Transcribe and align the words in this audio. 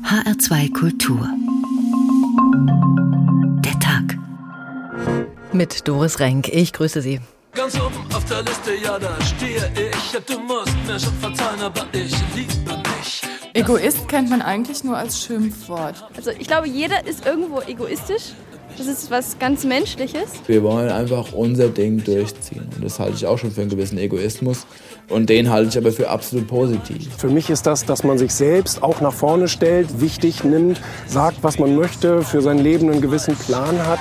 HR2 0.00 0.72
Kultur. 0.72 1.28
Der 3.62 3.78
Tag. 3.78 4.16
Mit 5.52 5.86
Doris 5.86 6.18
Renk. 6.18 6.48
Ich 6.48 6.72
grüße 6.72 7.02
Sie. 7.02 7.20
Ganz 7.52 7.78
oben 7.78 7.94
auf 8.14 8.24
der 8.24 8.40
Liste, 8.42 8.74
ja, 8.82 8.98
da 8.98 9.14
stehe 9.22 9.70
ich. 9.76 10.18
Du 10.24 10.38
musst 10.40 10.74
mir 10.86 10.98
schon 10.98 11.12
verzeihen, 11.20 11.60
aber 11.60 11.84
ich 11.92 12.10
liebe 12.34 12.78
mich. 12.78 13.20
Egoist 13.52 14.08
kennt 14.08 14.30
man 14.30 14.40
eigentlich 14.40 14.82
nur 14.82 14.96
als 14.96 15.22
Schimpfwort. 15.22 16.02
Also 16.16 16.30
ich 16.30 16.46
glaube, 16.46 16.68
jeder 16.68 17.06
ist 17.06 17.26
irgendwo 17.26 17.60
egoistisch. 17.60 18.32
Das 18.78 18.86
ist 18.86 19.10
was 19.10 19.38
ganz 19.38 19.64
Menschliches. 19.64 20.30
Wir 20.46 20.62
wollen 20.62 20.90
einfach 20.90 21.32
unser 21.32 21.68
Ding 21.68 22.02
durchziehen. 22.02 22.68
Und 22.74 22.84
das 22.84 22.98
halte 22.98 23.16
ich 23.16 23.26
auch 23.26 23.38
schon 23.38 23.50
für 23.50 23.60
einen 23.60 23.70
gewissen 23.70 23.98
Egoismus. 23.98 24.66
Und 25.08 25.28
den 25.28 25.50
halte 25.50 25.68
ich 25.68 25.78
aber 25.78 25.92
für 25.92 26.08
absolut 26.08 26.48
positiv. 26.48 27.08
Für 27.16 27.28
mich 27.28 27.50
ist 27.50 27.66
das, 27.66 27.84
dass 27.84 28.02
man 28.02 28.18
sich 28.18 28.32
selbst 28.32 28.82
auch 28.82 29.00
nach 29.00 29.12
vorne 29.12 29.48
stellt, 29.48 30.00
wichtig 30.00 30.42
nimmt, 30.42 30.80
sagt, 31.06 31.38
was 31.42 31.58
man 31.58 31.76
möchte, 31.76 32.22
für 32.22 32.40
sein 32.40 32.58
Leben 32.58 32.90
einen 32.90 33.02
gewissen 33.02 33.36
Plan 33.36 33.78
hat. 33.86 34.00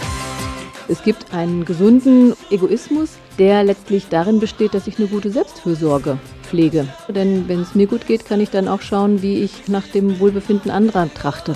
Es 0.87 1.03
gibt 1.03 1.33
einen 1.33 1.65
gesunden 1.65 2.33
Egoismus, 2.49 3.09
der 3.37 3.63
letztlich 3.63 4.07
darin 4.09 4.39
besteht, 4.39 4.73
dass 4.73 4.87
ich 4.87 4.97
eine 4.99 5.07
gute 5.07 5.31
Selbstfürsorge 5.31 6.17
pflege. 6.43 6.87
Denn 7.07 7.47
wenn 7.47 7.61
es 7.61 7.75
mir 7.75 7.87
gut 7.87 8.07
geht, 8.07 8.25
kann 8.25 8.41
ich 8.41 8.49
dann 8.49 8.67
auch 8.67 8.81
schauen, 8.81 9.21
wie 9.21 9.41
ich 9.43 9.67
nach 9.67 9.87
dem 9.87 10.19
Wohlbefinden 10.19 10.71
anderer 10.71 11.07
trachte. 11.13 11.55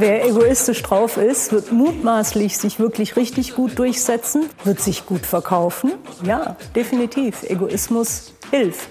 Wer 0.00 0.24
egoistisch 0.24 0.82
drauf 0.82 1.18
ist, 1.18 1.52
wird 1.52 1.72
mutmaßlich 1.72 2.56
sich 2.56 2.78
wirklich 2.78 3.16
richtig 3.16 3.54
gut 3.54 3.78
durchsetzen, 3.78 4.48
wird 4.64 4.80
sich 4.80 5.04
gut 5.04 5.26
verkaufen. 5.26 5.92
Ja, 6.24 6.56
definitiv. 6.74 7.42
Egoismus 7.42 8.32
hilft. 8.50 8.88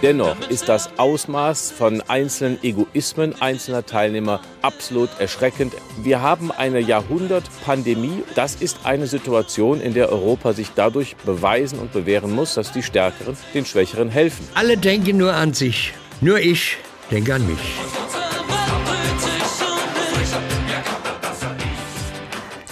Dennoch 0.00 0.48
ist 0.48 0.68
das 0.68 0.90
Ausmaß 0.96 1.72
von 1.72 2.00
einzelnen 2.02 2.62
Egoismen 2.62 3.34
einzelner 3.40 3.84
Teilnehmer 3.84 4.40
absolut 4.62 5.10
erschreckend. 5.18 5.74
Wir 6.04 6.22
haben 6.22 6.52
eine 6.52 6.78
Jahrhundertpandemie. 6.78 8.22
Das 8.36 8.54
ist 8.54 8.78
eine 8.84 9.08
Situation, 9.08 9.80
in 9.80 9.94
der 9.94 10.12
Europa 10.12 10.52
sich 10.52 10.68
dadurch 10.76 11.16
beweisen 11.16 11.80
und 11.80 11.92
bewähren 11.92 12.30
muss, 12.30 12.54
dass 12.54 12.70
die 12.70 12.84
Stärkeren 12.84 13.36
den 13.54 13.64
Schwächeren 13.64 14.08
helfen. 14.08 14.46
Alle 14.54 14.76
denken 14.76 15.16
nur 15.16 15.34
an 15.34 15.52
sich. 15.52 15.92
Nur 16.20 16.38
ich 16.38 16.76
denke 17.10 17.34
an 17.34 17.44
mich. 17.48 17.58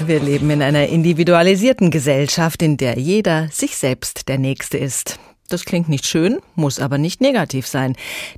Wir 0.06 0.20
leben 0.20 0.48
in 0.50 0.62
einer 0.62 0.86
individualisierten 0.86 1.90
Gesellschaft, 1.90 2.62
in 2.62 2.76
der 2.76 2.96
jeder 2.96 3.48
sich 3.50 3.76
selbst 3.76 4.28
der 4.28 4.38
Nächste 4.38 4.78
ist. 4.78 5.18
Das 5.48 5.64
klingt 5.64 5.88
nicht 5.88 6.06
schön, 6.06 6.38
muss 6.54 6.80
aber 6.80 6.98
nicht 6.98 7.20
negativ 7.20 7.66
sein. 7.66 7.96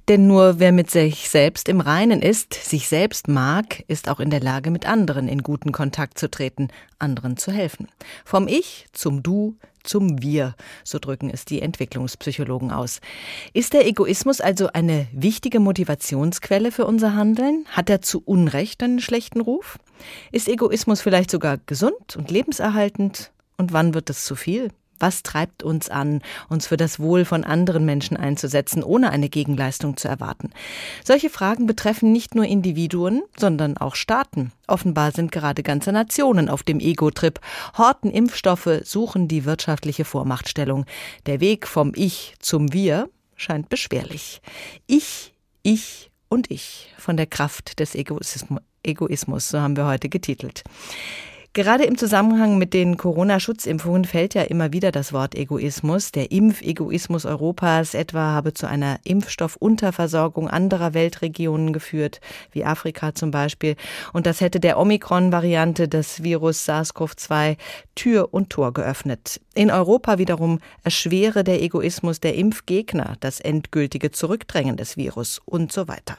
Denn 0.08 0.26
nur 0.26 0.58
wer 0.58 0.72
mit 0.72 0.90
sich 0.90 1.28
selbst 1.28 1.68
im 1.68 1.80
Reinen 1.80 2.22
ist, 2.22 2.54
sich 2.54 2.88
selbst 2.88 3.28
mag, 3.28 3.84
ist 3.88 4.08
auch 4.08 4.20
in 4.20 4.30
der 4.30 4.40
Lage, 4.40 4.70
mit 4.70 4.86
anderen 4.86 5.28
in 5.28 5.42
guten 5.42 5.72
Kontakt 5.72 6.18
zu 6.18 6.30
treten, 6.30 6.68
anderen 6.98 7.36
zu 7.36 7.52
helfen. 7.52 7.88
Vom 8.24 8.48
Ich 8.48 8.86
zum 8.92 9.22
Du 9.22 9.56
zum 9.88 10.22
Wir, 10.22 10.54
so 10.84 10.98
drücken 10.98 11.30
es 11.30 11.44
die 11.44 11.62
Entwicklungspsychologen 11.62 12.70
aus. 12.70 13.00
Ist 13.54 13.72
der 13.72 13.86
Egoismus 13.86 14.40
also 14.40 14.68
eine 14.72 15.08
wichtige 15.12 15.60
Motivationsquelle 15.60 16.72
für 16.72 16.84
unser 16.84 17.14
Handeln? 17.14 17.64
Hat 17.70 17.88
er 17.88 18.02
zu 18.02 18.22
Unrecht 18.24 18.82
einen 18.82 19.00
schlechten 19.00 19.40
Ruf? 19.40 19.78
Ist 20.30 20.48
Egoismus 20.48 21.00
vielleicht 21.00 21.30
sogar 21.30 21.58
gesund 21.58 22.16
und 22.16 22.30
lebenserhaltend? 22.30 23.32
Und 23.56 23.72
wann 23.72 23.94
wird 23.94 24.10
es 24.10 24.24
zu 24.24 24.36
viel? 24.36 24.70
Was 24.98 25.22
treibt 25.22 25.62
uns 25.62 25.88
an, 25.88 26.22
uns 26.48 26.66
für 26.66 26.76
das 26.76 26.98
Wohl 27.00 27.24
von 27.24 27.44
anderen 27.44 27.84
Menschen 27.84 28.16
einzusetzen, 28.16 28.82
ohne 28.82 29.10
eine 29.10 29.28
Gegenleistung 29.28 29.96
zu 29.96 30.08
erwarten? 30.08 30.50
Solche 31.04 31.30
Fragen 31.30 31.66
betreffen 31.66 32.12
nicht 32.12 32.34
nur 32.34 32.44
Individuen, 32.44 33.22
sondern 33.38 33.76
auch 33.76 33.94
Staaten. 33.94 34.52
Offenbar 34.66 35.12
sind 35.12 35.32
gerade 35.32 35.62
ganze 35.62 35.92
Nationen 35.92 36.48
auf 36.48 36.62
dem 36.62 36.80
Ego-Trip, 36.80 37.40
horten 37.76 38.10
Impfstoffe, 38.10 38.80
suchen 38.84 39.28
die 39.28 39.44
wirtschaftliche 39.44 40.04
Vormachtstellung. 40.04 40.84
Der 41.26 41.40
Weg 41.40 41.66
vom 41.66 41.92
Ich 41.94 42.34
zum 42.40 42.72
Wir 42.72 43.08
scheint 43.36 43.68
beschwerlich. 43.68 44.42
Ich, 44.86 45.34
ich 45.62 46.10
und 46.28 46.50
ich 46.50 46.92
von 46.98 47.16
der 47.16 47.26
Kraft 47.26 47.80
des 47.80 47.94
Egoismus, 47.94 49.48
so 49.48 49.60
haben 49.60 49.76
wir 49.76 49.86
heute 49.86 50.08
getitelt. 50.08 50.64
Gerade 51.54 51.84
im 51.84 51.96
Zusammenhang 51.96 52.58
mit 52.58 52.74
den 52.74 52.98
Corona-Schutzimpfungen 52.98 54.04
fällt 54.04 54.34
ja 54.34 54.42
immer 54.42 54.72
wieder 54.72 54.92
das 54.92 55.12
Wort 55.12 55.34
Egoismus. 55.34 56.12
Der 56.12 56.30
Impfegoismus 56.30 57.24
Europas 57.24 57.94
etwa 57.94 58.20
habe 58.32 58.52
zu 58.52 58.68
einer 58.68 59.00
Impfstoffunterversorgung 59.04 60.48
anderer 60.48 60.94
Weltregionen 60.94 61.72
geführt, 61.72 62.20
wie 62.52 62.64
Afrika 62.64 63.14
zum 63.14 63.30
Beispiel. 63.30 63.76
Und 64.12 64.26
das 64.26 64.40
hätte 64.40 64.60
der 64.60 64.78
Omikron-Variante 64.78 65.88
des 65.88 66.22
Virus 66.22 66.68
SARS-CoV-2 66.68 67.56
Tür 67.94 68.28
und 68.32 68.50
Tor 68.50 68.72
geöffnet. 68.72 69.40
In 69.54 69.70
Europa 69.70 70.18
wiederum 70.18 70.60
erschwere 70.84 71.44
der 71.44 71.62
Egoismus 71.62 72.20
der 72.20 72.34
Impfgegner 72.34 73.16
das 73.20 73.40
endgültige 73.40 74.12
Zurückdrängen 74.12 74.76
des 74.76 74.96
Virus 74.96 75.40
und 75.44 75.72
so 75.72 75.88
weiter. 75.88 76.18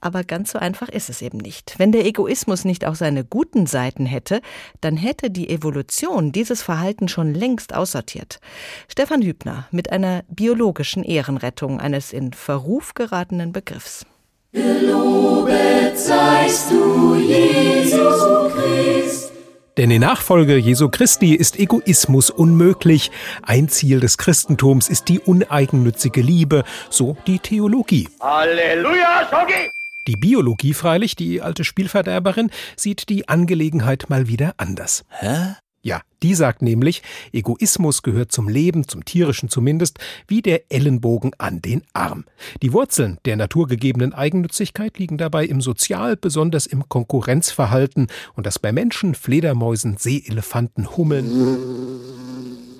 Aber 0.00 0.22
ganz 0.22 0.52
so 0.52 0.58
einfach 0.58 0.88
ist 0.88 1.10
es 1.10 1.22
eben 1.22 1.38
nicht. 1.38 1.74
Wenn 1.78 1.90
der 1.92 2.06
Egoismus 2.06 2.64
nicht 2.64 2.84
auch 2.84 2.94
seine 2.94 3.24
guten 3.24 3.66
Seiten 3.66 4.06
hätte, 4.06 4.40
dann 4.80 4.96
hätte 4.96 5.30
die 5.30 5.50
Evolution 5.50 6.30
dieses 6.30 6.62
Verhalten 6.62 7.08
schon 7.08 7.34
längst 7.34 7.74
aussortiert. 7.74 8.40
Stefan 8.88 9.22
Hübner 9.22 9.66
mit 9.72 9.90
einer 9.90 10.22
biologischen 10.28 11.02
Ehrenrettung 11.02 11.80
eines 11.80 12.12
in 12.12 12.32
Verruf 12.32 12.94
geratenen 12.94 13.52
Begriffs. 13.52 14.06
Gelobet 14.52 15.98
seist 15.98 16.70
du, 16.70 17.16
Jesus 17.16 18.54
Christ. 18.54 19.32
Denn 19.76 19.92
in 19.92 20.00
Nachfolge 20.00 20.56
Jesu 20.56 20.88
Christi 20.88 21.34
ist 21.36 21.56
Egoismus 21.56 22.30
unmöglich. 22.30 23.12
Ein 23.42 23.68
Ziel 23.68 24.00
des 24.00 24.18
Christentums 24.18 24.88
ist 24.88 25.08
die 25.08 25.20
uneigennützige 25.20 26.20
Liebe, 26.20 26.64
so 26.90 27.16
die 27.28 27.38
Theologie. 27.38 28.08
Halleluja, 28.20 29.28
Schoki! 29.30 29.70
Die 30.08 30.16
Biologie 30.16 30.72
freilich, 30.72 31.16
die 31.16 31.42
alte 31.42 31.64
Spielverderberin, 31.64 32.50
sieht 32.76 33.10
die 33.10 33.28
Angelegenheit 33.28 34.06
mal 34.08 34.26
wieder 34.26 34.54
anders. 34.56 35.04
Hä? 35.10 35.56
Ja, 35.82 36.00
die 36.22 36.34
sagt 36.34 36.62
nämlich, 36.62 37.02
Egoismus 37.30 38.02
gehört 38.02 38.32
zum 38.32 38.48
Leben, 38.48 38.88
zum 38.88 39.04
tierischen 39.04 39.50
zumindest, 39.50 39.98
wie 40.26 40.40
der 40.40 40.72
Ellenbogen 40.72 41.32
an 41.36 41.60
den 41.60 41.82
Arm. 41.92 42.24
Die 42.62 42.72
Wurzeln 42.72 43.18
der 43.26 43.36
naturgegebenen 43.36 44.14
Eigennützigkeit 44.14 44.98
liegen 44.98 45.18
dabei 45.18 45.44
im 45.44 45.60
Sozial, 45.60 46.16
besonders 46.16 46.64
im 46.64 46.88
Konkurrenzverhalten 46.88 48.06
und 48.34 48.46
das 48.46 48.58
bei 48.58 48.72
Menschen, 48.72 49.14
Fledermäusen, 49.14 49.98
Seeelefanten, 49.98 50.96
Hummeln. 50.96 51.28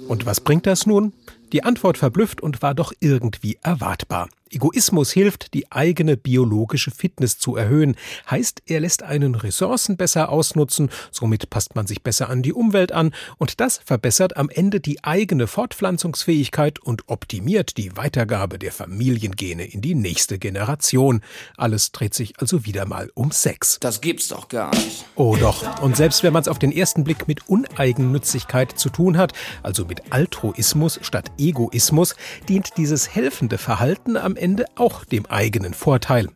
Und 0.08 0.24
was 0.24 0.40
bringt 0.40 0.66
das 0.66 0.86
nun? 0.86 1.12
Die 1.52 1.62
Antwort 1.62 1.98
verblüfft 1.98 2.40
und 2.40 2.62
war 2.62 2.74
doch 2.74 2.94
irgendwie 3.00 3.58
erwartbar. 3.62 4.30
Egoismus 4.50 5.10
hilft, 5.12 5.54
die 5.54 5.70
eigene 5.70 6.16
biologische 6.16 6.90
Fitness 6.90 7.38
zu 7.38 7.56
erhöhen. 7.56 7.96
Heißt, 8.30 8.62
er 8.66 8.80
lässt 8.80 9.02
einen 9.02 9.34
Ressourcen 9.34 9.96
besser 9.96 10.30
ausnutzen, 10.30 10.90
somit 11.10 11.50
passt 11.50 11.74
man 11.74 11.86
sich 11.86 12.02
besser 12.02 12.28
an 12.28 12.42
die 12.42 12.52
Umwelt 12.52 12.92
an 12.92 13.12
und 13.38 13.60
das 13.60 13.78
verbessert 13.84 14.36
am 14.36 14.48
Ende 14.48 14.80
die 14.80 15.04
eigene 15.04 15.46
Fortpflanzungsfähigkeit 15.46 16.78
und 16.78 17.08
optimiert 17.08 17.76
die 17.76 17.96
Weitergabe 17.96 18.58
der 18.58 18.72
Familiengene 18.72 19.64
in 19.64 19.80
die 19.80 19.94
nächste 19.94 20.38
Generation. 20.38 21.20
Alles 21.56 21.92
dreht 21.92 22.14
sich 22.14 22.34
also 22.38 22.64
wieder 22.64 22.86
mal 22.86 23.10
um 23.14 23.30
Sex. 23.30 23.78
Das 23.80 24.00
gibt's 24.00 24.28
doch 24.28 24.48
gar 24.48 24.74
nicht. 24.74 25.04
Oh 25.14 25.36
doch. 25.38 25.82
Und 25.82 25.96
selbst 25.96 26.22
wenn 26.22 26.32
man 26.32 26.42
es 26.42 26.48
auf 26.48 26.58
den 26.58 26.72
ersten 26.72 27.04
Blick 27.04 27.28
mit 27.28 27.48
Uneigennützigkeit 27.48 28.78
zu 28.78 28.88
tun 28.88 29.16
hat, 29.18 29.32
also 29.62 29.84
mit 29.84 30.12
Altruismus 30.12 30.98
statt 31.02 31.30
Egoismus, 31.38 32.14
dient 32.48 32.76
dieses 32.76 33.14
helfende 33.14 33.58
Verhalten 33.58 34.16
am 34.16 34.36
Ende 34.38 34.66
auch 34.76 35.04
dem 35.04 35.26
eigenen 35.26 35.74
Vorteil. 35.74 36.28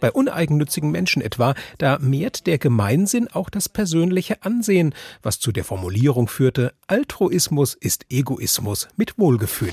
Bei 0.00 0.10
uneigennützigen 0.10 0.90
Menschen 0.90 1.22
etwa, 1.22 1.54
da 1.78 1.98
mehrt 2.00 2.46
der 2.46 2.58
Gemeinsinn 2.58 3.28
auch 3.28 3.50
das 3.50 3.68
persönliche 3.68 4.42
Ansehen, 4.42 4.94
was 5.22 5.40
zu 5.40 5.52
der 5.52 5.64
Formulierung 5.64 6.28
führte, 6.28 6.72
Altruismus 6.86 7.74
ist 7.74 8.06
Egoismus 8.10 8.88
mit 8.96 9.18
Wohlgefühl. 9.18 9.72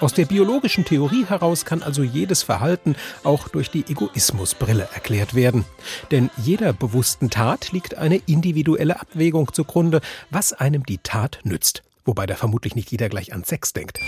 Aus 0.00 0.12
der 0.12 0.26
biologischen 0.26 0.84
Theorie 0.84 1.24
heraus 1.24 1.64
kann 1.64 1.82
also 1.82 2.02
jedes 2.02 2.42
Verhalten 2.42 2.96
auch 3.24 3.48
durch 3.48 3.70
die 3.70 3.84
Egoismusbrille 3.88 4.88
erklärt 4.92 5.34
werden. 5.34 5.64
Denn 6.10 6.30
jeder 6.36 6.74
bewussten 6.74 7.30
Tat 7.30 7.72
liegt 7.72 7.96
eine 7.96 8.16
individuelle 8.26 9.00
Abwägung 9.00 9.52
zugrunde, 9.54 10.02
was 10.30 10.52
einem 10.52 10.84
die 10.84 10.98
Tat 10.98 11.40
nützt. 11.44 11.82
Wobei 12.04 12.26
da 12.26 12.36
vermutlich 12.36 12.74
nicht 12.74 12.90
jeder 12.90 13.08
gleich 13.08 13.32
an 13.32 13.44
Sex 13.44 13.72
denkt. 13.72 14.00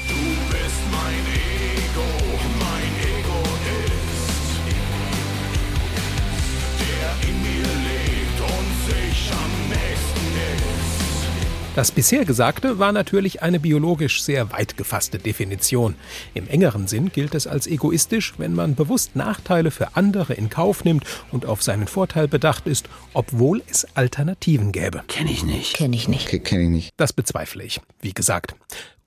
Das 11.78 11.92
bisher 11.92 12.24
Gesagte 12.24 12.80
war 12.80 12.90
natürlich 12.90 13.40
eine 13.40 13.60
biologisch 13.60 14.20
sehr 14.24 14.50
weit 14.50 14.76
gefasste 14.76 15.20
Definition. 15.20 15.94
Im 16.34 16.48
engeren 16.48 16.88
Sinn 16.88 17.12
gilt 17.12 17.36
es 17.36 17.46
als 17.46 17.68
egoistisch, 17.68 18.34
wenn 18.36 18.52
man 18.52 18.74
bewusst 18.74 19.14
Nachteile 19.14 19.70
für 19.70 19.94
andere 19.94 20.34
in 20.34 20.50
Kauf 20.50 20.82
nimmt 20.82 21.04
und 21.30 21.46
auf 21.46 21.62
seinen 21.62 21.86
Vorteil 21.86 22.26
bedacht 22.26 22.66
ist, 22.66 22.88
obwohl 23.12 23.62
es 23.70 23.86
Alternativen 23.94 24.72
gäbe. 24.72 25.04
Kenn 25.06 25.28
ich 25.28 25.44
nicht. 25.44 25.74
Kenn 25.74 25.92
ich 25.92 26.08
nicht. 26.08 26.26
Kenn 26.42 26.62
ich 26.62 26.68
nicht. 26.68 26.90
Das 26.96 27.12
bezweifle 27.12 27.62
ich, 27.62 27.80
wie 28.00 28.12
gesagt. 28.12 28.56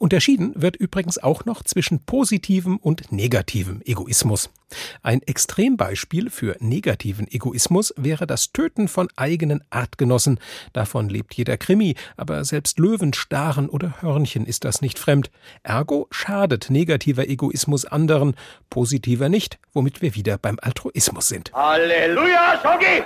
Unterschieden 0.02 0.54
wird 0.56 0.78
übrigens 0.78 1.20
auch 1.20 1.46
noch 1.46 1.62
zwischen 1.62 2.04
positivem 2.04 2.78
und 2.78 3.12
negativem 3.12 3.84
Egoismus. 3.86 4.50
Ein 5.04 5.22
Extrembeispiel 5.22 6.32
für 6.32 6.56
negativen 6.60 7.28
Egoismus 7.32 7.94
wäre 7.98 8.26
das 8.26 8.52
Töten 8.52 8.88
von 8.88 9.10
eigenen 9.16 9.64
Artgenossen. 9.70 10.40
Davon 10.74 11.08
lebt 11.08 11.36
jeder 11.36 11.56
Krimi, 11.56 11.94
aber 12.18 12.44
selbst 12.46 12.80
Löwen, 12.80 13.14
Staren 13.14 13.70
oder 13.70 14.02
Hörnchen 14.02 14.48
ist 14.48 14.66
das 14.66 14.82
nicht 14.82 14.98
fremd. 14.98 15.30
Ergo 15.62 16.08
schadet 16.10 16.72
negativer 16.72 17.28
Egoismus 17.30 17.86
anderen, 17.86 18.36
positiver 18.72 19.30
nicht, 19.30 19.60
womit 19.72 20.02
wir 20.02 20.16
wieder 20.16 20.40
beim 20.40 20.58
Altruismus 20.64 21.28
sind. 21.28 21.54
Halleluja, 21.54 22.60
Schoki! 22.64 23.04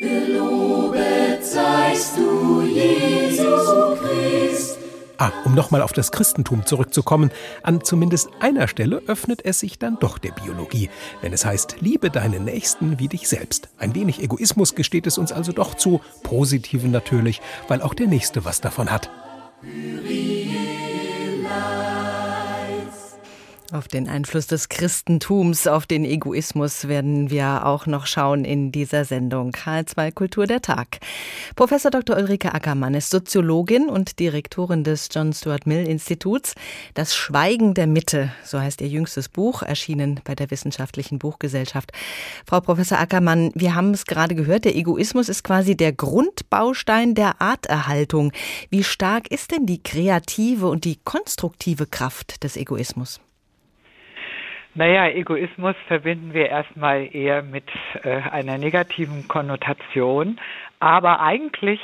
Gelobet 0.00 1.44
seist 1.44 2.16
du, 2.16 2.62
Jesus 2.62 4.00
Christ. 4.00 4.87
Ah, 5.20 5.32
um 5.44 5.52
nochmal 5.52 5.82
auf 5.82 5.92
das 5.92 6.12
Christentum 6.12 6.64
zurückzukommen, 6.64 7.32
an 7.64 7.82
zumindest 7.82 8.30
einer 8.38 8.68
Stelle 8.68 9.02
öffnet 9.08 9.44
es 9.44 9.58
sich 9.58 9.76
dann 9.76 9.98
doch 9.98 10.16
der 10.16 10.30
Biologie, 10.30 10.90
wenn 11.22 11.32
es 11.32 11.44
heißt, 11.44 11.78
liebe 11.80 12.08
deinen 12.08 12.44
Nächsten 12.44 13.00
wie 13.00 13.08
dich 13.08 13.28
selbst. 13.28 13.68
Ein 13.78 13.96
wenig 13.96 14.22
Egoismus 14.22 14.76
gesteht 14.76 15.08
es 15.08 15.18
uns 15.18 15.32
also 15.32 15.50
doch 15.50 15.74
zu, 15.74 16.00
positiven 16.22 16.92
natürlich, 16.92 17.40
weil 17.66 17.82
auch 17.82 17.94
der 17.94 18.06
Nächste 18.06 18.44
was 18.44 18.60
davon 18.60 18.92
hat. 18.92 19.10
Auf 23.70 23.86
den 23.86 24.08
Einfluss 24.08 24.46
des 24.46 24.70
Christentums 24.70 25.66
auf 25.66 25.84
den 25.84 26.06
Egoismus 26.06 26.88
werden 26.88 27.28
wir 27.28 27.66
auch 27.66 27.84
noch 27.84 28.06
schauen 28.06 28.46
in 28.46 28.72
dieser 28.72 29.04
Sendung. 29.04 29.52
H2 29.52 30.10
Kultur 30.10 30.46
der 30.46 30.62
Tag. 30.62 31.00
Professor 31.54 31.90
Dr. 31.90 32.16
Ulrike 32.16 32.54
Ackermann 32.54 32.94
ist 32.94 33.10
Soziologin 33.10 33.90
und 33.90 34.20
Direktorin 34.20 34.84
des 34.84 35.10
John 35.12 35.34
Stuart 35.34 35.66
Mill 35.66 35.86
Instituts. 35.86 36.54
Das 36.94 37.14
Schweigen 37.14 37.74
der 37.74 37.86
Mitte, 37.86 38.32
so 38.42 38.58
heißt 38.58 38.80
ihr 38.80 38.88
jüngstes 38.88 39.28
Buch, 39.28 39.60
erschienen 39.60 40.22
bei 40.24 40.34
der 40.34 40.50
Wissenschaftlichen 40.50 41.18
Buchgesellschaft. 41.18 41.92
Frau 42.46 42.62
Professor 42.62 42.98
Ackermann, 42.98 43.50
wir 43.54 43.74
haben 43.74 43.90
es 43.90 44.06
gerade 44.06 44.34
gehört, 44.34 44.64
der 44.64 44.76
Egoismus 44.76 45.28
ist 45.28 45.44
quasi 45.44 45.76
der 45.76 45.92
Grundbaustein 45.92 47.14
der 47.14 47.42
Arterhaltung. 47.42 48.32
Wie 48.70 48.82
stark 48.82 49.30
ist 49.30 49.50
denn 49.50 49.66
die 49.66 49.82
kreative 49.82 50.68
und 50.68 50.86
die 50.86 50.96
konstruktive 51.04 51.84
Kraft 51.84 52.42
des 52.44 52.56
Egoismus? 52.56 53.20
Naja, 54.74 55.08
Egoismus 55.08 55.74
verbinden 55.86 56.34
wir 56.34 56.48
erstmal 56.48 57.08
eher 57.14 57.42
mit 57.42 57.64
äh, 58.04 58.20
einer 58.30 58.58
negativen 58.58 59.26
Konnotation. 59.26 60.38
Aber 60.78 61.20
eigentlich 61.20 61.80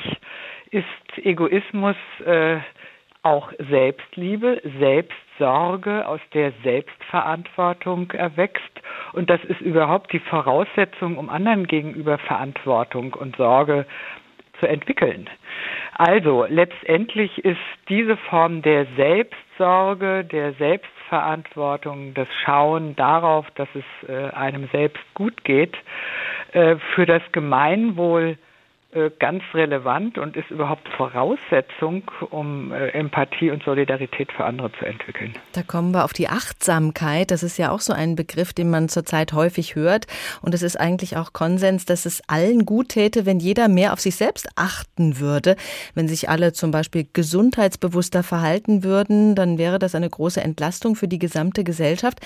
ist 0.71 0.85
Egoismus 1.17 1.95
äh, 2.25 2.57
auch 3.23 3.51
Selbstliebe, 3.69 4.61
Selbstsorge, 4.79 6.07
aus 6.07 6.21
der 6.33 6.53
Selbstverantwortung 6.63 8.11
erwächst. 8.11 8.61
Und 9.13 9.29
das 9.29 9.43
ist 9.43 9.61
überhaupt 9.61 10.13
die 10.13 10.19
Voraussetzung, 10.19 11.17
um 11.17 11.29
anderen 11.29 11.65
gegenüber 11.65 12.19
Verantwortung 12.19 13.13
und 13.13 13.35
Sorge 13.35 13.85
zu 14.59 14.67
entwickeln. 14.67 15.27
Also 15.93 16.45
letztendlich 16.47 17.43
ist 17.43 17.57
diese 17.89 18.15
Form 18.17 18.61
der 18.61 18.85
Selbstsorge, 18.95 20.23
der 20.23 20.53
Selbstverantwortung, 21.05 22.13
das 22.13 22.27
Schauen 22.43 22.95
darauf, 22.95 23.45
dass 23.51 23.67
es 23.75 24.09
äh, 24.09 24.29
einem 24.31 24.67
selbst 24.71 25.03
gut 25.13 25.43
geht, 25.43 25.75
äh, 26.53 26.75
für 26.93 27.05
das 27.05 27.21
Gemeinwohl 27.31 28.37
ganz 29.19 29.43
relevant 29.53 30.17
und 30.17 30.37
ist 30.37 30.49
überhaupt 30.51 30.87
Voraussetzung, 30.89 32.03
um 32.29 32.71
äh, 32.71 32.89
Empathie 32.89 33.51
und 33.51 33.63
Solidarität 33.63 34.31
für 34.31 34.45
andere 34.45 34.71
zu 34.73 34.85
entwickeln. 34.85 35.33
Da 35.51 35.63
kommen 35.63 35.91
wir 35.91 36.05
auf 36.05 36.13
die 36.13 36.29
Achtsamkeit. 36.29 37.31
Das 37.31 37.43
ist 37.43 37.57
ja 37.57 37.71
auch 37.71 37.81
so 37.81 37.93
ein 37.93 38.15
Begriff, 38.15 38.53
den 38.53 38.69
man 38.69 38.87
zurzeit 38.87 39.33
häufig 39.33 39.75
hört. 39.75 40.07
Und 40.41 40.53
es 40.53 40.63
ist 40.63 40.79
eigentlich 40.79 41.17
auch 41.17 41.33
Konsens, 41.33 41.85
dass 41.85 42.05
es 42.05 42.21
allen 42.27 42.65
gut 42.65 42.89
täte, 42.89 43.25
wenn 43.25 43.39
jeder 43.39 43.67
mehr 43.67 43.91
auf 43.91 43.99
sich 43.99 44.15
selbst 44.15 44.47
achten 44.55 45.19
würde. 45.19 45.57
Wenn 45.93 46.07
sich 46.07 46.29
alle 46.29 46.53
zum 46.53 46.71
Beispiel 46.71 47.05
gesundheitsbewusster 47.11 48.23
verhalten 48.23 48.83
würden, 48.83 49.35
dann 49.35 49.57
wäre 49.57 49.79
das 49.79 49.95
eine 49.95 50.09
große 50.09 50.41
Entlastung 50.41 50.95
für 50.95 51.07
die 51.07 51.19
gesamte 51.19 51.63
Gesellschaft. 51.63 52.19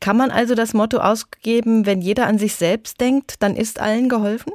Kann 0.00 0.16
man 0.16 0.30
also 0.30 0.54
das 0.54 0.74
Motto 0.74 0.98
ausgeben, 0.98 1.84
wenn 1.84 2.00
jeder 2.00 2.26
an 2.26 2.38
sich 2.38 2.54
selbst 2.54 3.00
denkt, 3.00 3.42
dann 3.42 3.56
ist 3.56 3.80
allen 3.80 4.08
geholfen? 4.08 4.52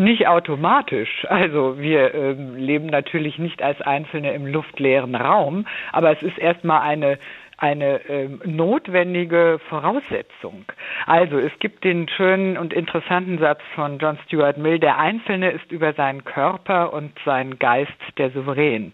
Nicht 0.00 0.26
automatisch. 0.26 1.26
Also 1.28 1.78
wir 1.78 2.14
ähm, 2.14 2.56
leben 2.56 2.86
natürlich 2.86 3.38
nicht 3.38 3.62
als 3.62 3.82
Einzelne 3.82 4.32
im 4.32 4.46
luftleeren 4.46 5.14
Raum, 5.14 5.66
aber 5.92 6.10
es 6.10 6.22
ist 6.22 6.38
erstmal 6.38 6.80
eine 6.80 7.18
eine 7.58 8.00
ähm, 8.08 8.40
notwendige 8.46 9.60
Voraussetzung. 9.68 10.64
Also 11.04 11.38
es 11.38 11.52
gibt 11.58 11.84
den 11.84 12.08
schönen 12.08 12.56
und 12.56 12.72
interessanten 12.72 13.36
Satz 13.36 13.60
von 13.74 13.98
John 13.98 14.16
Stuart 14.24 14.56
Mill, 14.56 14.78
der 14.78 14.96
Einzelne 14.96 15.50
ist 15.50 15.70
über 15.70 15.92
seinen 15.92 16.24
Körper 16.24 16.94
und 16.94 17.12
seinen 17.26 17.58
Geist 17.58 17.92
der 18.16 18.30
Souverän. 18.30 18.92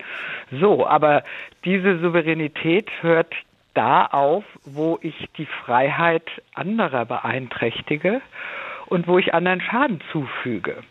So, 0.50 0.85
aber 0.88 1.23
diese 1.64 2.00
Souveränität 2.00 2.91
hört 3.03 3.32
da 3.75 4.06
auf, 4.06 4.43
wo 4.64 4.99
ich 5.03 5.29
die 5.38 5.47
Freiheit 5.47 6.29
anderer 6.56 7.05
beeinträchtige 7.05 8.20
und 8.87 9.06
wo 9.06 9.19
ich 9.19 9.35
anderen 9.35 9.61
Schaden 9.61 10.00
zufüge 10.11 10.82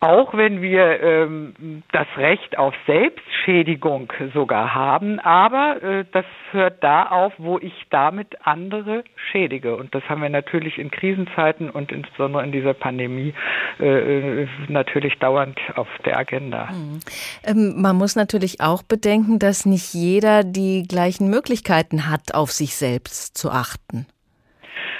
auch 0.00 0.34
wenn 0.34 0.60
wir 0.62 1.00
ähm, 1.00 1.82
das 1.92 2.06
Recht 2.16 2.58
auf 2.58 2.74
Selbstschädigung 2.86 4.12
sogar 4.34 4.74
haben, 4.74 5.18
aber 5.20 5.82
äh, 5.82 6.04
das 6.12 6.24
hört 6.52 6.82
da 6.82 7.06
auf, 7.06 7.32
wo 7.38 7.58
ich 7.58 7.72
damit 7.90 8.36
andere 8.46 9.04
schädige. 9.30 9.76
Und 9.76 9.94
das 9.94 10.02
haben 10.08 10.22
wir 10.22 10.28
natürlich 10.28 10.78
in 10.78 10.90
Krisenzeiten 10.90 11.70
und 11.70 11.92
insbesondere 11.92 12.44
in 12.44 12.52
dieser 12.52 12.74
Pandemie 12.74 13.34
äh, 13.80 14.42
äh 14.42 14.48
natürlich 14.68 15.18
dauernd 15.18 15.58
auf 15.76 15.88
der 16.04 16.18
Agenda. 16.18 16.68
Mhm. 16.72 17.00
Ähm, 17.44 17.80
man 17.80 17.96
muss 17.96 18.16
natürlich 18.16 18.60
auch 18.60 18.82
bedenken, 18.82 19.38
dass 19.38 19.66
nicht 19.66 19.94
jeder 19.94 20.44
die 20.44 20.84
gleichen 20.86 21.30
Möglichkeiten 21.30 22.10
hat, 22.10 22.34
auf 22.34 22.52
sich 22.52 22.74
selbst 22.74 23.36
zu 23.36 23.50
achten. 23.50 24.06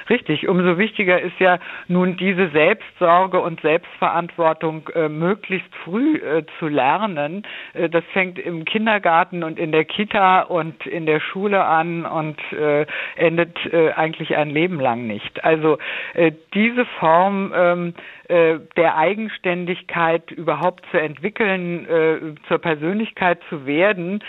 Richtig, 0.09 0.49
umso 0.49 0.79
wichtiger 0.79 1.21
ist 1.21 1.39
ja 1.41 1.59
nun 1.89 2.17
diese 2.17 2.49
Selbstsorge 2.51 3.41
und 3.41 3.61
Selbstverantwortung 3.61 4.89
äh, 4.95 5.09
möglichst 5.09 5.75
früh 5.85 6.17
äh, 6.17 6.45
zu 6.59 6.69
lernen. 6.69 7.43
Äh, 7.75 7.89
das 7.89 8.05
fängt 8.13 8.39
im 8.39 8.65
Kindergarten 8.65 9.43
und 9.43 9.59
in 9.59 9.73
der 9.73 9.85
Kita 9.85 10.43
und 10.43 10.87
in 10.87 11.07
der 11.07 11.19
Schule 11.19 11.65
an 11.65 12.07
und 12.07 12.41
äh, 12.53 12.87
endet 13.17 13.57
äh, 13.73 13.93
eigentlich 13.93 14.37
ein 14.37 14.51
Leben 14.51 14.79
lang 14.79 15.09
nicht. 15.09 15.45
Also 15.45 15.79
äh, 16.15 16.31
diese 16.55 16.85
Form 17.01 17.53
ähm, 17.57 17.95
äh, 18.29 18.61
der 18.77 18.97
Eigenständigkeit 18.97 20.31
überhaupt 20.31 20.85
zu 20.91 20.99
entwickeln, 20.99 22.37
zur 22.49 22.59
Persönlichkeit 22.59 23.39
zu 23.49 23.67
werden 23.67 24.23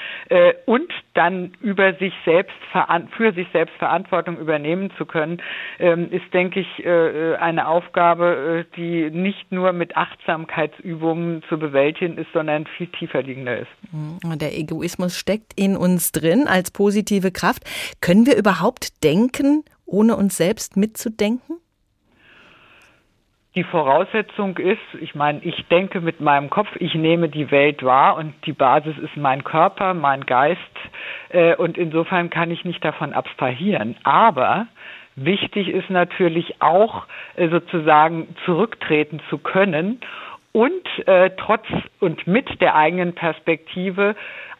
und 0.65 0.91
dann 1.13 1.53
über 1.61 1.93
sich 1.93 2.13
selbst 2.25 2.53
für 3.15 3.33
sich 3.33 3.47
selbst 3.51 3.75
Verantwortung 3.77 4.37
übernehmen 4.37 4.91
zu 4.97 5.05
können, 5.05 5.41
ist, 5.79 6.33
denke 6.33 6.59
ich, 6.59 6.85
eine 6.87 7.67
Aufgabe, 7.67 8.65
die 8.75 9.09
nicht 9.11 9.51
nur 9.51 9.73
mit 9.73 9.95
Achtsamkeitsübungen 9.95 11.43
zu 11.49 11.59
bewältigen 11.59 12.17
ist, 12.17 12.31
sondern 12.33 12.65
viel 12.77 12.87
tiefer 12.87 13.21
liegender 13.21 13.57
ist. 13.57 13.69
Mhm. 13.91 14.39
Der 14.39 14.57
Egoismus 14.57 15.17
steckt 15.17 15.53
in 15.55 15.77
uns 15.77 16.11
drin 16.11 16.47
als 16.47 16.71
positive 16.71 17.31
Kraft. 17.31 17.63
Können 18.01 18.25
wir 18.25 18.37
überhaupt 18.37 19.03
denken, 19.03 19.63
ohne 19.85 20.15
uns 20.15 20.37
selbst 20.37 20.77
mitzudenken? 20.77 21.57
die 23.57 23.63
Voraussetzung 23.63 24.55
ist, 24.57 24.77
ich 25.01 25.15
meine, 25.15 25.39
ich 25.39 25.65
denke 25.69 25.99
mit 25.99 26.21
meinem 26.21 26.51
Kopf, 26.51 26.67
ich 26.75 26.93
nehme 26.93 27.27
die 27.27 27.49
Welt 27.49 27.81
wahr 27.81 28.15
und 28.15 28.35
die 28.45 28.53
Basis 28.53 28.95
ist 28.99 29.17
mein 29.17 29.43
Körper, 29.43 29.95
mein 29.95 30.27
Geist 30.27 30.61
äh, 31.29 31.55
und 31.55 31.75
insofern 31.75 32.29
kann 32.29 32.51
ich 32.51 32.65
nicht 32.65 32.85
davon 32.85 33.13
abstrahieren. 33.13 33.95
Aber 34.03 34.67
wichtig 35.17 35.67
ist 35.67 35.89
natürlich 35.89 36.61
auch 36.61 37.05
äh, 37.35 37.49
sozusagen 37.49 38.35
zurücktreten 38.45 39.19
zu 39.29 39.37
können 39.37 39.99
und 40.53 41.07
äh, 41.07 41.31
trotz 41.37 41.65
und 41.99 42.25
mit 42.25 42.61
der 42.61 42.75
eigenen 42.75 43.13
Perspektive 43.13 44.15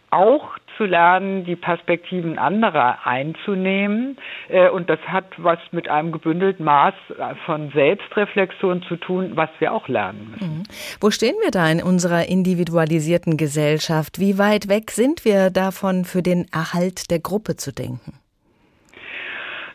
auch 0.10 0.58
zu 0.78 0.86
lernen, 0.86 1.44
die 1.44 1.56
Perspektiven 1.56 2.38
anderer 2.38 3.06
einzunehmen. 3.06 4.18
Äh, 4.48 4.70
und 4.70 4.90
das 4.90 5.00
hat 5.08 5.26
was 5.38 5.60
mit 5.72 5.90
einem 5.90 6.12
gebündelten 6.12 6.66
Maß 6.66 6.94
von 7.46 7.72
Selbstreflexion 7.72 8.84
zu 8.84 8.96
tun, 8.98 9.32
was 9.36 9.50
wir 9.60 9.74
auch 9.74 9.88
lernen 9.88 10.32
müssen. 10.32 10.58
Mhm. 10.58 10.64
Wo 11.02 11.12
stehen 11.12 11.36
wir 11.44 11.52
da 11.52 11.70
in 11.70 11.82
unserer 11.82 12.28
individualisierten 12.28 13.38
Gesellschaft? 13.38 14.20
Wie 14.20 14.38
weit 14.38 14.70
weg 14.70 14.92
sind 14.92 15.26
wir 15.26 15.50
davon, 15.50 16.06
für 16.06 16.22
den 16.22 16.46
Erhalt 16.52 17.12
der 17.12 17.20
Gruppe 17.20 17.56
zu 17.56 17.74
denken? 17.74 18.20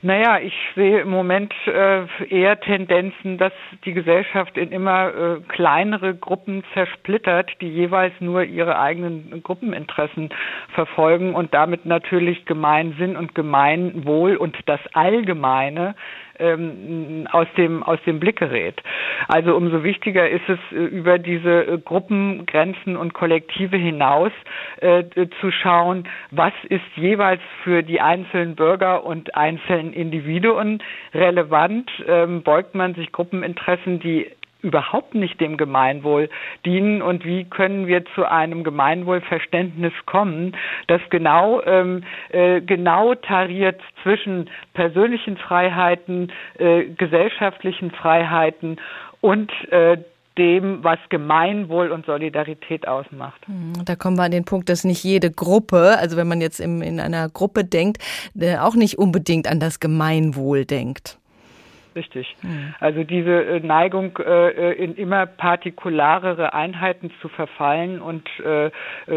Naja, 0.05 0.41
ich 0.41 0.53
sehe 0.75 1.03
im 1.03 1.11
Moment 1.11 1.55
äh, 1.67 2.05
eher 2.29 2.59
Tendenzen, 2.59 3.39
dass 3.39 3.53
die 3.85 3.93
Gesellschaft 3.93 4.57
in 4.57 4.73
immer 4.73 5.15
äh, 5.15 5.41
kleinere 5.47 6.17
Gruppen 6.17 6.65
zersplittert, 6.75 7.53
die 7.61 7.69
jeweils 7.69 8.13
nur 8.19 8.43
ihre 8.43 8.81
eigenen 8.81 9.45
Gruppeninteressen 9.45 10.31
verfolgen 10.75 11.37
und 11.37 11.55
damit 11.55 11.87
natürlich 11.87 12.45
Gemeinsinn 12.47 13.17
und 13.17 13.37
Gemeinwohl 13.37 14.35
und 14.37 14.59
das 14.67 14.81
Allgemeine 14.93 15.95
ähm, 16.43 17.29
aus 17.31 17.47
dem 17.57 17.83
aus 17.83 17.99
dem 18.07 18.21
Blick 18.21 18.39
gerät. 18.39 18.83
Also 19.29 19.55
umso 19.57 19.85
wichtiger 19.85 20.29
ist 20.29 20.49
es 20.49 20.59
äh, 20.73 20.77
über 20.77 21.19
diese 21.19 21.67
äh, 21.67 21.79
Gruppengrenzen 21.79 22.97
und 22.97 23.15
Kollektive 23.15 23.77
hinaus 23.77 24.33
äh, 24.81 25.05
zu 25.41 25.51
schauen, 25.51 26.09
was 26.31 26.53
ist 26.69 26.83
jeweils 26.97 27.41
für 27.65 27.83
die 27.83 28.01
einzelnen 28.01 28.57
Bürger 28.57 29.05
und 29.05 29.35
einzelnen 29.37 29.93
Individuen 29.93 30.83
relevant. 31.15 31.91
Ähm, 32.07 32.43
beugt 32.43 32.75
man 32.75 32.95
sich 32.95 33.13
Gruppeninteressen, 33.13 34.01
die 34.01 34.31
überhaupt 34.63 35.15
nicht 35.15 35.41
dem 35.41 35.57
Gemeinwohl 35.57 36.29
dienen 36.65 37.03
und 37.03 37.25
wie 37.25 37.45
können 37.45 37.87
wir 37.87 38.05
zu 38.15 38.25
einem 38.25 38.65
Gemeinwohlverständnis 38.65 39.93
kommen, 40.07 40.57
das 40.87 41.01
genau 41.11 41.63
ähm, 41.63 42.05
äh, 42.31 42.61
genau 42.61 43.15
tariert 43.15 43.81
zwischen 44.03 44.49
persönlichen 44.75 45.37
Freiheiten, 45.37 46.33
äh, 46.59 46.85
gesellschaftlichen 46.85 47.91
Freiheiten 47.91 48.79
und 49.21 49.51
äh, 49.71 49.99
dem, 50.39 50.83
was 50.83 50.99
Gemeinwohl 51.11 51.91
und 51.91 52.07
Solidarität 52.07 52.89
ausmacht. 52.89 53.47
Hm, 53.47 53.85
da 53.85 53.97
kommen 53.97 54.17
wir 54.17 54.25
an 54.25 54.31
den 54.31 54.45
Punkt, 54.45 54.69
dass 54.69 54.85
nicht 54.85 55.05
jede 55.05 55.31
Gruppe, 55.31 55.99
also 55.99 56.17
wenn 56.17 56.29
man 56.29 56.41
jetzt 56.41 56.59
im, 56.59 56.81
in 56.83 57.01
einer 57.01 57.29
Gruppe 57.29 57.65
denkt, 57.65 58.03
äh, 58.39 58.57
auch 58.57 58.75
nicht 58.75 58.99
unbedingt 58.99 59.47
an 59.47 59.61
das 59.61 59.81
Gemeinwohl 59.81 60.65
denkt. 60.65 61.19
Richtig. 61.95 62.35
Mhm. 62.43 62.75
Also 62.81 63.05
diese 63.05 63.45
äh, 63.45 63.61
Neigung, 63.61 64.19
äh, 64.19 64.73
in 64.73 64.95
immer 64.95 65.27
partikularere 65.27 66.55
Einheiten 66.55 67.11
zu 67.21 67.29
verfallen 67.29 68.01
und 68.01 68.29
äh, 68.41 68.71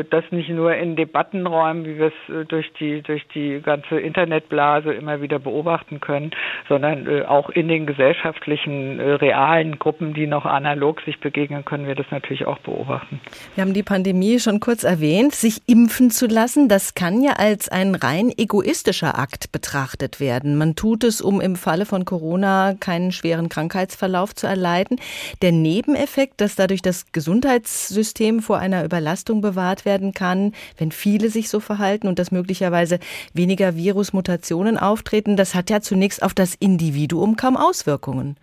das 0.09 0.23
nicht 0.31 0.49
nur 0.49 0.75
in 0.75 0.95
Debattenräumen, 0.95 1.85
wie 1.85 1.97
wir 1.97 2.07
es 2.07 2.47
durch 2.47 2.71
die 2.73 3.01
durch 3.01 3.25
die 3.29 3.61
ganze 3.61 3.99
Internetblase 3.99 4.93
immer 4.93 5.21
wieder 5.21 5.39
beobachten 5.39 5.99
können, 5.99 6.31
sondern 6.67 7.25
auch 7.25 7.49
in 7.49 7.67
den 7.67 7.85
gesellschaftlichen 7.85 8.99
realen 8.99 9.79
Gruppen, 9.79 10.13
die 10.13 10.27
noch 10.27 10.45
analog 10.45 11.01
sich 11.01 11.19
begegnen, 11.19 11.65
können 11.65 11.87
wir 11.87 11.95
das 11.95 12.07
natürlich 12.11 12.45
auch 12.45 12.59
beobachten. 12.59 13.21
Wir 13.55 13.63
haben 13.63 13.73
die 13.73 13.83
Pandemie 13.83 14.39
schon 14.39 14.59
kurz 14.59 14.83
erwähnt. 14.83 15.33
Sich 15.33 15.61
impfen 15.67 16.09
zu 16.11 16.27
lassen, 16.27 16.67
das 16.67 16.95
kann 16.95 17.21
ja 17.21 17.33
als 17.33 17.69
ein 17.69 17.95
rein 17.95 18.31
egoistischer 18.35 19.17
Akt 19.17 19.51
betrachtet 19.51 20.19
werden. 20.19 20.57
Man 20.57 20.75
tut 20.75 21.03
es, 21.03 21.21
um 21.21 21.41
im 21.41 21.55
Falle 21.55 21.85
von 21.85 22.05
Corona 22.05 22.64
keinen 22.73 23.11
schweren 23.11 23.49
Krankheitsverlauf 23.49 24.33
zu 24.33 24.47
erleiden. 24.47 24.99
Der 25.41 25.51
Nebeneffekt, 25.51 26.41
dass 26.41 26.55
dadurch 26.55 26.81
das 26.81 27.05
Gesundheitssystem 27.11 28.41
vor 28.41 28.57
einer 28.57 28.83
Überlastung 28.83 29.41
bewahrt 29.41 29.85
werden 29.85 30.13
kann, 30.13 30.53
wenn 30.77 30.91
viele 30.91 31.29
sich 31.29 31.49
so 31.49 31.59
verhalten 31.59 32.07
und 32.07 32.17
dass 32.17 32.31
möglicherweise 32.31 32.99
weniger 33.33 33.75
Virusmutationen 33.75 34.77
auftreten, 34.77 35.37
das 35.37 35.53
hat 35.53 35.69
ja 35.69 35.81
zunächst 35.81 36.23
auf 36.23 36.33
das 36.33 36.55
Individuum 36.55 37.35
kaum 37.35 37.57
Auswirkungen. 37.57 38.37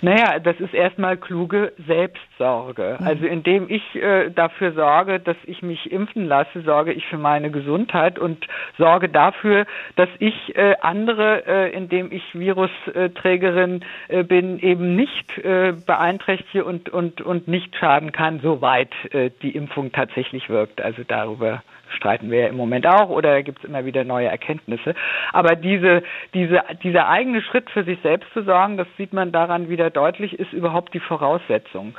Naja, 0.00 0.38
das 0.38 0.58
ist 0.60 0.74
erstmal 0.74 1.16
kluge 1.16 1.72
Selbstsorge. 1.86 2.96
Mhm. 3.00 3.06
Also 3.06 3.26
indem 3.26 3.68
ich 3.68 3.94
äh, 3.94 4.30
dafür 4.30 4.72
sorge, 4.72 5.20
dass 5.20 5.36
ich 5.44 5.62
mich 5.62 5.90
impfen 5.90 6.26
lasse, 6.26 6.62
sorge 6.62 6.92
ich 6.92 7.06
für 7.06 7.18
meine 7.18 7.50
Gesundheit 7.50 8.18
und 8.18 8.46
sorge 8.78 9.08
dafür, 9.08 9.66
dass 9.96 10.08
ich 10.18 10.56
äh, 10.56 10.74
andere, 10.80 11.46
äh, 11.46 11.72
indem 11.72 12.12
ich 12.12 12.22
Virusträgerin 12.34 13.84
äh, 14.08 14.22
bin, 14.22 14.58
eben 14.58 14.96
nicht 14.96 15.38
äh, 15.38 15.72
beeinträchtige 15.72 16.64
und, 16.64 16.88
und, 16.88 17.20
und 17.20 17.48
nicht 17.48 17.76
schaden 17.76 18.12
kann, 18.12 18.40
soweit 18.40 18.92
äh, 19.12 19.30
die 19.42 19.50
Impfung 19.50 19.92
tatsächlich 19.92 20.48
wirkt. 20.48 20.80
Also 20.80 21.02
darüber 21.06 21.62
streiten 21.96 22.30
wir 22.30 22.40
ja 22.40 22.46
im 22.48 22.56
Moment 22.56 22.86
auch 22.86 23.08
oder 23.08 23.42
gibt 23.42 23.58
es 23.58 23.64
immer 23.64 23.84
wieder 23.84 24.04
neue 24.04 24.28
Erkenntnisse. 24.28 24.94
Aber 25.32 25.56
diese, 25.56 26.02
diese, 26.34 26.62
dieser 26.82 27.08
eigene 27.08 27.42
Schritt 27.42 27.70
für 27.70 27.84
sich 27.84 27.98
selbst 28.02 28.32
zu 28.32 28.42
sorgen, 28.42 28.76
das 28.76 28.86
sieht 28.96 29.12
man 29.12 29.32
daran 29.32 29.68
wieder 29.68 29.90
deutlich, 29.90 30.38
ist 30.38 30.52
überhaupt 30.52 30.94
die 30.94 31.00
Voraussetzung. 31.00 31.94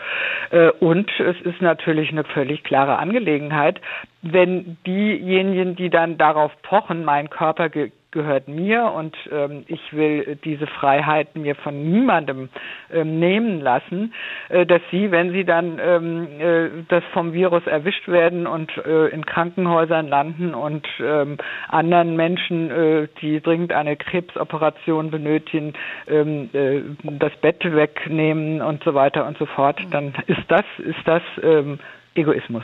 Äh, 0.51 0.69
und 0.79 1.09
es 1.19 1.39
ist 1.41 1.61
natürlich 1.61 2.11
eine 2.11 2.23
völlig 2.23 2.63
klare 2.63 2.97
Angelegenheit, 2.97 3.81
wenn 4.21 4.77
diejenigen, 4.85 5.75
die 5.75 5.89
dann 5.89 6.17
darauf 6.17 6.51
pochen, 6.63 7.05
mein 7.05 7.29
Körper 7.29 7.69
gehört 8.17 8.47
mir 8.47 8.91
und 8.95 9.15
ähm, 9.31 9.63
ich 9.67 9.93
will 9.93 10.39
diese 10.43 10.65
Freiheit 10.65 11.35
mir 11.35 11.53
von 11.53 11.91
niemandem 11.91 12.49
ähm, 12.91 13.19
nehmen 13.19 13.61
lassen, 13.61 14.11
äh, 14.49 14.65
dass 14.65 14.81
sie, 14.89 15.11
wenn 15.11 15.31
sie 15.31 15.45
dann 15.45 15.79
ähm, 15.79 16.27
äh, 16.39 16.69
das 16.89 17.03
vom 17.13 17.31
Virus 17.33 17.67
erwischt 17.67 18.07
werden 18.07 18.47
und 18.47 18.75
äh, 18.77 19.09
in 19.09 19.23
Krankenhäusern 19.23 20.07
landen 20.07 20.55
und 20.55 20.87
ähm, 20.99 21.37
anderen 21.67 22.15
Menschen, 22.15 22.71
äh, 22.71 23.07
die 23.21 23.39
dringend 23.39 23.71
eine 23.71 23.95
Krebsoperation 23.95 25.11
benötigen, 25.11 25.73
ähm, 26.07 26.49
äh, 26.53 26.81
das 27.19 27.33
Bett 27.41 27.63
wegnehmen 27.63 28.63
und 28.63 28.83
so 28.83 28.95
weiter 28.95 29.27
und 29.27 29.37
so 29.37 29.45
fort, 29.45 29.79
dann 29.91 30.15
ist 30.25 30.41
das 30.47 30.65
ist 30.79 31.05
das 31.05 31.21
ähm, 31.43 31.77
Egoismus. 32.17 32.63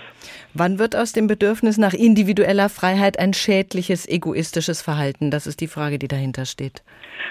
Wann 0.53 0.79
wird 0.79 0.95
aus 0.95 1.13
dem 1.13 1.27
Bedürfnis 1.27 1.77
nach 1.77 1.93
individueller 1.93 2.69
Freiheit 2.69 3.19
ein 3.19 3.33
schädliches, 3.33 4.07
egoistisches 4.07 4.81
Verhalten? 4.81 5.31
Das 5.31 5.48
ist 5.48 5.62
die 5.62 5.67
Frage, 5.67 6.00
die 6.00 6.07
dahinter 6.07 6.45
steht. 6.45 6.83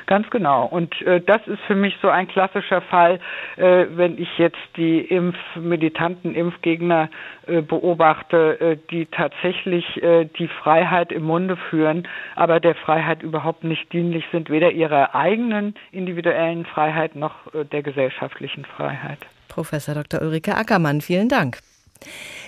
Ganz 0.06 0.28
genau. 0.30 0.66
Und 0.66 1.00
äh, 1.02 1.20
das 1.20 1.46
ist 1.46 1.60
für 1.66 1.74
mich 1.74 1.94
so 2.02 2.08
ein 2.08 2.28
klassischer 2.28 2.80
Fall, 2.82 3.20
äh, 3.56 3.86
wenn 3.90 4.18
ich 4.18 4.28
jetzt 4.38 4.58
die 4.76 5.00
Impf 5.00 5.36
militanten 5.54 6.34
Impfgegner 6.34 7.08
äh, 7.46 7.62
beobachte, 7.62 8.60
äh, 8.60 8.76
die 8.90 9.06
tatsächlich 9.06 10.02
äh, 10.02 10.26
die 10.38 10.48
Freiheit 10.48 11.12
im 11.12 11.24
Munde 11.24 11.56
führen, 11.56 12.08
aber 12.34 12.60
der 12.60 12.74
Freiheit 12.74 13.22
überhaupt 13.22 13.64
nicht 13.64 13.92
dienlich 13.92 14.24
sind, 14.32 14.50
weder 14.50 14.70
ihrer 14.72 15.14
eigenen 15.14 15.74
individuellen 15.92 16.66
Freiheit 16.66 17.14
noch 17.14 17.54
äh, 17.54 17.64
der 17.64 17.82
gesellschaftlichen 17.82 18.64
Freiheit. 18.64 19.18
Professor 19.48 19.94
Dr. 19.94 20.22
Ulrike 20.22 20.56
Ackermann, 20.56 21.00
vielen 21.00 21.28
Dank. 21.28 21.58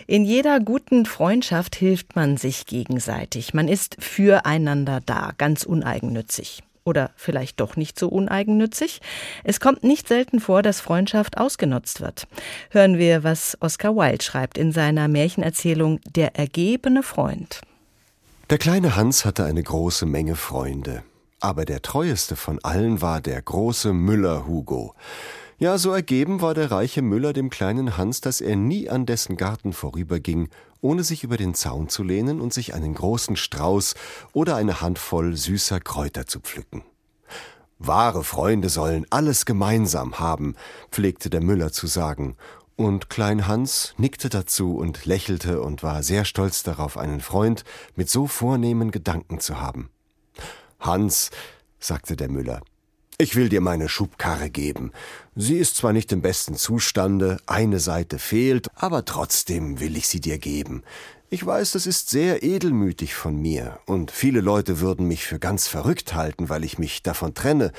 In 0.06 0.24
jeder 0.24 0.60
guten 0.60 1.06
Freundschaft 1.06 1.76
hilft 1.76 2.14
man 2.14 2.36
sich 2.36 2.66
gegenseitig. 2.66 3.54
Man 3.54 3.68
ist 3.68 3.96
füreinander 3.98 5.00
da, 5.04 5.32
ganz 5.38 5.64
uneigennützig. 5.64 6.62
Oder 6.84 7.12
vielleicht 7.16 7.60
doch 7.60 7.76
nicht 7.76 7.98
so 7.98 8.08
uneigennützig. 8.08 9.00
Es 9.42 9.58
kommt 9.58 9.84
nicht 9.84 10.06
selten 10.06 10.38
vor, 10.38 10.60
dass 10.60 10.82
Freundschaft 10.82 11.38
ausgenutzt 11.38 12.02
wird. 12.02 12.26
Hören 12.70 12.98
wir, 12.98 13.24
was 13.24 13.56
Oscar 13.60 13.96
Wilde 13.96 14.22
schreibt 14.22 14.58
in 14.58 14.70
seiner 14.70 15.08
Märchenerzählung 15.08 16.00
Der 16.14 16.36
ergebene 16.36 17.02
Freund. 17.02 17.62
Der 18.50 18.58
kleine 18.58 18.96
Hans 18.96 19.24
hatte 19.24 19.44
eine 19.44 19.62
große 19.62 20.04
Menge 20.04 20.36
Freunde. 20.36 21.02
Aber 21.40 21.64
der 21.64 21.80
treueste 21.80 22.36
von 22.36 22.58
allen 22.62 23.00
war 23.00 23.22
der 23.22 23.40
große 23.40 23.94
Müller 23.94 24.46
Hugo. 24.46 24.94
Ja, 25.58 25.78
so 25.78 25.92
ergeben 25.92 26.40
war 26.40 26.52
der 26.52 26.70
reiche 26.72 27.00
Müller 27.00 27.32
dem 27.32 27.48
kleinen 27.48 27.96
Hans, 27.96 28.20
dass 28.20 28.40
er 28.40 28.56
nie 28.56 28.90
an 28.90 29.06
dessen 29.06 29.36
Garten 29.36 29.72
vorüberging, 29.72 30.48
ohne 30.80 31.04
sich 31.04 31.22
über 31.22 31.36
den 31.36 31.54
Zaun 31.54 31.88
zu 31.88 32.02
lehnen 32.02 32.40
und 32.40 32.52
sich 32.52 32.74
einen 32.74 32.94
großen 32.94 33.36
Strauß 33.36 33.94
oder 34.32 34.56
eine 34.56 34.80
Handvoll 34.80 35.36
süßer 35.36 35.78
Kräuter 35.78 36.26
zu 36.26 36.40
pflücken. 36.40 36.82
Wahre 37.78 38.24
Freunde 38.24 38.68
sollen 38.68 39.06
alles 39.10 39.46
gemeinsam 39.46 40.18
haben, 40.18 40.56
pflegte 40.90 41.30
der 41.30 41.40
Müller 41.40 41.70
zu 41.70 41.86
sagen, 41.86 42.36
und 42.76 43.08
Klein 43.08 43.46
Hans 43.46 43.94
nickte 43.98 44.28
dazu 44.28 44.76
und 44.76 45.04
lächelte 45.04 45.60
und 45.60 45.84
war 45.84 46.02
sehr 46.02 46.24
stolz 46.24 46.64
darauf, 46.64 46.98
einen 46.98 47.20
Freund 47.20 47.62
mit 47.94 48.10
so 48.10 48.26
vornehmen 48.26 48.90
Gedanken 48.90 49.38
zu 49.38 49.60
haben. 49.60 49.90
Hans, 50.80 51.30
sagte 51.78 52.16
der 52.16 52.28
Müller, 52.28 52.62
ich 53.18 53.36
will 53.36 53.48
dir 53.48 53.60
meine 53.60 53.88
Schubkarre 53.88 54.50
geben. 54.50 54.92
Sie 55.36 55.56
ist 55.56 55.76
zwar 55.76 55.92
nicht 55.92 56.10
im 56.12 56.20
besten 56.20 56.56
Zustande, 56.56 57.38
eine 57.46 57.80
Seite 57.80 58.18
fehlt, 58.18 58.68
aber 58.74 59.04
trotzdem 59.04 59.80
will 59.80 59.96
ich 59.96 60.08
sie 60.08 60.20
dir 60.20 60.38
geben. 60.38 60.82
Ich 61.30 61.44
weiß, 61.44 61.72
das 61.72 61.86
ist 61.86 62.10
sehr 62.10 62.42
edelmütig 62.42 63.14
von 63.14 63.40
mir, 63.40 63.80
und 63.86 64.10
viele 64.10 64.40
Leute 64.40 64.80
würden 64.80 65.08
mich 65.08 65.24
für 65.24 65.38
ganz 65.38 65.66
verrückt 65.66 66.14
halten, 66.14 66.48
weil 66.48 66.64
ich 66.64 66.78
mich 66.78 67.02
davon 67.02 67.34
trenne, 67.34 67.72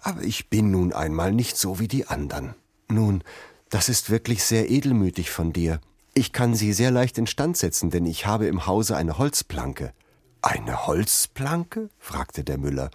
aber 0.00 0.22
ich 0.22 0.48
bin 0.48 0.70
nun 0.70 0.92
einmal 0.92 1.32
nicht 1.32 1.56
so 1.56 1.78
wie 1.78 1.88
die 1.88 2.06
anderen. 2.06 2.54
Nun, 2.88 3.22
das 3.70 3.88
ist 3.88 4.10
wirklich 4.10 4.42
sehr 4.42 4.70
edelmütig 4.70 5.30
von 5.30 5.52
dir. 5.52 5.80
Ich 6.14 6.32
kann 6.32 6.54
sie 6.54 6.72
sehr 6.72 6.90
leicht 6.90 7.18
instand 7.18 7.56
setzen, 7.56 7.90
denn 7.90 8.06
ich 8.06 8.26
habe 8.26 8.46
im 8.46 8.66
Hause 8.66 8.96
eine 8.96 9.18
Holzplanke. 9.18 9.92
Eine 10.40 10.86
Holzplanke? 10.86 11.90
fragte 11.98 12.44
der 12.44 12.58
Müller. 12.58 12.90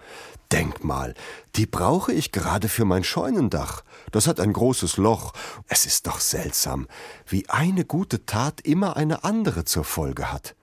Denk 0.50 0.82
mal, 0.82 1.14
die 1.56 1.66
brauche 1.66 2.12
ich 2.12 2.32
gerade 2.32 2.68
für 2.68 2.84
mein 2.84 3.04
Scheunendach. 3.04 3.82
Das 4.12 4.26
hat 4.26 4.40
ein 4.40 4.52
großes 4.52 4.96
Loch. 4.96 5.32
Es 5.68 5.84
ist 5.84 6.06
doch 6.06 6.20
seltsam, 6.20 6.86
wie 7.26 7.48
eine 7.48 7.84
gute 7.84 8.24
Tat 8.24 8.60
immer 8.62 8.96
eine 8.96 9.24
andere 9.24 9.64
zur 9.64 9.84
Folge 9.84 10.32
hat. 10.32 10.54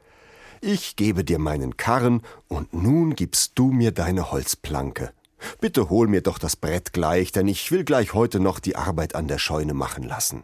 Ich 0.59 0.95
gebe 0.95 1.23
dir 1.23 1.39
meinen 1.39 1.77
Karren 1.77 2.21
und 2.47 2.73
nun 2.73 3.15
gibst 3.15 3.53
du 3.55 3.71
mir 3.71 3.91
deine 3.91 4.31
Holzplanke. 4.31 5.11
Bitte 5.59 5.89
hol 5.89 6.07
mir 6.07 6.21
doch 6.21 6.37
das 6.37 6.55
Brett 6.55 6.93
gleich, 6.93 7.31
denn 7.31 7.47
ich 7.47 7.71
will 7.71 7.83
gleich 7.83 8.13
heute 8.13 8.39
noch 8.39 8.59
die 8.59 8.75
Arbeit 8.75 9.15
an 9.15 9.27
der 9.27 9.39
Scheune 9.39 9.73
machen 9.73 10.03
lassen. 10.03 10.43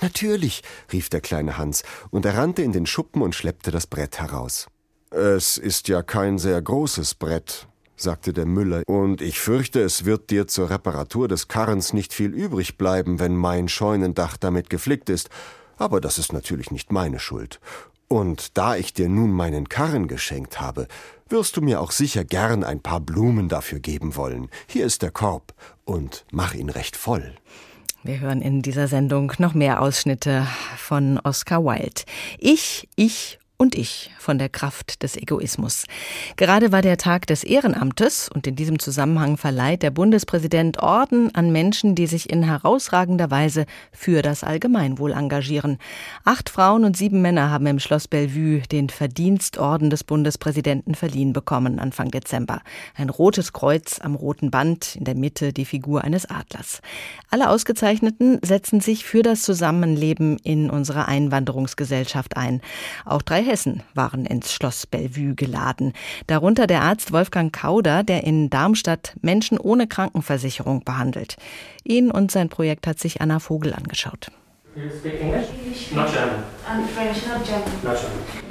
Natürlich, 0.00 0.62
rief 0.92 1.08
der 1.08 1.20
kleine 1.20 1.58
Hans, 1.58 1.82
und 2.10 2.26
er 2.26 2.36
rannte 2.36 2.62
in 2.62 2.72
den 2.72 2.86
Schuppen 2.86 3.22
und 3.22 3.34
schleppte 3.34 3.70
das 3.70 3.86
Brett 3.86 4.18
heraus. 4.18 4.66
Es 5.14 5.58
ist 5.58 5.88
ja 5.88 6.02
kein 6.02 6.38
sehr 6.38 6.62
großes 6.62 7.16
Brett, 7.16 7.68
sagte 7.96 8.32
der 8.32 8.46
Müller, 8.46 8.82
und 8.86 9.20
ich 9.20 9.40
fürchte, 9.40 9.82
es 9.82 10.06
wird 10.06 10.30
dir 10.30 10.46
zur 10.46 10.70
Reparatur 10.70 11.28
des 11.28 11.48
Karrens 11.48 11.92
nicht 11.92 12.14
viel 12.14 12.32
übrig 12.32 12.78
bleiben, 12.78 13.20
wenn 13.20 13.36
mein 13.36 13.68
Scheunendach 13.68 14.38
damit 14.38 14.70
geflickt 14.70 15.10
ist, 15.10 15.28
aber 15.76 16.00
das 16.00 16.18
ist 16.18 16.32
natürlich 16.32 16.70
nicht 16.70 16.92
meine 16.92 17.18
Schuld. 17.18 17.60
Und 18.08 18.56
da 18.56 18.74
ich 18.76 18.94
dir 18.94 19.10
nun 19.10 19.32
meinen 19.32 19.68
Karren 19.68 20.08
geschenkt 20.08 20.62
habe, 20.62 20.88
wirst 21.28 21.58
du 21.58 21.60
mir 21.60 21.82
auch 21.82 21.90
sicher 21.90 22.24
gern 22.24 22.64
ein 22.64 22.80
paar 22.80 23.00
Blumen 23.00 23.50
dafür 23.50 23.80
geben 23.80 24.16
wollen. 24.16 24.48
Hier 24.66 24.86
ist 24.86 25.02
der 25.02 25.10
Korb 25.10 25.52
und 25.84 26.24
mach 26.30 26.54
ihn 26.54 26.70
recht 26.70 26.96
voll. 26.96 27.34
Wir 28.02 28.20
hören 28.20 28.40
in 28.40 28.62
dieser 28.62 28.88
Sendung 28.88 29.32
noch 29.38 29.52
mehr 29.52 29.80
Ausschnitte 29.82 30.46
von 30.76 31.20
Oscar 31.20 31.64
Wilde. 31.64 32.02
Ich, 32.38 32.88
ich 32.96 33.38
und 33.62 33.76
ich 33.76 34.10
von 34.18 34.38
der 34.38 34.48
Kraft 34.48 35.04
des 35.04 35.16
Egoismus. 35.16 35.84
Gerade 36.36 36.72
war 36.72 36.82
der 36.82 36.96
Tag 36.96 37.28
des 37.28 37.44
Ehrenamtes 37.44 38.28
und 38.28 38.44
in 38.48 38.56
diesem 38.56 38.80
Zusammenhang 38.80 39.36
verleiht 39.36 39.84
der 39.84 39.92
Bundespräsident 39.92 40.82
Orden 40.82 41.32
an 41.36 41.52
Menschen, 41.52 41.94
die 41.94 42.08
sich 42.08 42.28
in 42.28 42.42
herausragender 42.42 43.30
Weise 43.30 43.66
für 43.92 44.20
das 44.20 44.42
Allgemeinwohl 44.42 45.12
engagieren. 45.12 45.78
Acht 46.24 46.50
Frauen 46.50 46.84
und 46.84 46.96
sieben 46.96 47.22
Männer 47.22 47.50
haben 47.50 47.66
im 47.66 47.78
Schloss 47.78 48.08
Bellevue 48.08 48.62
den 48.62 48.88
Verdienstorden 48.88 49.90
des 49.90 50.02
Bundespräsidenten 50.02 50.96
verliehen 50.96 51.32
bekommen 51.32 51.78
Anfang 51.78 52.10
Dezember. 52.10 52.62
Ein 52.96 53.10
rotes 53.10 53.52
Kreuz 53.52 54.00
am 54.00 54.16
roten 54.16 54.50
Band, 54.50 54.96
in 54.96 55.04
der 55.04 55.14
Mitte 55.14 55.52
die 55.52 55.66
Figur 55.66 56.02
eines 56.02 56.26
Adlers. 56.26 56.80
Alle 57.30 57.48
Ausgezeichneten 57.48 58.40
setzen 58.42 58.80
sich 58.80 59.04
für 59.04 59.22
das 59.22 59.42
Zusammenleben 59.42 60.38
in 60.38 60.68
unserer 60.68 61.06
Einwanderungsgesellschaft 61.06 62.36
ein. 62.36 62.60
Auch 63.04 63.22
drei 63.22 63.51
Hessen 63.52 63.82
waren 63.92 64.24
ins 64.24 64.50
Schloss 64.50 64.86
Bellevue 64.86 65.34
geladen. 65.34 65.92
Darunter 66.26 66.66
der 66.66 66.80
Arzt 66.80 67.12
Wolfgang 67.12 67.52
Kauder, 67.52 68.02
der 68.02 68.24
in 68.24 68.48
Darmstadt 68.48 69.14
Menschen 69.20 69.58
ohne 69.58 69.86
Krankenversicherung 69.86 70.84
behandelt. 70.84 71.36
Ihn 71.84 72.10
und 72.10 72.30
sein 72.30 72.48
Projekt 72.48 72.86
hat 72.86 72.98
sich 72.98 73.20
Anna 73.20 73.40
Vogel 73.40 73.74
angeschaut. 73.74 74.28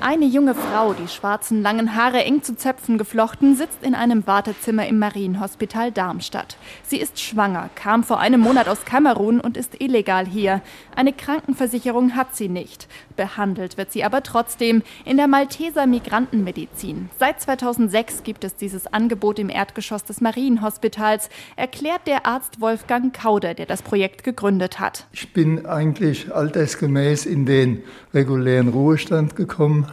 Eine 0.01 0.25
junge 0.25 0.53
Frau, 0.53 0.93
die 0.93 1.07
schwarzen 1.07 1.61
langen 1.61 1.95
Haare 1.95 2.23
eng 2.23 2.43
zu 2.43 2.55
Zöpfen 2.55 2.97
geflochten, 2.97 3.55
sitzt 3.55 3.83
in 3.83 3.95
einem 3.95 4.27
Wartezimmer 4.27 4.85
im 4.87 4.99
Marienhospital 4.99 5.91
Darmstadt. 5.91 6.57
Sie 6.83 6.97
ist 6.97 7.19
schwanger, 7.19 7.69
kam 7.75 8.03
vor 8.03 8.19
einem 8.19 8.41
Monat 8.41 8.67
aus 8.67 8.83
Kamerun 8.83 9.39
und 9.39 9.57
ist 9.57 9.79
illegal 9.81 10.25
hier. 10.25 10.61
Eine 10.95 11.13
Krankenversicherung 11.13 12.15
hat 12.15 12.35
sie 12.35 12.49
nicht. 12.49 12.87
Behandelt 13.15 13.77
wird 13.77 13.91
sie 13.91 14.03
aber 14.03 14.23
trotzdem 14.23 14.83
in 15.05 15.17
der 15.17 15.27
Malteser 15.27 15.87
Migrantenmedizin. 15.87 17.09
Seit 17.17 17.39
2006 17.41 18.23
gibt 18.23 18.43
es 18.43 18.55
dieses 18.55 18.91
Angebot 18.91 19.39
im 19.39 19.49
Erdgeschoss 19.49 20.03
des 20.03 20.19
Marienhospitals, 20.19 21.29
erklärt 21.55 22.07
der 22.07 22.25
Arzt 22.25 22.59
Wolfgang 22.59 23.13
Kauder, 23.13 23.53
der 23.53 23.67
das 23.67 23.81
Projekt 23.81 24.23
gegründet 24.23 24.79
hat. 24.79 25.05
Ich 25.13 25.31
bin 25.31 25.65
eigentlich 25.65 26.33
altersgemäß 26.33 27.25
in 27.25 27.45
den 27.45 27.83
regulären 28.13 28.69
Ruhestand 28.69 29.35
gekommen 29.35 29.85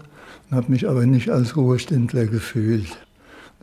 und 0.51 0.57
habe 0.57 0.71
mich 0.71 0.89
aber 0.89 1.07
nicht 1.07 1.31
als 1.31 1.57
Ruheständler 1.57 2.27
gefühlt. 2.27 2.99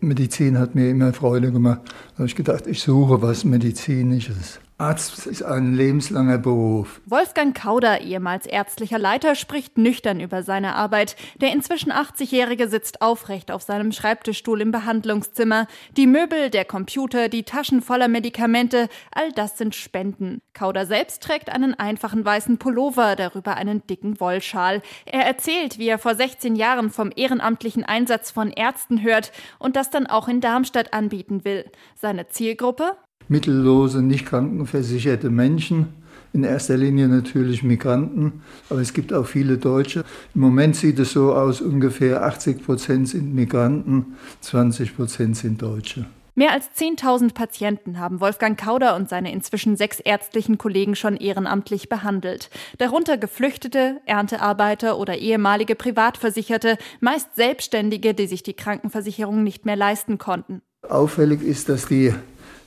Medizin 0.02 0.60
hat 0.60 0.76
mir 0.76 0.90
immer 0.90 1.14
Freude 1.14 1.52
gemacht. 1.52 1.82
Da 1.86 2.20
habe 2.20 2.28
ich 2.28 2.36
gedacht, 2.36 2.68
ich 2.68 2.82
suche 2.82 3.22
was 3.22 3.46
Medizinisches. 3.46 4.60
Arzt 4.78 5.26
ist 5.26 5.42
ein 5.42 5.74
lebenslanger 5.74 6.38
Beruf. 6.38 7.00
Wolfgang 7.06 7.56
Kauder, 7.58 8.02
ehemals 8.02 8.46
ärztlicher 8.46 9.00
Leiter, 9.00 9.36
spricht 9.36 9.78
nüchtern 9.78 10.20
über 10.20 10.44
seine 10.44 10.76
Arbeit. 10.76 11.16
Der 11.40 11.54
inzwischen 11.54 11.94
80-Jährige 11.94 12.68
sitzt 12.68 13.02
aufrecht 13.02 13.52
auf 13.52 13.62
seinem 13.62 13.94
Schreibtischstuhl 13.94 14.60
im 14.60 14.72
Behandlungszimmer. 14.72 15.68
Die 15.96 16.08
Möbel, 16.08 16.50
der 16.50 16.66
Computer, 16.66 17.30
die 17.30 17.44
Taschen 17.44 17.82
voller 17.82 18.10
Medikamente, 18.10 18.90
all 19.14 19.32
das 19.32 19.58
sind 19.58 19.76
Spenden. 19.76 20.42
Kauder 20.54 20.86
selbst 20.86 21.24
trägt 21.24 21.50
einen 21.50 21.74
einfachen 21.74 22.26
weißen 22.26 22.58
Pullover, 22.58 23.16
darüber 23.16 23.56
einen 23.56 23.88
dicken 23.88 24.20
Wollschal. 24.20 24.82
Er 25.06 25.26
erzählt, 25.26 25.80
wie 25.80 25.88
er 25.88 26.00
vor 26.00 26.16
16 26.16 26.58
Jahren 26.58 26.90
vom 26.90 27.14
ehrenamtlichen 27.16 27.86
Einsatz 27.86 28.30
von 28.30 28.52
Ärzten 28.52 29.02
hört 29.02 29.32
und 29.58 29.78
das 29.78 29.90
dann 29.90 30.06
auch 30.06 30.28
in 30.28 30.42
Darmstadt 30.42 30.94
anbieten 30.94 31.46
will. 31.46 31.64
Seine 31.96 32.28
Zielgruppe? 32.28 32.98
Mittellose, 33.28 34.02
nicht 34.02 34.26
krankenversicherte 34.26 35.30
Menschen. 35.30 35.88
In 36.34 36.44
erster 36.44 36.76
Linie 36.76 37.08
natürlich 37.08 37.64
Migranten, 37.64 38.42
aber 38.70 38.82
es 38.82 38.94
gibt 38.94 39.14
auch 39.14 39.26
viele 39.26 39.58
Deutsche. 39.58 40.04
Im 40.34 40.42
Moment 40.42 40.76
sieht 40.76 41.00
es 41.00 41.14
so 41.14 41.34
aus, 41.34 41.62
ungefähr 41.62 42.24
80 42.24 42.62
Prozent 42.66 43.08
sind 43.08 43.34
Migranten, 43.34 44.18
20 44.42 44.98
Prozent 44.98 45.38
sind 45.38 45.62
Deutsche. 45.62 46.06
Mehr 46.38 46.52
als 46.52 46.66
10.000 46.78 47.34
Patienten 47.34 47.98
haben 47.98 48.20
Wolfgang 48.20 48.60
Kauder 48.60 48.98
und 48.98 49.08
seine 49.08 49.32
inzwischen 49.32 49.78
sechs 49.78 50.02
ärztlichen 50.02 50.58
Kollegen 50.58 50.98
schon 50.98 51.16
ehrenamtlich 51.16 51.88
behandelt. 51.88 52.50
Darunter 52.78 53.18
Geflüchtete, 53.18 54.02
Erntearbeiter 54.06 55.00
oder 55.00 55.18
ehemalige 55.18 55.76
Privatversicherte, 55.76 56.78
meist 57.00 57.34
Selbstständige, 57.38 58.14
die 58.14 58.28
sich 58.28 58.44
die 58.44 58.54
Krankenversicherung 58.54 59.44
nicht 59.44 59.66
mehr 59.66 59.78
leisten 59.78 60.18
konnten. 60.18 60.62
Auffällig 60.90 61.42
ist, 61.42 61.70
dass 61.70 61.88
die 61.88 62.14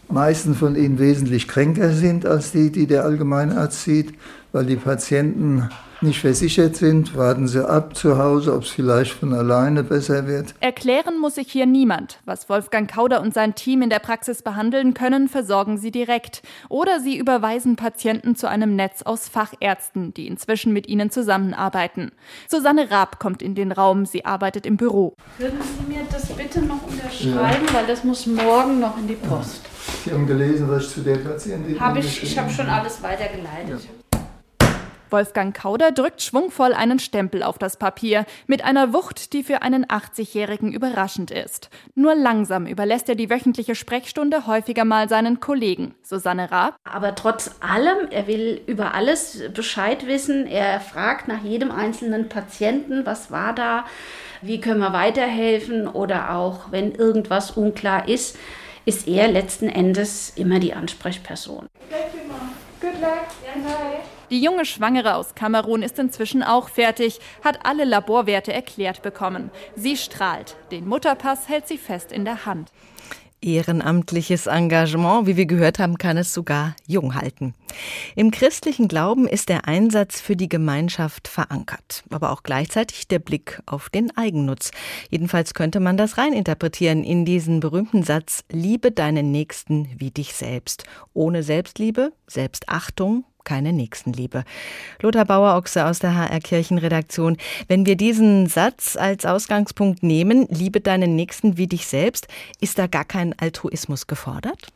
meisten 0.09 0.55
von 0.55 0.77
ihnen 0.77 0.99
wesentlich 0.99 1.49
kränker 1.49 1.93
sind 1.93 2.27
als 2.27 2.53
die, 2.53 2.71
die 2.71 2.87
der 2.87 3.05
Allgemeinarzt 3.05 3.85
sieht, 3.85 4.15
weil 4.53 4.67
die 4.67 4.77
Patienten 4.77 5.69
nicht 6.01 6.21
versichert 6.21 6.77
sind, 6.77 7.17
warten 7.17 7.49
sie 7.49 7.69
ab 7.69 7.97
zu 7.97 8.19
Hause, 8.19 8.55
ob 8.55 8.63
es 8.63 8.71
vielleicht 8.71 9.13
von 9.13 9.35
alleine 9.35 9.83
besser 9.83 10.27
wird. 10.27 10.55
Erklären 10.61 11.19
muss 11.19 11.35
sich 11.35 11.51
hier 11.51 11.67
niemand. 11.67 12.21
Was 12.25 12.49
Wolfgang 12.49 12.89
Kauder 12.89 13.21
und 13.21 13.35
sein 13.35 13.57
Team 13.57 13.83
in 13.83 13.91
der 13.91 13.99
Praxis 13.99 14.43
behandeln 14.43 14.95
können, 14.95 15.29
versorgen 15.29 15.77
sie 15.77 15.91
direkt. 15.91 16.43
Oder 16.69 17.01
sie 17.01 17.17
überweisen 17.17 17.77
Patienten 17.77 18.37
zu 18.37 18.49
einem 18.49 18.77
Netz 18.77 19.03
aus 19.03 19.29
Fachärzten, 19.29 20.15
die 20.15 20.29
inzwischen 20.29 20.73
mit 20.73 20.89
ihnen 20.89 21.11
zusammenarbeiten. 21.11 22.13
Susanne 22.49 22.91
Raab 22.91 23.19
kommt 23.19 23.43
in 23.43 23.57
den 23.57 23.73
Raum. 23.73 24.07
Sie 24.07 24.25
arbeitet 24.25 24.67
im 24.67 24.77
Büro. 24.77 25.15
Würden 25.39 25.59
Sie 25.61 25.93
mir 25.93 26.03
das 26.11 26.27
bitte 26.29 26.63
noch 26.63 26.83
unterschreiben, 26.87 27.67
ja. 27.67 27.75
weil 27.75 27.87
das 27.87 28.05
muss 28.05 28.27
morgen 28.27 28.79
noch 28.79 28.97
in 28.99 29.09
die 29.09 29.15
Post. 29.15 29.63
Sie 30.05 30.13
haben 30.13 30.27
gelesen, 30.27 30.69
was 30.71 30.85
ich 30.85 30.91
zu 30.91 31.01
der 31.01 31.17
Patientin 31.17 31.79
habe 31.81 31.99
ich, 31.99 32.23
ich 32.23 32.39
habe 32.39 32.51
schon 32.51 32.69
alles 32.69 33.03
weitergeleitet. 33.03 33.85
Ja. 33.85 34.09
Wolfgang 35.11 35.57
Kauder 35.57 35.91
drückt 35.91 36.23
schwungvoll 36.23 36.75
einen 36.75 36.99
Stempel 36.99 37.43
auf 37.43 37.59
das 37.59 37.77
Papier, 37.77 38.27
mit 38.47 38.65
einer 38.65 38.93
Wucht, 38.93 39.33
die 39.33 39.43
für 39.43 39.63
einen 39.63 39.87
80-Jährigen 39.87 40.73
überraschend 40.73 41.31
ist. 41.31 41.71
Nur 41.95 42.15
langsam 42.15 42.67
überlässt 42.67 43.09
er 43.09 43.15
die 43.15 43.31
wöchentliche 43.31 43.75
Sprechstunde 43.75 44.47
häufiger 44.47 44.85
mal 44.85 45.09
seinen 45.09 45.41
Kollegen. 45.41 45.95
Susanne 46.03 46.51
Raab. 46.51 46.77
Aber 46.85 47.15
trotz 47.15 47.53
allem, 47.61 48.09
er 48.11 48.27
will 48.27 48.61
über 48.67 48.95
alles 48.95 49.43
Bescheid 49.55 50.07
wissen. 50.07 50.47
Er 50.47 50.81
fragt 50.81 51.29
nach 51.29 51.43
jedem 51.43 51.71
einzelnen 51.71 52.29
Patienten, 52.29 53.07
was 53.07 53.31
war 53.31 53.55
da, 53.55 53.85
wie 54.43 54.61
können 54.61 54.81
wir 54.81 54.93
weiterhelfen 54.93 55.89
oder 55.89 56.35
auch, 56.35 56.71
wenn 56.71 56.95
irgendwas 56.95 57.53
unklar 57.53 58.09
ist, 58.09 58.37
ist 58.89 59.07
er 59.07 59.29
letzten 59.29 59.69
Endes 59.69 60.33
immer 60.35 60.61
die 60.61 60.73
Ansprechperson. 60.73 61.67
Die 64.31 64.41
junge 64.43 64.65
Schwangere 64.65 65.17
aus 65.17 65.35
Kamerun 65.35 65.83
ist 65.83 65.99
inzwischen 65.99 66.43
auch 66.43 66.71
fertig, 66.71 67.21
hat 67.45 67.67
alle 67.67 67.85
Laborwerte 67.85 68.51
erklärt 68.55 69.03
bekommen. 69.03 69.51
Sie 69.77 69.99
strahlt. 69.99 70.57
Den 70.71 70.89
Mutterpass 70.89 71.51
hält 71.51 71.69
sie 71.69 71.77
fest 71.77 72.13
in 72.13 72.25
der 72.25 72.47
Hand. 72.47 72.73
Ehrenamtliches 73.41 74.47
Engagement, 74.47 75.27
wie 75.27 75.37
wir 75.37 75.47
gehört 75.47 75.79
haben, 75.79 75.99
kann 75.99 76.17
es 76.17 76.35
sogar 76.35 76.75
jung 76.87 77.15
halten. 77.15 77.55
Im 78.17 78.31
christlichen 78.31 78.89
Glauben 78.89 79.29
ist 79.29 79.49
der 79.49 79.67
Einsatz 79.67 80.21
für 80.21 80.37
die 80.37 80.49
Gemeinschaft 80.49 81.29
verankert, 81.29 82.03
aber 82.11 82.33
auch 82.33 82.43
gleichzeitig 82.43 83.07
der 83.09 83.21
Blick 83.21 83.61
auf 83.67 83.91
den 83.91 84.17
Eigennutz. 84.17 84.71
Jedenfalls 85.11 85.55
könnte 85.55 85.81
man 85.81 85.97
das 85.97 86.19
reininterpretieren 86.19 87.05
in 87.05 87.25
diesen 87.25 87.61
berühmten 87.61 88.03
Satz, 88.03 88.45
liebe 88.51 88.91
deinen 88.91 89.31
Nächsten 89.31 89.89
wie 89.97 90.11
dich 90.11 90.35
selbst. 90.35 90.85
Ohne 91.15 91.43
Selbstliebe, 91.43 92.13
Selbstachtung 92.27 93.25
keine 93.49 93.73
Nächstenliebe. 93.73 94.45
Lothar 95.01 95.25
Bauer-Ochse 95.25 95.87
aus 95.87 96.01
der 96.01 96.15
HR 96.15 96.41
Kirchenredaktion. 96.41 97.39
Wenn 97.67 97.87
wir 97.87 97.97
diesen 97.97 98.47
Satz 98.47 98.95
als 98.95 99.25
Ausgangspunkt 99.25 100.03
nehmen, 100.03 100.47
liebe 100.51 100.83
deinen 100.83 101.17
Nächsten 101.17 101.57
wie 101.57 101.67
dich 101.67 101.87
selbst, 101.87 102.29
ist 102.61 102.79
da 102.79 102.87
gar 102.87 103.07
kein 103.07 103.37
Altruismus 103.39 104.07
gefordert? 104.07 104.69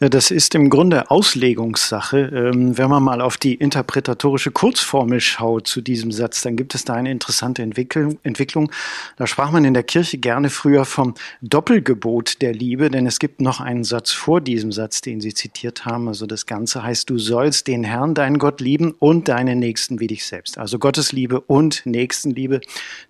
Das 0.00 0.30
ist 0.30 0.54
im 0.54 0.70
Grunde 0.70 1.10
Auslegungssache. 1.10 2.18
Ähm, 2.32 2.78
wenn 2.78 2.88
man 2.88 3.02
mal 3.02 3.20
auf 3.20 3.36
die 3.36 3.54
interpretatorische 3.54 4.52
Kurzformel 4.52 5.20
schaut 5.20 5.66
zu 5.66 5.80
diesem 5.80 6.12
Satz, 6.12 6.40
dann 6.42 6.54
gibt 6.54 6.76
es 6.76 6.84
da 6.84 6.94
eine 6.94 7.10
interessante 7.10 7.62
Entwicklung. 7.62 8.70
Da 9.16 9.26
sprach 9.26 9.50
man 9.50 9.64
in 9.64 9.74
der 9.74 9.82
Kirche 9.82 10.18
gerne 10.18 10.50
früher 10.50 10.84
vom 10.84 11.14
Doppelgebot 11.42 12.40
der 12.42 12.52
Liebe, 12.52 12.90
denn 12.90 13.08
es 13.08 13.18
gibt 13.18 13.40
noch 13.40 13.60
einen 13.60 13.82
Satz 13.82 14.12
vor 14.12 14.40
diesem 14.40 14.70
Satz, 14.70 15.00
den 15.00 15.20
Sie 15.20 15.34
zitiert 15.34 15.84
haben. 15.84 16.06
Also 16.06 16.26
das 16.26 16.46
Ganze 16.46 16.84
heißt, 16.84 17.10
du 17.10 17.18
sollst 17.18 17.66
den 17.66 17.82
Herrn, 17.82 18.14
deinen 18.14 18.38
Gott 18.38 18.60
lieben 18.60 18.94
und 19.00 19.26
deinen 19.26 19.58
Nächsten 19.58 19.98
wie 19.98 20.06
dich 20.06 20.24
selbst. 20.24 20.58
Also 20.58 20.78
Gottes 20.78 21.10
Liebe 21.10 21.40
und 21.40 21.84
Nächstenliebe, 21.86 22.60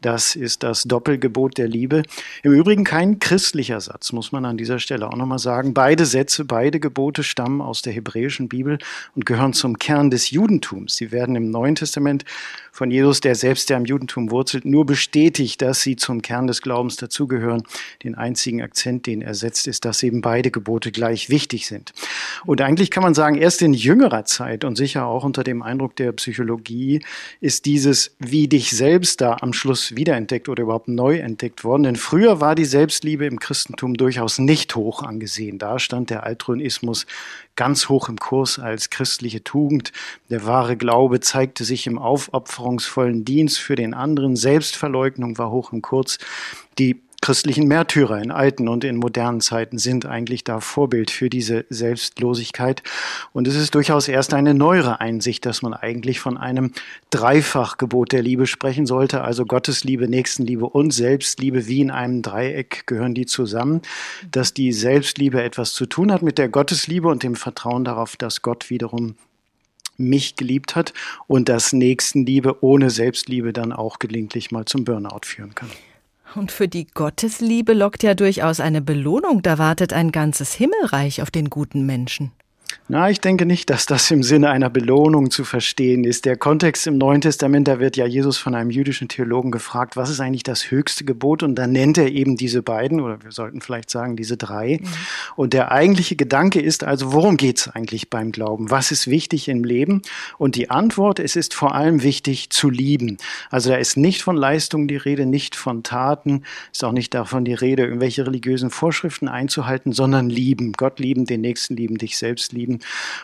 das 0.01 0.37
ist 0.37 0.63
das 0.63 0.85
Doppelgebot 0.85 1.59
der 1.59 1.69
Liebe. 1.69 2.03
Im 2.43 2.53
Übrigen 2.55 2.85
kein 2.85 3.19
christlicher 3.19 3.83
Satz, 3.83 4.13
muss 4.13 4.33
man 4.33 4.47
an 4.47 4.57
dieser 4.57 4.79
Stelle 4.79 5.07
auch 5.07 5.17
nochmal 5.17 5.39
sagen. 5.39 5.75
Beide 5.75 6.07
Sätze, 6.07 6.47
beide 6.47 6.78
Beide 6.79 6.91
Gebote 6.91 7.25
stammen 7.25 7.61
aus 7.61 7.83
der 7.83 7.93
hebräischen 7.93 8.49
Bibel 8.49 8.79
und 9.17 9.27
gehören 9.27 9.53
zum 9.53 9.81
Kern 9.81 10.11
des 10.11 10.31
Judentums. 10.31 10.95
Sie 10.95 11.11
werden 11.11 11.35
im 11.35 11.51
Neuen 11.51 11.75
Testament 11.75 12.25
von 12.71 12.93
Jesus, 12.93 13.21
der 13.21 13.35
selbst 13.35 13.69
ja 13.71 13.77
im 13.77 13.85
Judentum 13.85 14.31
wurzelt, 14.31 14.65
nur 14.65 14.87
bestätigt, 14.87 15.61
dass 15.61 15.81
sie 15.81 15.97
zum 15.97 16.23
Kern 16.23 16.47
des 16.47 16.63
Glaubens 16.63 16.95
dazugehören. 16.95 17.65
Den 18.05 18.15
einzigen 18.15 18.63
Akzent, 18.63 19.07
den 19.07 19.23
er 19.23 19.35
setzt, 19.35 19.67
ist, 19.67 19.85
dass 19.85 20.05
eben 20.05 20.21
beide 20.21 20.53
Gebote 20.53 20.93
gleich 20.93 21.29
wichtig 21.29 21.67
sind. 21.67 21.93
Und 22.47 22.61
eigentlich 22.61 22.93
kann 22.93 23.03
man 23.03 23.15
sagen, 23.15 23.37
erst 23.37 23.63
in 23.63 23.75
jüngerer 23.75 24.25
Zeit 24.25 24.63
und 24.63 24.77
sicher 24.77 25.07
auch 25.07 25.25
unter 25.25 25.43
dem 25.43 25.63
Eindruck 25.63 25.97
der 25.97 26.13
Psychologie 26.13 27.03
ist 27.41 27.67
dieses 27.67 28.15
wie 28.21 28.47
dich 28.47 28.71
selbst 28.71 29.21
da 29.21 29.39
am 29.41 29.53
Schluss 29.53 29.97
wiederentdeckt 29.97 30.49
oder 30.49 30.63
überhaupt 30.63 30.87
neu 30.87 31.19
entdeckt 31.19 31.65
worden. 31.65 31.83
Denn 31.83 31.97
früher 31.97 32.41
war 32.41 32.55
die 32.55 32.65
Selbstliebe 32.65 33.27
im 33.27 33.41
Christentum 33.41 33.95
durchaus 33.95 34.39
nicht 34.39 34.77
hoch 34.77 35.03
angesehen. 35.03 35.59
Da 35.59 35.81
stand 35.81 36.11
der 36.11 36.23
Altruismus 36.23 36.68
ganz 37.57 37.89
hoch 37.89 38.09
im 38.09 38.19
Kurs 38.19 38.59
als 38.59 38.91
christliche 38.91 39.43
Tugend. 39.43 39.93
Der 40.31 40.47
wahre 40.47 40.77
Glaube 40.77 41.21
zeigte 41.21 41.65
sich 41.65 41.87
im 41.87 41.99
aufopferungsvollen 41.99 43.25
Dienst 43.25 43.59
für 43.59 43.75
den 43.75 43.95
anderen. 43.95 44.37
Selbstverleugnung 44.37 45.39
war 45.39 45.51
hoch 45.51 45.73
im 45.73 45.83
Kurs. 45.83 46.19
Die 46.79 47.03
christlichen 47.21 47.67
Märtyrer 47.67 48.23
in 48.23 48.31
alten 48.31 48.69
und 48.69 48.85
in 48.85 48.97
modernen 48.97 49.41
Zeiten 49.41 49.79
sind 49.79 50.07
eigentlich 50.07 50.45
da 50.45 50.61
Vorbild 50.61 51.11
für 51.11 51.29
diese 51.29 51.67
Selbstlosigkeit. 51.69 52.83
Und 53.33 53.49
es 53.49 53.57
ist 53.57 53.75
durchaus 53.75 54.09
erst 54.09 54.35
eine 54.35 54.55
neuere 54.55 55.01
Einsicht, 55.01 55.45
dass 55.45 55.61
man 55.63 55.75
eigentlich 55.75 56.21
von 56.21 56.39
einem 56.39 56.73
Dreifachgebot 57.11 58.13
der 58.13 58.23
Liebe 58.23 58.47
sprechen 58.47 58.87
sollte, 58.87 59.23
also 59.23 59.45
Gottesliebe, 59.45 60.09
Nächstenliebe 60.09 60.67
und 60.67 60.93
Selbstliebe, 60.93 61.67
wie 61.67 61.81
in 61.81 61.91
einem 61.91 62.23
Dreieck 62.23 62.87
gehören 62.87 63.15
die 63.15 63.27
zusammen, 63.27 63.83
dass 64.31 64.55
die 64.55 64.73
Selbstliebe 64.73 65.43
etwas 65.43 65.73
zu 65.73 65.87
tun 65.87 66.13
hat 66.13 66.23
mit 66.23 66.39
der 66.39 66.49
Gottesliebe 66.49 67.09
und 67.09 67.23
dem 67.25 67.35
Vertrauen 67.35 67.85
darauf, 67.85 68.17
dass 68.17 68.43
Gott 68.43 68.71
wiederum 68.71 69.17
mich 69.97 70.37
geliebt 70.37 70.77
hat 70.77 70.95
und 71.27 71.49
dass 71.49 71.73
Nächstenliebe 71.73 72.63
ohne 72.63 72.91
Selbstliebe 72.91 73.53
dann 73.53 73.73
auch 73.73 73.99
gelegentlich 73.99 74.53
mal 74.53 74.65
zum 74.65 74.85
Burnout 74.85 75.27
führen 75.27 75.57
kann. 75.57 75.69
Und 76.35 76.53
für 76.53 76.69
die 76.69 76.87
Gottesliebe 76.87 77.73
lockt 77.73 78.03
ja 78.03 78.15
durchaus 78.15 78.61
eine 78.61 78.83
Belohnung. 78.83 79.43
Da 79.43 79.59
wartet 79.59 79.93
ein 79.93 80.13
ganzes 80.13 80.53
Himmelreich 80.53 81.23
auf 81.23 81.31
den 81.31 81.49
guten 81.51 81.87
Menschen. 81.87 82.33
Na, 82.91 83.11
ich 83.11 83.21
denke 83.21 83.45
nicht, 83.45 83.69
dass 83.69 83.85
das 83.85 84.11
im 84.11 84.23
Sinne 84.23 84.49
einer 84.49 84.71
Belohnung 84.71 85.31
zu 85.31 85.45
verstehen 85.45 86.05
ist. 86.05 86.25
Der 86.25 86.39
Kontext 86.39 86.87
im 86.87 86.97
Neuen 86.97 87.21
Testament, 87.21 87.69
da 87.69 87.81
wird 87.81 87.99
ja 87.99 88.07
Jesus 88.07 88.39
von 88.39 88.55
einem 88.55 88.71
jüdischen 88.71 89.09
Theologen 89.09 89.51
gefragt, 89.51 89.95
was 89.95 90.09
ist 90.09 90.21
eigentlich 90.21 90.43
das 90.43 90.71
höchste 90.71 91.05
Gebot? 91.05 91.43
Und 91.43 91.57
dann 91.57 91.71
nennt 91.71 91.99
er 91.99 92.11
eben 92.11 92.37
diese 92.37 92.63
beiden, 92.63 93.03
oder 93.03 93.23
wir 93.23 93.31
sollten 93.31 93.61
vielleicht 93.61 93.91
sagen, 93.91 94.17
diese 94.17 94.39
drei. 94.39 94.79
Mhm. 94.81 94.89
Und 95.37 95.53
der 95.53 95.71
eigentliche 95.71 96.17
Gedanke 96.17 96.63
ist 96.63 96.83
also, 96.83 97.13
worum 97.13 97.37
geht 97.37 97.59
es 97.59 97.69
eigentlich 97.69 98.09
beim 98.09 98.33
Glauben? 98.33 98.71
Was 98.71 98.91
ist 98.91 99.07
wichtig 99.07 99.51
im 99.51 99.65
Leben? 99.65 100.01
Und 100.39 100.57
die 100.57 100.71
Antwort, 100.71 101.21
es 101.21 101.37
ist 101.37 101.53
vor 101.53 101.75
allem 101.75 102.03
wichtig 102.03 102.49
zu 102.49 102.71
lieben. 102.71 103.19
Also 103.51 103.69
da 103.69 103.77
ist 103.77 103.99
nicht 103.99 104.23
von 104.23 104.35
Leistung 104.35 104.89
die 104.89 104.97
Rede, 104.97 105.27
nicht 105.27 105.57
von 105.57 105.83
Taten, 105.83 106.43
ist 106.73 106.83
auch 106.83 106.93
nicht 106.93 107.13
davon 107.13 107.45
die 107.45 107.53
Rede, 107.53 107.83
irgendwelche 107.83 108.27
religiösen 108.27 108.71
Vorschriften 108.71 109.29
einzuhalten, 109.29 109.93
sondern 109.93 110.31
lieben. 110.31 110.73
Gott 110.73 110.99
lieben, 111.01 111.27
den 111.27 111.43
Nächsten 111.43 111.77
lieben, 111.77 111.99
dich 111.99 112.17
selbst 112.17 112.55
lieben 112.55 112.78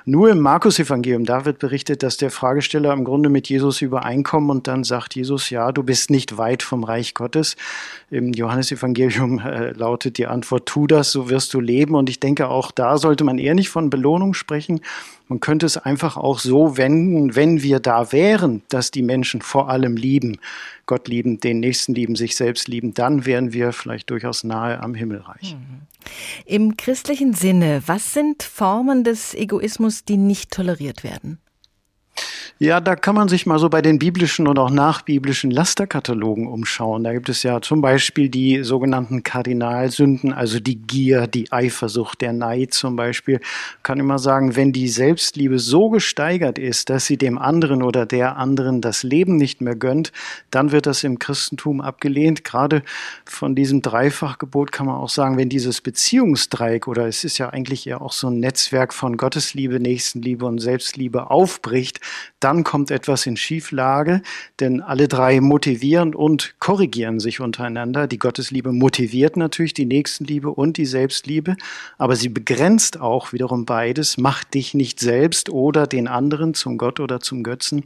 nur 0.04 0.30
im 0.30 0.40
Markus-Evangelium, 0.40 1.24
da 1.24 1.44
wird 1.44 1.58
berichtet, 1.58 2.02
dass 2.02 2.16
der 2.16 2.30
Fragesteller 2.30 2.92
im 2.92 3.04
Grunde 3.04 3.28
mit 3.28 3.48
Jesus 3.48 3.82
übereinkommt 3.82 4.50
und 4.50 4.66
dann 4.66 4.84
sagt 4.84 5.14
Jesus, 5.14 5.50
ja, 5.50 5.72
du 5.72 5.82
bist 5.82 6.10
nicht 6.10 6.38
weit 6.38 6.62
vom 6.62 6.84
Reich 6.84 7.14
Gottes. 7.14 7.56
Im 8.10 8.32
Johannesevangelium 8.32 9.38
äh, 9.40 9.70
lautet 9.72 10.18
die 10.18 10.26
Antwort, 10.26 10.66
tu 10.66 10.86
das, 10.86 11.12
so 11.12 11.30
wirst 11.30 11.54
du 11.54 11.60
leben. 11.60 11.94
Und 11.94 12.08
ich 12.08 12.20
denke, 12.20 12.48
auch 12.48 12.70
da 12.70 12.98
sollte 12.98 13.24
man 13.24 13.38
eher 13.38 13.54
nicht 13.54 13.68
von 13.68 13.90
Belohnung 13.90 14.34
sprechen. 14.34 14.80
Man 15.28 15.40
könnte 15.40 15.64
es 15.64 15.78
einfach 15.78 16.16
auch 16.16 16.38
so 16.38 16.76
wenden, 16.76 17.34
wenn 17.34 17.62
wir 17.62 17.80
da 17.80 18.12
wären, 18.12 18.62
dass 18.68 18.90
die 18.90 19.02
Menschen 19.02 19.40
vor 19.40 19.70
allem 19.70 19.96
lieben, 19.96 20.38
Gott 20.86 21.08
lieben, 21.08 21.40
den 21.40 21.60
Nächsten 21.60 21.94
lieben, 21.94 22.14
sich 22.14 22.36
selbst 22.36 22.68
lieben, 22.68 22.92
dann 22.92 23.24
wären 23.24 23.52
wir 23.52 23.72
vielleicht 23.72 24.10
durchaus 24.10 24.44
nahe 24.44 24.80
am 24.80 24.94
Himmelreich. 24.94 25.54
Mhm. 25.54 25.82
Im 26.44 26.76
christlichen 26.76 27.32
Sinne, 27.32 27.82
was 27.86 28.12
sind 28.12 28.42
Formen 28.42 29.04
des 29.04 29.32
Egoismus, 29.34 30.04
die 30.04 30.18
nicht 30.18 30.50
toleriert 30.50 31.04
werden? 31.04 31.38
Ja, 32.60 32.80
da 32.80 32.94
kann 32.94 33.16
man 33.16 33.26
sich 33.26 33.46
mal 33.46 33.58
so 33.58 33.68
bei 33.68 33.82
den 33.82 33.98
biblischen 33.98 34.46
und 34.46 34.60
auch 34.60 34.70
nachbiblischen 34.70 35.50
Lasterkatalogen 35.50 36.46
umschauen. 36.46 37.02
Da 37.02 37.12
gibt 37.12 37.28
es 37.28 37.42
ja 37.42 37.60
zum 37.60 37.80
Beispiel 37.80 38.28
die 38.28 38.62
sogenannten 38.62 39.24
Kardinalsünden, 39.24 40.32
also 40.32 40.60
die 40.60 40.76
Gier, 40.76 41.26
die 41.26 41.50
Eifersucht, 41.50 42.20
der 42.20 42.32
Neid 42.32 42.72
zum 42.72 42.94
Beispiel. 42.94 43.40
Kann 43.82 43.98
immer 43.98 44.20
sagen, 44.20 44.54
wenn 44.54 44.72
die 44.72 44.86
Selbstliebe 44.86 45.58
so 45.58 45.90
gesteigert 45.90 46.60
ist, 46.60 46.90
dass 46.90 47.06
sie 47.06 47.16
dem 47.16 47.38
anderen 47.38 47.82
oder 47.82 48.06
der 48.06 48.36
anderen 48.36 48.80
das 48.80 49.02
Leben 49.02 49.34
nicht 49.34 49.60
mehr 49.60 49.74
gönnt, 49.74 50.12
dann 50.52 50.70
wird 50.70 50.86
das 50.86 51.02
im 51.02 51.18
Christentum 51.18 51.80
abgelehnt. 51.80 52.44
Gerade 52.44 52.84
von 53.24 53.56
diesem 53.56 53.82
Dreifachgebot 53.82 54.70
kann 54.70 54.86
man 54.86 54.94
auch 54.94 55.08
sagen, 55.10 55.36
wenn 55.38 55.48
dieses 55.48 55.80
Beziehungsdreieck 55.80 56.86
oder 56.86 57.08
es 57.08 57.24
ist 57.24 57.38
ja 57.38 57.48
eigentlich 57.50 57.88
eher 57.88 58.00
auch 58.00 58.12
so 58.12 58.28
ein 58.28 58.38
Netzwerk 58.38 58.94
von 58.94 59.16
Gottesliebe, 59.16 59.80
Nächstenliebe 59.80 60.46
und 60.46 60.60
Selbstliebe 60.60 61.32
aufbricht, 61.32 61.98
dann 62.44 62.53
kommt 62.62 62.92
etwas 62.92 63.26
in 63.26 63.36
Schieflage, 63.36 64.22
denn 64.60 64.80
alle 64.80 65.08
drei 65.08 65.40
motivieren 65.40 66.14
und 66.14 66.54
korrigieren 66.60 67.18
sich 67.18 67.40
untereinander. 67.40 68.06
Die 68.06 68.18
Gottesliebe 68.18 68.70
motiviert 68.70 69.36
natürlich 69.36 69.74
die 69.74 69.86
Nächstenliebe 69.86 70.50
und 70.50 70.76
die 70.76 70.86
Selbstliebe, 70.86 71.56
aber 71.98 72.14
sie 72.14 72.28
begrenzt 72.28 73.00
auch 73.00 73.32
wiederum 73.32 73.64
beides. 73.64 74.18
Mach 74.18 74.44
dich 74.44 74.74
nicht 74.74 75.00
selbst 75.00 75.50
oder 75.50 75.88
den 75.88 76.06
anderen 76.06 76.54
zum 76.54 76.78
Gott 76.78 77.00
oder 77.00 77.18
zum 77.20 77.42
Götzen. 77.42 77.84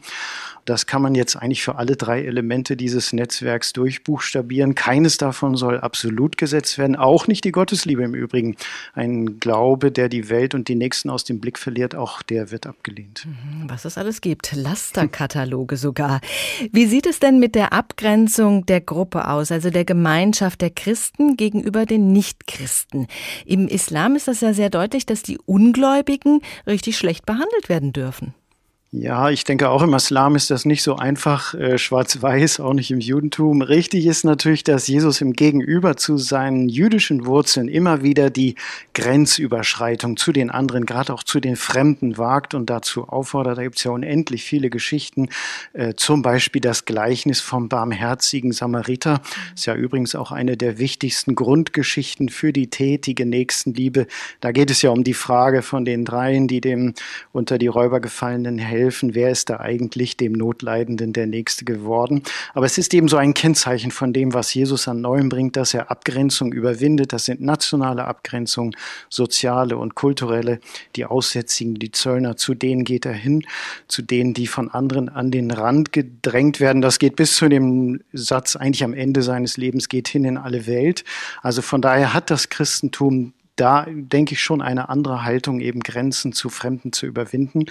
Das 0.68 0.84
kann 0.84 1.00
man 1.00 1.14
jetzt 1.14 1.34
eigentlich 1.34 1.62
für 1.62 1.76
alle 1.76 1.96
drei 1.96 2.22
Elemente 2.24 2.76
dieses 2.76 3.14
Netzwerks 3.14 3.72
durchbuchstabieren. 3.72 4.74
Keines 4.74 5.16
davon 5.16 5.56
soll 5.56 5.80
absolut 5.80 6.36
gesetzt 6.36 6.76
werden, 6.76 6.94
auch 6.94 7.26
nicht 7.26 7.44
die 7.44 7.52
Gottesliebe 7.52 8.02
im 8.02 8.14
Übrigen. 8.14 8.54
Ein 8.92 9.40
Glaube, 9.40 9.90
der 9.90 10.10
die 10.10 10.28
Welt 10.28 10.54
und 10.54 10.68
die 10.68 10.74
Nächsten 10.74 11.08
aus 11.08 11.24
dem 11.24 11.40
Blick 11.40 11.58
verliert, 11.58 11.94
auch 11.94 12.20
der 12.20 12.50
wird 12.50 12.66
abgelehnt. 12.66 13.26
Mhm, 13.26 13.70
was 13.70 13.86
es 13.86 13.96
alles 13.96 14.20
gibt, 14.20 14.47
Lasterkataloge 14.56 15.76
sogar. 15.76 16.20
Wie 16.72 16.86
sieht 16.86 17.06
es 17.06 17.20
denn 17.20 17.38
mit 17.38 17.54
der 17.54 17.72
Abgrenzung 17.72 18.66
der 18.66 18.80
Gruppe 18.80 19.28
aus, 19.28 19.52
also 19.52 19.70
der 19.70 19.84
Gemeinschaft 19.84 20.60
der 20.60 20.70
Christen 20.70 21.36
gegenüber 21.36 21.86
den 21.86 22.12
Nichtchristen? 22.12 23.06
Im 23.44 23.68
Islam 23.68 24.16
ist 24.16 24.28
das 24.28 24.40
ja 24.40 24.52
sehr 24.52 24.70
deutlich, 24.70 25.06
dass 25.06 25.22
die 25.22 25.38
Ungläubigen 25.38 26.40
richtig 26.66 26.96
schlecht 26.96 27.26
behandelt 27.26 27.68
werden 27.68 27.92
dürfen. 27.92 28.34
Ja, 28.90 29.28
ich 29.28 29.44
denke 29.44 29.68
auch 29.68 29.82
im 29.82 29.92
Islam 29.92 30.34
ist 30.34 30.50
das 30.50 30.64
nicht 30.64 30.82
so 30.82 30.96
einfach 30.96 31.52
äh, 31.52 31.76
schwarz-weiß, 31.76 32.58
auch 32.60 32.72
nicht 32.72 32.90
im 32.90 33.00
Judentum. 33.00 33.60
Richtig 33.60 34.06
ist 34.06 34.24
natürlich, 34.24 34.64
dass 34.64 34.88
Jesus 34.88 35.20
im 35.20 35.34
Gegenüber 35.34 35.98
zu 35.98 36.16
seinen 36.16 36.70
jüdischen 36.70 37.26
Wurzeln 37.26 37.68
immer 37.68 38.02
wieder 38.02 38.30
die 38.30 38.54
Grenzüberschreitung 38.94 40.16
zu 40.16 40.32
den 40.32 40.48
anderen, 40.48 40.86
gerade 40.86 41.12
auch 41.12 41.22
zu 41.22 41.38
den 41.38 41.56
Fremden 41.56 42.16
wagt 42.16 42.54
und 42.54 42.70
dazu 42.70 43.06
auffordert. 43.10 43.58
Da 43.58 43.62
gibt 43.62 43.76
es 43.76 43.84
ja 43.84 43.90
unendlich 43.90 44.42
viele 44.42 44.70
Geschichten, 44.70 45.28
äh, 45.74 45.92
zum 45.94 46.22
Beispiel 46.22 46.62
das 46.62 46.86
Gleichnis 46.86 47.42
vom 47.42 47.68
barmherzigen 47.68 48.52
Samariter. 48.52 49.20
Ist 49.54 49.66
ja 49.66 49.74
übrigens 49.74 50.14
auch 50.14 50.32
eine 50.32 50.56
der 50.56 50.78
wichtigsten 50.78 51.34
Grundgeschichten 51.34 52.30
für 52.30 52.54
die 52.54 52.70
tätige 52.70 53.26
Nächstenliebe. 53.26 54.06
Da 54.40 54.50
geht 54.50 54.70
es 54.70 54.80
ja 54.80 54.88
um 54.88 55.04
die 55.04 55.12
Frage 55.12 55.60
von 55.60 55.84
den 55.84 56.06
dreien, 56.06 56.48
die 56.48 56.62
dem 56.62 56.94
unter 57.32 57.58
die 57.58 57.66
Räuber 57.66 58.00
gefallenen 58.00 58.56
Helden 58.56 58.77
helfen, 58.78 59.14
wer 59.14 59.30
ist 59.30 59.50
da 59.50 59.60
eigentlich 59.60 60.16
dem 60.16 60.32
Notleidenden 60.32 61.12
der 61.12 61.26
Nächste 61.26 61.64
geworden. 61.64 62.22
Aber 62.54 62.66
es 62.66 62.78
ist 62.78 62.94
eben 62.94 63.08
so 63.08 63.16
ein 63.16 63.34
Kennzeichen 63.34 63.90
von 63.90 64.12
dem, 64.12 64.34
was 64.34 64.54
Jesus 64.54 64.88
an 64.88 65.00
Neuem 65.00 65.28
bringt, 65.28 65.56
dass 65.56 65.74
er 65.74 65.90
Abgrenzung 65.90 66.52
überwindet. 66.52 67.12
Das 67.12 67.24
sind 67.24 67.40
nationale 67.40 68.04
Abgrenzungen, 68.04 68.76
soziale 69.08 69.76
und 69.76 69.94
kulturelle, 69.94 70.60
die 70.96 71.04
Aussätzigen, 71.04 71.74
die 71.74 71.90
Zöllner, 71.90 72.36
zu 72.36 72.54
denen 72.54 72.84
geht 72.84 73.04
er 73.04 73.12
hin, 73.12 73.44
zu 73.88 74.02
denen, 74.02 74.34
die 74.34 74.46
von 74.46 74.70
anderen 74.70 75.08
an 75.08 75.30
den 75.30 75.50
Rand 75.50 75.92
gedrängt 75.92 76.60
werden. 76.60 76.82
Das 76.82 76.98
geht 76.98 77.16
bis 77.16 77.34
zu 77.36 77.48
dem 77.48 78.00
Satz 78.12 78.56
eigentlich 78.56 78.84
am 78.84 78.94
Ende 78.94 79.22
seines 79.22 79.56
Lebens, 79.56 79.88
geht 79.88 80.08
hin 80.08 80.24
in 80.24 80.36
alle 80.36 80.66
Welt. 80.66 81.04
Also 81.42 81.62
von 81.62 81.82
daher 81.82 82.14
hat 82.14 82.30
das 82.30 82.48
Christentum 82.48 83.32
da 83.58 83.86
denke 83.88 84.34
ich 84.34 84.40
schon 84.40 84.62
eine 84.62 84.88
andere 84.88 85.24
Haltung, 85.24 85.60
eben 85.60 85.80
Grenzen 85.80 86.32
zu 86.32 86.48
Fremden 86.48 86.92
zu 86.92 87.06
überwinden. 87.06 87.64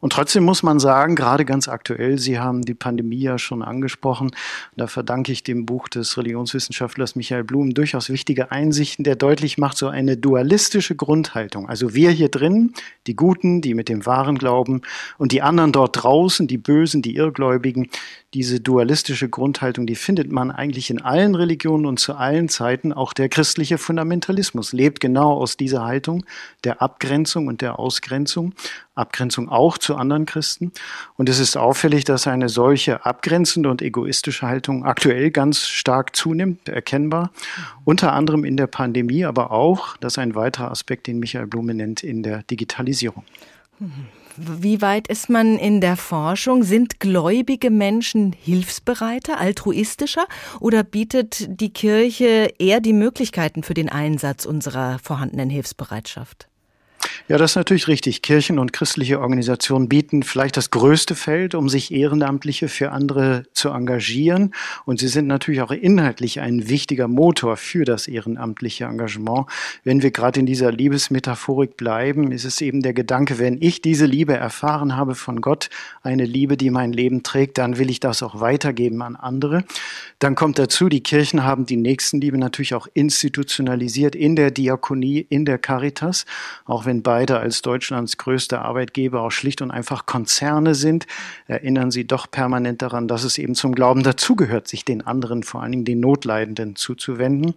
Und 0.00 0.12
trotzdem 0.12 0.44
muss 0.44 0.62
man 0.62 0.78
sagen, 0.78 1.14
gerade 1.14 1.44
ganz 1.44 1.68
aktuell, 1.68 2.18
Sie 2.18 2.38
haben 2.38 2.62
die 2.62 2.74
Pandemie 2.74 3.20
ja 3.20 3.38
schon 3.38 3.62
angesprochen, 3.62 4.30
da 4.76 4.86
verdanke 4.86 5.32
ich 5.32 5.42
dem 5.42 5.66
Buch 5.66 5.88
des 5.88 6.16
Religionswissenschaftlers 6.16 7.16
Michael 7.16 7.44
Blum 7.44 7.74
durchaus 7.74 8.08
wichtige 8.08 8.50
Einsichten, 8.50 9.04
der 9.04 9.16
deutlich 9.16 9.58
macht, 9.58 9.76
so 9.76 9.88
eine 9.88 10.16
dualistische 10.16 10.96
Grundhaltung. 10.96 11.68
Also 11.68 11.94
wir 11.94 12.10
hier 12.10 12.30
drin, 12.30 12.72
die 13.06 13.14
Guten, 13.14 13.60
die 13.60 13.74
mit 13.74 13.90
dem 13.90 14.06
Wahren 14.06 14.38
glauben, 14.38 14.80
und 15.18 15.32
die 15.32 15.42
anderen 15.42 15.72
dort 15.72 16.02
draußen, 16.02 16.46
die 16.46 16.58
Bösen, 16.58 17.02
die 17.02 17.16
Irrgläubigen, 17.16 17.90
diese 18.32 18.60
dualistische 18.60 19.28
Grundhaltung, 19.28 19.86
die 19.86 19.94
findet 19.94 20.30
man 20.30 20.50
eigentlich 20.50 20.90
in 20.90 21.00
allen 21.00 21.34
Religionen 21.34 21.86
und 21.86 21.98
zu 21.98 22.14
allen 22.14 22.48
Zeiten. 22.48 22.92
Auch 22.92 23.12
der 23.12 23.28
christliche 23.28 23.78
Fundamentalismus 23.78 24.72
lebt 24.72 25.00
genau 25.00 25.25
aus 25.34 25.56
dieser 25.56 25.84
Haltung 25.84 26.24
der 26.64 26.82
Abgrenzung 26.82 27.46
und 27.46 27.60
der 27.60 27.78
Ausgrenzung. 27.78 28.54
Abgrenzung 28.94 29.48
auch 29.48 29.78
zu 29.78 29.96
anderen 29.96 30.26
Christen. 30.26 30.72
Und 31.16 31.28
es 31.28 31.38
ist 31.38 31.56
auffällig, 31.56 32.04
dass 32.04 32.26
eine 32.26 32.48
solche 32.48 33.04
abgrenzende 33.04 33.68
und 33.68 33.82
egoistische 33.82 34.46
Haltung 34.46 34.84
aktuell 34.84 35.30
ganz 35.30 35.66
stark 35.66 36.16
zunimmt, 36.16 36.68
erkennbar. 36.68 37.30
Unter 37.84 38.12
anderem 38.12 38.44
in 38.44 38.56
der 38.56 38.66
Pandemie, 38.66 39.24
aber 39.24 39.50
auch, 39.50 39.96
das 39.98 40.14
ist 40.14 40.18
ein 40.18 40.34
weiterer 40.34 40.70
Aspekt, 40.70 41.06
den 41.06 41.18
Michael 41.18 41.46
Blume 41.46 41.74
nennt, 41.74 42.02
in 42.02 42.22
der 42.22 42.42
Digitalisierung. 42.44 43.24
Mhm. 43.78 44.06
Wie 44.38 44.82
weit 44.82 45.08
ist 45.08 45.30
man 45.30 45.58
in 45.58 45.80
der 45.80 45.96
Forschung? 45.96 46.62
Sind 46.62 47.00
gläubige 47.00 47.70
Menschen 47.70 48.32
hilfsbereiter, 48.32 49.38
altruistischer 49.38 50.26
oder 50.60 50.84
bietet 50.84 51.46
die 51.48 51.72
Kirche 51.72 52.52
eher 52.58 52.80
die 52.80 52.92
Möglichkeiten 52.92 53.62
für 53.62 53.74
den 53.74 53.88
Einsatz 53.88 54.44
unserer 54.44 54.98
vorhandenen 54.98 55.48
Hilfsbereitschaft? 55.48 56.48
Ja, 57.28 57.38
das 57.38 57.52
ist 57.52 57.56
natürlich 57.56 57.88
richtig. 57.88 58.22
Kirchen 58.22 58.60
und 58.60 58.72
christliche 58.72 59.20
Organisationen 59.20 59.88
bieten 59.88 60.22
vielleicht 60.22 60.56
das 60.56 60.70
größte 60.70 61.16
Feld, 61.16 61.56
um 61.56 61.68
sich 61.68 61.92
Ehrenamtliche 61.92 62.68
für 62.68 62.92
andere 62.92 63.42
zu 63.52 63.70
engagieren. 63.70 64.54
Und 64.84 65.00
sie 65.00 65.08
sind 65.08 65.26
natürlich 65.26 65.60
auch 65.60 65.72
inhaltlich 65.72 66.38
ein 66.38 66.68
wichtiger 66.68 67.08
Motor 67.08 67.56
für 67.56 67.84
das 67.84 68.06
ehrenamtliche 68.06 68.84
Engagement. 68.84 69.46
Wenn 69.82 70.04
wir 70.04 70.12
gerade 70.12 70.38
in 70.38 70.46
dieser 70.46 70.70
Liebesmetaphorik 70.70 71.76
bleiben, 71.76 72.30
ist 72.30 72.44
es 72.44 72.60
eben 72.60 72.80
der 72.80 72.92
Gedanke, 72.92 73.40
wenn 73.40 73.60
ich 73.60 73.82
diese 73.82 74.06
Liebe 74.06 74.34
erfahren 74.34 74.96
habe 74.96 75.16
von 75.16 75.40
Gott, 75.40 75.68
eine 76.02 76.26
Liebe, 76.26 76.56
die 76.56 76.70
mein 76.70 76.92
Leben 76.92 77.24
trägt, 77.24 77.58
dann 77.58 77.78
will 77.78 77.90
ich 77.90 77.98
das 77.98 78.22
auch 78.22 78.40
weitergeben 78.40 79.02
an 79.02 79.16
andere. 79.16 79.64
Dann 80.20 80.36
kommt 80.36 80.60
dazu, 80.60 80.88
die 80.88 81.02
Kirchen 81.02 81.42
haben 81.42 81.66
die 81.66 81.76
Nächstenliebe 81.76 82.38
natürlich 82.38 82.74
auch 82.74 82.86
institutionalisiert 82.94 84.14
in 84.14 84.36
der 84.36 84.52
Diakonie, 84.52 85.26
in 85.28 85.44
der 85.44 85.58
Caritas, 85.58 86.24
auch 86.64 86.85
wenn 86.86 87.02
beide 87.02 87.38
als 87.38 87.62
Deutschlands 87.62 88.16
größte 88.16 88.60
Arbeitgeber 88.60 89.22
auch 89.22 89.30
schlicht 89.30 89.62
und 89.62 89.70
einfach 89.70 90.06
Konzerne 90.06 90.74
sind, 90.74 91.06
erinnern 91.46 91.90
sie 91.90 92.06
doch 92.06 92.30
permanent 92.30 92.82
daran, 92.82 93.08
dass 93.08 93.24
es 93.24 93.38
eben 93.38 93.54
zum 93.54 93.74
Glauben 93.74 94.02
dazugehört, 94.02 94.68
sich 94.68 94.84
den 94.84 95.02
anderen, 95.02 95.42
vor 95.42 95.62
allen 95.62 95.72
Dingen 95.72 95.84
den 95.84 96.00
Notleidenden 96.00 96.76
zuzuwenden. 96.76 97.54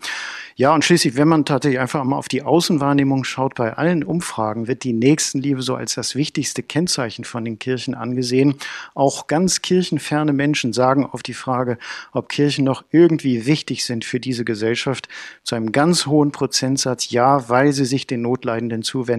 Ja, 0.55 0.73
und 0.73 0.83
schließlich, 0.83 1.15
wenn 1.15 1.27
man 1.27 1.45
tatsächlich 1.45 1.79
einfach 1.79 2.03
mal 2.03 2.17
auf 2.17 2.27
die 2.27 2.41
Außenwahrnehmung 2.41 3.23
schaut, 3.23 3.55
bei 3.55 3.73
allen 3.73 4.03
Umfragen 4.03 4.67
wird 4.67 4.83
die 4.83 4.93
Nächstenliebe 4.93 5.61
so 5.61 5.75
als 5.75 5.95
das 5.95 6.15
wichtigste 6.15 6.63
Kennzeichen 6.63 7.23
von 7.23 7.45
den 7.45 7.59
Kirchen 7.59 7.95
angesehen. 7.95 8.55
Auch 8.93 9.27
ganz 9.27 9.61
kirchenferne 9.61 10.33
Menschen 10.33 10.73
sagen 10.73 11.05
auf 11.05 11.23
die 11.23 11.33
Frage, 11.33 11.77
ob 12.11 12.29
Kirchen 12.29 12.65
noch 12.65 12.83
irgendwie 12.91 13.45
wichtig 13.45 13.85
sind 13.85 14.03
für 14.03 14.19
diese 14.19 14.43
Gesellschaft, 14.43 15.07
zu 15.43 15.55
einem 15.55 15.71
ganz 15.71 16.05
hohen 16.05 16.31
Prozentsatz 16.31 17.09
ja, 17.09 17.49
weil 17.49 17.71
sie 17.71 17.85
sich 17.85 18.07
den 18.07 18.21
Notleidenden 18.21 18.83
zuwenden 18.83 19.18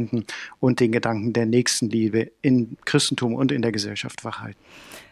und 0.60 0.80
den 0.80 0.92
Gedanken 0.92 1.32
der 1.32 1.46
Nächstenliebe 1.46 2.30
im 2.42 2.76
Christentum 2.84 3.34
und 3.34 3.52
in 3.52 3.62
der 3.62 3.72
Gesellschaft 3.72 4.24
wachhalten. 4.24 4.60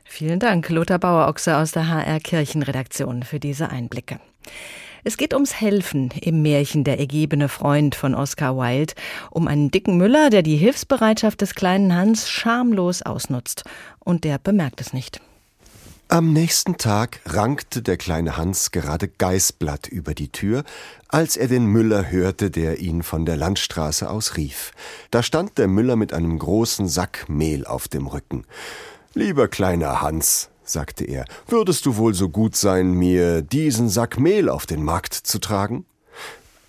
Vielen 0.05 0.41
Dank, 0.41 0.69
Lothar 0.71 0.99
Bauer-Ochse 0.99 1.57
aus 1.57 1.73
der 1.73 1.89
HR 1.89 2.21
Kirchenredaktion 2.21 3.23
für 3.23 3.39
diese 3.39 3.69
Einblicke. 3.69 4.21
Es 5.05 5.17
geht 5.17 5.35
ums 5.35 5.61
Helfen 5.61 6.11
im 6.21 6.43
Märchen 6.43 6.83
Der 6.85 6.99
ergebene 6.99 7.49
Freund 7.49 7.95
von 7.95 8.15
Oscar 8.15 8.57
Wilde, 8.57 8.95
um 9.31 9.47
einen 9.47 9.71
dicken 9.71 9.97
Müller, 9.97 10.31
der 10.31 10.43
die 10.43 10.57
Hilfsbereitschaft 10.57 11.41
des 11.41 11.55
kleinen 11.55 11.95
Hans 11.95 12.29
schamlos 12.29 13.03
ausnutzt. 13.03 13.65
Und 14.01 14.25
der 14.25 14.39
bemerkt 14.39 14.81
es 14.81 14.93
nicht. 14.93 15.21
Am 16.11 16.33
nächsten 16.33 16.79
Tag 16.79 17.21
rankte 17.27 17.83
der 17.83 17.99
kleine 17.99 18.39
Hans 18.39 18.71
gerade 18.71 19.09
Geißblatt 19.09 19.89
über 19.89 20.15
die 20.15 20.31
Tür, 20.31 20.65
als 21.09 21.37
er 21.37 21.49
den 21.49 21.67
Müller 21.67 22.11
hörte, 22.11 22.51
der 22.51 22.79
ihn 22.79 23.03
von 23.03 23.27
der 23.27 23.37
Landstraße 23.37 24.09
aus 24.09 24.39
rief. 24.39 24.73
Da 25.11 25.23
stand 25.23 25.59
der 25.59 25.69
Müller 25.69 25.97
mit 25.97 26.15
einem 26.15 26.39
großen 26.39 26.89
Sack 26.89 27.29
Mehl 27.29 27.67
auf 27.67 27.89
dem 27.89 28.07
Rücken. 28.07 28.47
Lieber 29.13 29.49
kleiner 29.49 30.01
Hans, 30.01 30.49
sagte 30.65 31.05
er, 31.05 31.27
würdest 31.47 31.85
du 31.85 31.99
wohl 31.99 32.15
so 32.15 32.31
gut 32.31 32.57
sein, 32.57 32.93
mir 32.93 33.43
diesen 33.43 33.91
Sack 33.91 34.19
Mehl 34.19 34.49
auf 34.49 34.65
den 34.65 34.83
Markt 34.83 35.13
zu 35.13 35.39
tragen? 35.39 35.85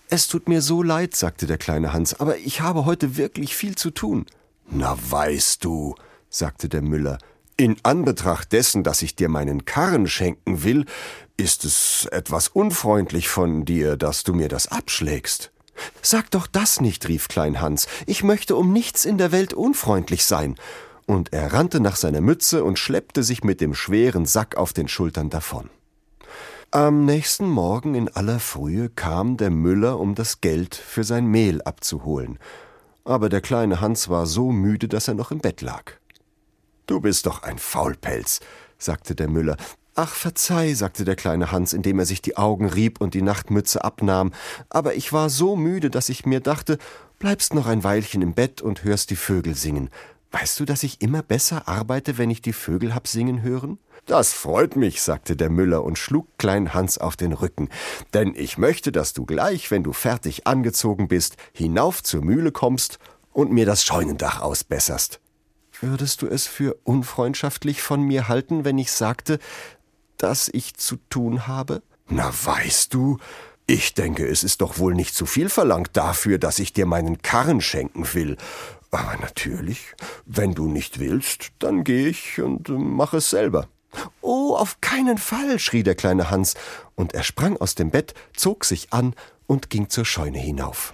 Es 0.09 0.27
tut 0.27 0.49
mir 0.49 0.61
so 0.61 0.83
leid, 0.83 1.15
sagte 1.15 1.47
der 1.47 1.57
kleine 1.57 1.93
Hans, 1.93 2.19
aber 2.19 2.37
ich 2.39 2.59
habe 2.59 2.83
heute 2.83 3.15
wirklich 3.15 3.55
viel 3.55 3.75
zu 3.75 3.91
tun. 3.91 4.25
Na 4.69 4.97
weißt 4.99 5.63
du, 5.63 5.95
sagte 6.29 6.67
der 6.67 6.81
Müller, 6.81 7.19
in 7.59 7.75
Anbetracht 7.83 8.53
dessen, 8.53 8.85
dass 8.85 9.01
ich 9.01 9.17
dir 9.17 9.27
meinen 9.27 9.65
Karren 9.65 10.07
schenken 10.07 10.63
will, 10.63 10.85
ist 11.35 11.65
es 11.65 12.07
etwas 12.09 12.47
unfreundlich 12.47 13.27
von 13.27 13.65
dir, 13.65 13.97
dass 13.97 14.23
du 14.23 14.33
mir 14.33 14.47
das 14.47 14.69
abschlägst. 14.69 15.51
Sag 16.01 16.31
doch 16.31 16.47
das 16.47 16.79
nicht, 16.79 17.09
rief 17.09 17.27
Klein 17.27 17.59
Hans, 17.59 17.87
ich 18.05 18.23
möchte 18.23 18.55
um 18.55 18.71
nichts 18.71 19.03
in 19.03 19.17
der 19.17 19.33
Welt 19.33 19.53
unfreundlich 19.53 20.23
sein 20.23 20.55
und 21.05 21.33
er 21.33 21.51
rannte 21.51 21.81
nach 21.81 21.97
seiner 21.97 22.21
Mütze 22.21 22.63
und 22.63 22.79
schleppte 22.79 23.23
sich 23.23 23.43
mit 23.43 23.59
dem 23.59 23.75
schweren 23.75 24.25
Sack 24.25 24.55
auf 24.55 24.71
den 24.71 24.87
Schultern 24.87 25.29
davon. 25.29 25.69
Am 26.71 27.03
nächsten 27.03 27.49
Morgen 27.49 27.93
in 27.93 28.07
aller 28.07 28.39
Frühe 28.39 28.87
kam 28.87 29.35
der 29.35 29.49
Müller, 29.49 29.99
um 29.99 30.15
das 30.15 30.39
Geld 30.39 30.75
für 30.75 31.03
sein 31.03 31.25
Mehl 31.25 31.61
abzuholen. 31.63 32.39
Aber 33.03 33.27
der 33.27 33.41
kleine 33.41 33.81
Hans 33.81 34.07
war 34.07 34.27
so 34.27 34.53
müde, 34.53 34.87
dass 34.87 35.09
er 35.09 35.13
noch 35.13 35.31
im 35.31 35.39
Bett 35.39 35.59
lag. 35.59 35.98
Du 36.89 36.99
bist 36.99 37.27
doch 37.27 37.43
ein 37.43 37.59
Faulpelz, 37.59 38.39
sagte 38.79 39.13
der 39.13 39.27
Müller. 39.27 39.57
Ach, 39.93 40.11
verzeih, 40.11 40.73
sagte 40.73 41.05
der 41.05 41.15
kleine 41.15 41.51
Hans, 41.51 41.71
indem 41.71 41.99
er 41.99 42.07
sich 42.07 42.19
die 42.19 42.35
Augen 42.35 42.67
rieb 42.67 42.99
und 42.99 43.13
die 43.13 43.21
Nachtmütze 43.21 43.83
abnahm, 43.83 44.33
aber 44.69 44.95
ich 44.95 45.13
war 45.13 45.29
so 45.29 45.55
müde, 45.55 45.91
dass 45.91 46.09
ich 46.09 46.25
mir 46.25 46.39
dachte, 46.39 46.79
bleibst 47.19 47.53
noch 47.53 47.67
ein 47.67 47.83
Weilchen 47.83 48.23
im 48.23 48.33
Bett 48.33 48.63
und 48.63 48.83
hörst 48.83 49.11
die 49.11 49.17
Vögel 49.17 49.53
singen. 49.53 49.91
Weißt 50.31 50.59
du, 50.59 50.65
dass 50.65 50.81
ich 50.81 50.99
immer 50.99 51.21
besser 51.21 51.67
arbeite, 51.67 52.17
wenn 52.17 52.31
ich 52.31 52.41
die 52.41 52.53
Vögel 52.53 52.95
hab 52.95 53.07
singen 53.07 53.43
hören? 53.43 53.77
Das 54.07 54.33
freut 54.33 54.75
mich, 54.75 55.03
sagte 55.03 55.35
der 55.35 55.51
Müller 55.51 55.83
und 55.83 55.99
schlug 55.99 56.25
Klein 56.39 56.73
Hans 56.73 56.97
auf 56.97 57.15
den 57.15 57.33
Rücken, 57.33 57.69
denn 58.15 58.33
ich 58.35 58.57
möchte, 58.57 58.91
dass 58.91 59.13
du 59.13 59.27
gleich, 59.27 59.69
wenn 59.69 59.83
du 59.83 59.93
fertig 59.93 60.47
angezogen 60.47 61.07
bist, 61.07 61.37
hinauf 61.53 62.01
zur 62.01 62.23
Mühle 62.23 62.51
kommst 62.51 62.97
und 63.31 63.51
mir 63.51 63.67
das 63.67 63.83
Scheunendach 63.83 64.41
ausbesserst. 64.41 65.19
Würdest 65.81 66.21
du 66.21 66.27
es 66.27 66.45
für 66.45 66.75
unfreundschaftlich 66.83 67.81
von 67.81 68.01
mir 68.01 68.27
halten, 68.27 68.65
wenn 68.65 68.77
ich 68.77 68.91
sagte, 68.91 69.39
dass 70.17 70.49
ich 70.49 70.75
zu 70.75 70.97
tun 71.09 71.47
habe? 71.47 71.81
Na, 72.09 72.31
weißt 72.31 72.93
du, 72.93 73.17
ich 73.65 73.93
denke, 73.93 74.27
es 74.27 74.43
ist 74.43 74.61
doch 74.61 74.77
wohl 74.79 74.93
nicht 74.93 75.15
zu 75.15 75.25
viel 75.25 75.47
verlangt 75.47 75.91
dafür, 75.93 76.37
dass 76.37 76.59
ich 76.59 76.73
dir 76.73 76.85
meinen 76.85 77.21
Karren 77.21 77.61
schenken 77.61 78.13
will. 78.13 78.35
Aber 78.91 79.15
natürlich, 79.21 79.93
wenn 80.25 80.53
du 80.53 80.67
nicht 80.67 80.99
willst, 80.99 81.51
dann 81.59 81.83
gehe 81.83 82.07
ich 82.07 82.41
und 82.41 82.69
äh, 82.69 82.73
mach 82.73 83.13
es 83.13 83.29
selber. 83.29 83.67
Oh, 84.21 84.55
auf 84.55 84.81
keinen 84.81 85.17
Fall, 85.17 85.59
schrie 85.59 85.83
der 85.83 85.95
kleine 85.95 86.29
Hans, 86.29 86.55
und 86.95 87.13
er 87.13 87.23
sprang 87.23 87.57
aus 87.57 87.75
dem 87.75 87.91
Bett, 87.91 88.13
zog 88.35 88.65
sich 88.65 88.91
an 88.91 89.15
und 89.47 89.69
ging 89.69 89.89
zur 89.89 90.05
Scheune 90.05 90.39
hinauf. 90.39 90.93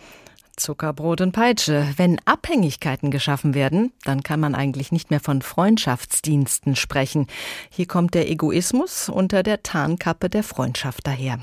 Zuckerbrot 0.56 1.22
und 1.22 1.32
Peitsche. 1.32 1.88
Wenn 1.98 2.20
Abhängigkeiten 2.26 3.12
geschaffen 3.12 3.54
werden, 3.54 3.92
dann 4.04 4.24
kann 4.24 4.40
man 4.40 4.56
eigentlich 4.56 4.92
nicht 4.92 5.10
mehr 5.10 5.20
von 5.20 5.42
Freundschaftsdiensten 5.42 6.76
sprechen. 6.76 7.28
Hier 7.70 7.88
kommt 7.88 8.14
der 8.14 8.30
Egoismus 8.30 9.10
unter 9.10 9.44
der 9.44 9.64
Tarnkappe 9.64 10.30
der 10.30 10.44
Freundschaft 10.44 11.08
daher. 11.08 11.40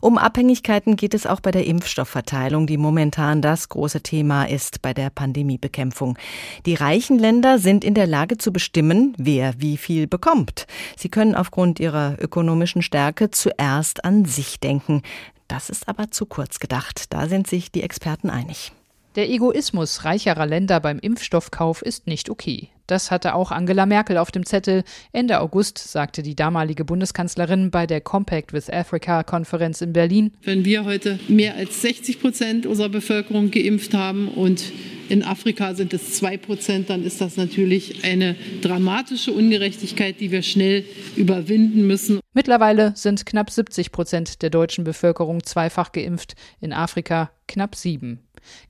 Um 0.00 0.18
Abhängigkeiten 0.18 0.96
geht 0.96 1.14
es 1.14 1.26
auch 1.26 1.40
bei 1.40 1.50
der 1.50 1.66
Impfstoffverteilung, 1.66 2.66
die 2.66 2.76
momentan 2.76 3.42
das 3.42 3.68
große 3.68 4.02
Thema 4.02 4.44
ist 4.44 4.82
bei 4.82 4.94
der 4.94 5.10
Pandemiebekämpfung. 5.10 6.18
Die 6.66 6.74
reichen 6.74 7.18
Länder 7.18 7.58
sind 7.58 7.84
in 7.84 7.94
der 7.94 8.06
Lage 8.06 8.38
zu 8.38 8.52
bestimmen, 8.52 9.14
wer 9.18 9.54
wie 9.58 9.76
viel 9.76 10.06
bekommt. 10.06 10.66
Sie 10.96 11.08
können 11.08 11.34
aufgrund 11.34 11.80
ihrer 11.80 12.16
ökonomischen 12.20 12.82
Stärke 12.82 13.30
zuerst 13.30 14.04
an 14.04 14.24
sich 14.24 14.60
denken. 14.60 15.02
Das 15.50 15.68
ist 15.68 15.88
aber 15.88 16.12
zu 16.12 16.26
kurz 16.26 16.60
gedacht. 16.60 17.12
Da 17.12 17.26
sind 17.26 17.48
sich 17.48 17.72
die 17.72 17.82
Experten 17.82 18.30
einig. 18.30 18.70
Der 19.16 19.28
Egoismus 19.28 20.04
reicherer 20.04 20.46
Länder 20.46 20.78
beim 20.78 21.00
Impfstoffkauf 21.00 21.82
ist 21.82 22.06
nicht 22.06 22.30
okay. 22.30 22.68
Das 22.90 23.12
hatte 23.12 23.34
auch 23.34 23.52
Angela 23.52 23.86
Merkel 23.86 24.18
auf 24.18 24.32
dem 24.32 24.44
Zettel. 24.44 24.82
Ende 25.12 25.40
August 25.40 25.78
sagte 25.78 26.22
die 26.22 26.34
damalige 26.34 26.84
Bundeskanzlerin 26.84 27.70
bei 27.70 27.86
der 27.86 28.00
Compact 28.00 28.52
with 28.52 28.68
Africa 28.68 29.22
Konferenz 29.22 29.80
in 29.80 29.92
Berlin. 29.92 30.32
Wenn 30.42 30.64
wir 30.64 30.84
heute 30.84 31.20
mehr 31.28 31.54
als 31.54 31.82
60 31.82 32.20
Prozent 32.20 32.66
unserer 32.66 32.88
Bevölkerung 32.88 33.52
geimpft 33.52 33.94
haben 33.94 34.26
und 34.26 34.72
in 35.08 35.24
Afrika 35.24 35.74
sind 35.74 35.92
es 35.92 36.14
zwei 36.14 36.36
Prozent, 36.36 36.90
dann 36.90 37.04
ist 37.04 37.20
das 37.20 37.36
natürlich 37.36 38.04
eine 38.04 38.34
dramatische 38.60 39.32
Ungerechtigkeit, 39.32 40.20
die 40.20 40.30
wir 40.30 40.42
schnell 40.42 40.84
überwinden 41.16 41.86
müssen. 41.86 42.20
Mittlerweile 42.32 42.92
sind 42.94 43.26
knapp 43.26 43.50
70 43.50 43.90
Prozent 43.90 44.42
der 44.42 44.50
deutschen 44.50 44.84
Bevölkerung 44.84 45.42
zweifach 45.42 45.92
geimpft, 45.92 46.34
in 46.60 46.72
Afrika 46.72 47.30
knapp 47.48 47.74
sieben. 47.74 48.20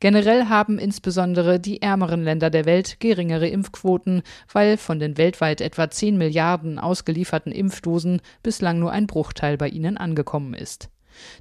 Generell 0.00 0.46
haben 0.46 0.78
insbesondere 0.78 1.60
die 1.60 1.82
ärmeren 1.82 2.22
Länder 2.22 2.50
der 2.50 2.64
Welt 2.64 3.00
geringere 3.00 3.48
Impfquoten, 3.48 4.22
weil 4.52 4.76
von 4.76 4.98
den 4.98 5.18
weltweit 5.18 5.60
etwa 5.60 5.90
10 5.90 6.18
Milliarden 6.18 6.78
ausgelieferten 6.78 7.52
Impfdosen 7.52 8.20
bislang 8.42 8.78
nur 8.78 8.92
ein 8.92 9.06
Bruchteil 9.06 9.56
bei 9.56 9.68
ihnen 9.68 9.96
angekommen 9.96 10.54
ist. 10.54 10.90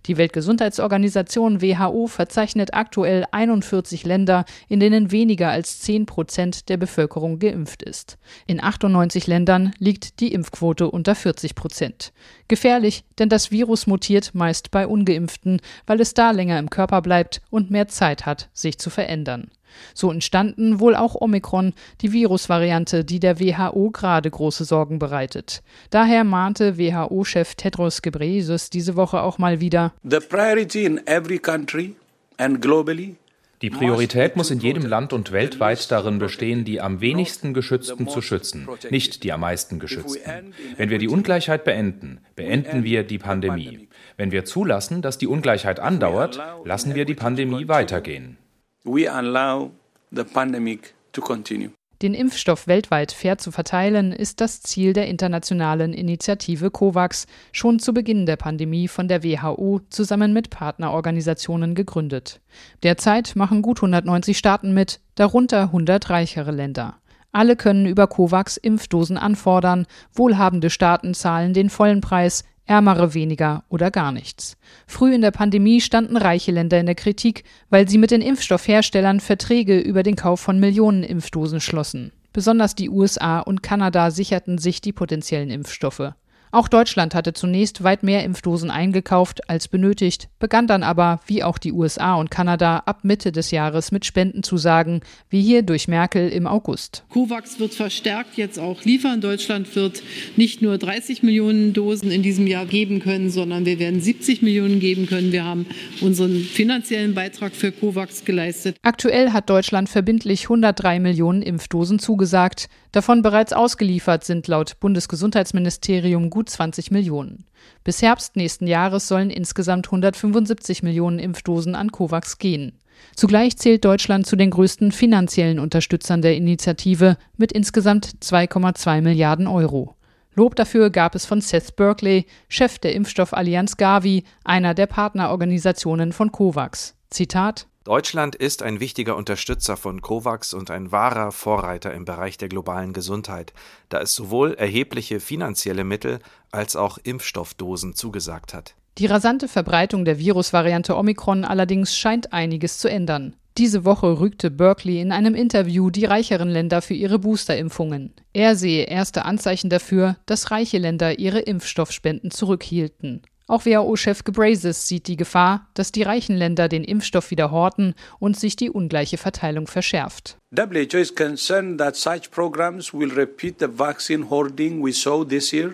Die 0.05 0.17
Weltgesundheitsorganisation 0.17 1.61
WHO 1.61 2.07
verzeichnet 2.07 2.73
aktuell 2.73 3.25
41 3.31 4.05
Länder, 4.05 4.45
in 4.67 4.79
denen 4.79 5.11
weniger 5.11 5.49
als 5.49 5.79
10 5.81 6.05
Prozent 6.05 6.69
der 6.69 6.77
Bevölkerung 6.77 7.39
geimpft 7.39 7.83
ist. 7.83 8.17
In 8.47 8.63
98 8.63 9.27
Ländern 9.27 9.73
liegt 9.79 10.19
die 10.19 10.33
Impfquote 10.33 10.89
unter 10.89 11.15
40 11.15 11.55
Prozent. 11.55 12.13
Gefährlich, 12.47 13.03
denn 13.19 13.29
das 13.29 13.51
Virus 13.51 13.87
mutiert 13.87 14.31
meist 14.33 14.71
bei 14.71 14.87
ungeimpften, 14.87 15.61
weil 15.85 16.01
es 16.01 16.13
da 16.13 16.31
länger 16.31 16.59
im 16.59 16.69
Körper 16.69 17.01
bleibt 17.01 17.41
und 17.49 17.71
mehr 17.71 17.87
Zeit 17.87 18.25
hat, 18.25 18.49
sich 18.53 18.79
zu 18.79 18.89
verändern. 18.89 19.51
So 19.93 20.11
entstanden 20.11 20.79
wohl 20.79 20.95
auch 20.95 21.15
Omikron, 21.15 21.73
die 22.01 22.13
Virusvariante, 22.13 23.05
die 23.05 23.19
der 23.19 23.39
WHO 23.39 23.91
gerade 23.91 24.29
große 24.29 24.65
Sorgen 24.65 24.99
bereitet. 24.99 25.61
Daher 25.89 26.23
mahnte 26.23 26.77
WHO-Chef 26.77 27.55
Tedros 27.55 28.01
Ghebreyesus 28.01 28.69
diese 28.69 28.95
Woche 28.95 29.21
auch 29.21 29.37
mal 29.37 29.59
wieder: 29.59 29.93
The 30.03 30.19
priority 30.19 30.85
in 30.85 31.05
every 31.07 31.39
country 31.39 31.95
and 32.37 32.61
globally 32.61 33.15
die 33.61 33.69
Priorität 33.69 34.37
muss 34.37 34.51
in 34.51 34.59
jedem 34.59 34.85
Land 34.85 35.11
und 35.11 35.33
weltweit 35.33 35.91
darin 35.91 36.17
bestehen, 36.17 36.63
die 36.63 36.79
am 36.79 37.01
wenigsten 37.01 37.53
Geschützten 37.53 38.07
zu 38.07 38.21
schützen, 38.21 38.69
nicht 38.89 39.23
die 39.23 39.33
am 39.33 39.41
meisten 39.41 39.79
Geschützten. 39.79 40.53
Wenn 40.77 40.89
wir 40.89 40.97
die 40.97 41.09
Ungleichheit 41.09 41.65
beenden, 41.65 42.19
beenden 42.35 42.85
wir 42.85 43.03
die 43.03 43.17
Pandemie. 43.17 43.89
Wenn 44.15 44.31
wir 44.31 44.45
zulassen, 44.45 45.01
dass 45.01 45.17
die 45.17 45.27
Ungleichheit 45.27 45.79
andauert, 45.79 46.39
lassen 46.63 46.95
wir 46.95 47.03
die 47.03 47.15
Pandemie 47.15 47.67
weitergehen 47.67 48.37
we 48.83 49.07
allow 49.07 49.71
the 50.11 50.23
pandemic 50.23 50.93
to 51.13 51.21
continue. 51.21 51.71
Den 52.01 52.13
Impfstoff 52.13 52.67
weltweit 52.67 53.11
fair 53.11 53.37
zu 53.39 53.51
verteilen, 53.51 54.13
ist 54.13 54.39
das 54.39 54.61
Ziel 54.61 54.93
der 54.93 55.07
internationalen 55.07 55.91
Initiative 55.91 56.71
COVAX, 56.71 57.27
schon 57.51 57.79
zu 57.79 57.93
Beginn 57.93 58.25
der 58.25 58.37
Pandemie 58.37 58.87
von 58.87 59.09
der 59.09 59.21
WHO 59.21 59.81
zusammen 59.89 60.31
mit 60.31 60.49
Partnerorganisationen 60.49 61.75
gegründet. 61.75 62.39
Derzeit 62.83 63.35
machen 63.35 63.61
gut 63.61 63.79
190 63.79 64.37
Staaten 64.37 64.73
mit, 64.73 65.01
darunter 65.15 65.63
100 65.63 66.09
reichere 66.09 66.51
Länder. 66.51 66.99
Alle 67.33 67.57
können 67.57 67.85
über 67.85 68.07
COVAX 68.07 68.55
Impfdosen 68.55 69.17
anfordern, 69.17 69.85
wohlhabende 70.13 70.69
Staaten 70.69 71.13
zahlen 71.13 71.53
den 71.53 71.69
vollen 71.69 71.99
Preis, 71.99 72.45
ärmere 72.69 73.13
weniger 73.13 73.63
oder 73.67 73.89
gar 73.91 74.11
nichts. 74.11 74.55
Früh 74.85 75.13
in 75.13 75.21
der 75.21 75.31
Pandemie 75.31 75.81
standen 75.81 76.15
reiche 76.15 76.51
Länder 76.51 76.79
in 76.79 76.85
der 76.85 76.95
Kritik, 76.95 77.43
weil 77.69 77.89
sie 77.89 77.97
mit 77.97 78.11
den 78.11 78.21
Impfstoffherstellern 78.21 79.19
Verträge 79.19 79.79
über 79.79 80.03
den 80.03 80.15
Kauf 80.15 80.39
von 80.39 80.59
Millionen 80.59 81.03
Impfdosen 81.03 81.61
schlossen. 81.61 82.11
Besonders 82.31 82.75
die 82.75 82.89
USA 82.89 83.39
und 83.39 83.63
Kanada 83.63 84.11
sicherten 84.11 84.59
sich 84.59 84.81
die 84.81 84.93
potenziellen 84.93 85.49
Impfstoffe. 85.49 86.13
Auch 86.51 86.67
Deutschland 86.67 87.13
hatte 87.13 87.33
zunächst 87.33 87.83
weit 87.83 88.01
mehr 88.01 88.23
Impfdosen 88.23 88.71
eingekauft 88.71 89.47
als 89.49 89.67
benötigt, 89.67 90.29
begann 90.39 90.65
dann 90.65 90.81
aber, 90.81 91.19
wie 91.27 91.43
auch 91.43 91.59
die 91.59 91.71
USA 91.71 92.15
und 92.15 92.31
Kanada, 92.31 92.83
ab 92.85 93.03
Mitte 93.03 93.31
des 93.31 93.51
Jahres 93.51 93.91
mit 93.91 94.03
Spendenzusagen, 94.03 95.01
wie 95.29 95.41
hier 95.41 95.61
durch 95.61 95.87
Merkel 95.87 96.29
im 96.29 96.47
August. 96.47 97.03
COVAX 97.09 97.59
wird 97.59 97.75
verstärkt 97.75 98.35
jetzt 98.37 98.57
auch 98.57 98.83
liefern. 98.83 99.21
Deutschland 99.21 99.75
wird 99.75 100.01
nicht 100.37 100.63
nur 100.63 100.79
30 100.79 101.21
Millionen 101.21 101.73
Dosen 101.73 102.09
in 102.09 102.23
diesem 102.23 102.47
Jahr 102.47 102.65
geben 102.65 102.99
können, 102.99 103.29
sondern 103.29 103.65
wir 103.65 103.77
werden 103.77 104.01
70 104.01 104.41
Millionen 104.41 104.79
geben 104.79 105.05
können. 105.05 105.31
Wir 105.31 105.45
haben 105.45 105.67
unseren 106.01 106.35
finanziellen 106.35 107.13
Beitrag 107.13 107.53
für 107.53 107.71
COVAX 107.71 108.25
geleistet. 108.25 108.77
Aktuell 108.81 109.33
hat 109.33 109.51
Deutschland 109.51 109.87
verbindlich 109.87 110.45
103 110.45 110.99
Millionen 110.99 111.43
Impfdosen 111.43 111.99
zugesagt. 111.99 112.69
Davon 112.91 113.21
bereits 113.21 113.53
ausgeliefert 113.53 114.23
sind 114.23 114.47
laut 114.47 114.79
Bundesgesundheitsministerium 114.79 116.31
gut 116.31 116.49
20 116.49 116.89
Millionen. 116.89 117.45
Bis 117.83 118.01
Herbst 118.01 118.35
nächsten 118.35 118.65
Jahres 118.65 119.07
sollen 119.07 119.29
insgesamt 119.29 119.87
175 119.87 120.81
Millionen 120.81 121.19
Impfdosen 121.19 121.75
an 121.75 121.91
COVAX 121.91 122.39
gehen. 122.39 122.79
Zugleich 123.15 123.57
zählt 123.57 123.85
Deutschland 123.85 124.25
zu 124.25 124.35
den 124.35 124.49
größten 124.49 124.91
finanziellen 124.91 125.59
Unterstützern 125.59 126.21
der 126.21 126.35
Initiative 126.35 127.17
mit 127.37 127.51
insgesamt 127.51 128.07
2,2 128.21 129.01
Milliarden 129.01 129.47
Euro. 129.47 129.95
Lob 130.33 130.55
dafür 130.55 130.89
gab 130.89 131.15
es 131.15 131.25
von 131.25 131.41
Seth 131.41 131.75
Berkeley, 131.75 132.25
Chef 132.47 132.79
der 132.79 132.95
Impfstoffallianz 132.95 133.77
Gavi, 133.77 134.23
einer 134.43 134.73
der 134.73 134.87
Partnerorganisationen 134.87 136.11
von 136.11 136.31
COVAX. 136.31 136.95
Zitat 137.09 137.67
Deutschland 137.89 138.35
ist 138.35 138.61
ein 138.61 138.79
wichtiger 138.79 139.15
Unterstützer 139.15 139.75
von 139.75 140.03
COVAX 140.03 140.53
und 140.53 140.69
ein 140.69 140.91
wahrer 140.91 141.31
Vorreiter 141.31 141.91
im 141.91 142.05
Bereich 142.05 142.37
der 142.37 142.47
globalen 142.47 142.93
Gesundheit, 142.93 143.51
da 143.89 143.99
es 143.99 144.13
sowohl 144.13 144.53
erhebliche 144.53 145.19
finanzielle 145.19 145.83
Mittel 145.83 146.19
als 146.51 146.75
auch 146.75 146.99
Impfstoffdosen 147.01 147.95
zugesagt 147.95 148.53
hat. 148.53 148.75
Die 148.99 149.07
rasante 149.07 149.47
Verbreitung 149.47 150.05
der 150.05 150.19
Virusvariante 150.19 150.95
Omikron 150.95 151.43
allerdings 151.43 151.97
scheint 151.97 152.31
einiges 152.31 152.77
zu 152.77 152.91
ändern. 152.91 153.35
Diese 153.57 153.85
Woche 153.85 154.19
rügte 154.19 154.51
Berkeley 154.51 155.01
in 155.01 155.11
einem 155.11 155.33
Interview 155.33 155.89
die 155.89 156.05
reicheren 156.05 156.49
Länder 156.49 156.83
für 156.83 156.93
ihre 156.93 157.17
Boosterimpfungen. 157.17 158.13
Er 158.33 158.55
sehe 158.55 158.83
erste 158.83 159.25
Anzeichen 159.25 159.71
dafür, 159.71 160.15
dass 160.27 160.51
reiche 160.51 160.77
Länder 160.77 161.17
ihre 161.17 161.39
Impfstoffspenden 161.39 162.29
zurückhielten. 162.29 163.23
Auch 163.49 163.65
WHO-Chef 163.65 164.23
Gebrazes 164.25 164.87
sieht 164.87 165.07
die 165.07 165.17
Gefahr, 165.17 165.67
dass 165.73 165.91
die 165.91 166.03
reichen 166.03 166.37
Länder 166.37 166.69
den 166.69 166.83
Impfstoff 166.83 167.31
wieder 167.31 167.49
horten 167.49 167.95
und 168.19 168.37
sich 168.37 168.55
die 168.55 168.69
ungleiche 168.69 169.17
Verteilung 169.17 169.65
verschärft. 169.65 170.37
WHO 170.51 170.97
is 170.97 171.15
concerned 171.15 171.79
that 171.79 171.95
such 171.95 172.29
programs 172.29 172.93
will 172.93 173.11
repeat 173.11 173.55
the 173.59 173.65
vaccine 173.67 174.29
hoarding 174.29 174.85
we 174.85 174.93
saw 174.93 175.25
this 175.25 175.51
year 175.51 175.71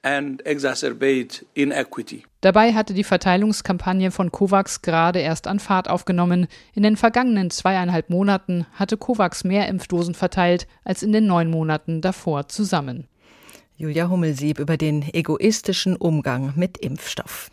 and 0.00 0.44
exacerbate 0.46 1.44
inequity. 1.52 2.24
Dabei 2.40 2.72
hatte 2.72 2.94
die 2.94 3.04
Verteilungskampagne 3.04 4.10
von 4.10 4.32
COVAX 4.32 4.80
gerade 4.80 5.18
erst 5.18 5.46
an 5.46 5.58
Fahrt 5.58 5.90
aufgenommen. 5.90 6.46
In 6.72 6.82
den 6.82 6.96
vergangenen 6.96 7.50
zweieinhalb 7.50 8.08
Monaten 8.08 8.64
hatte 8.72 8.96
COVAX 8.96 9.44
mehr 9.44 9.68
Impfdosen 9.68 10.14
verteilt 10.14 10.66
als 10.84 11.02
in 11.02 11.12
den 11.12 11.26
neun 11.26 11.50
Monaten 11.50 12.00
davor 12.00 12.48
zusammen. 12.48 13.08
Julia 13.76 14.08
Hummelsieb 14.08 14.60
über 14.60 14.76
den 14.76 15.02
egoistischen 15.02 15.96
Umgang 15.96 16.52
mit 16.54 16.78
Impfstoff. 16.78 17.50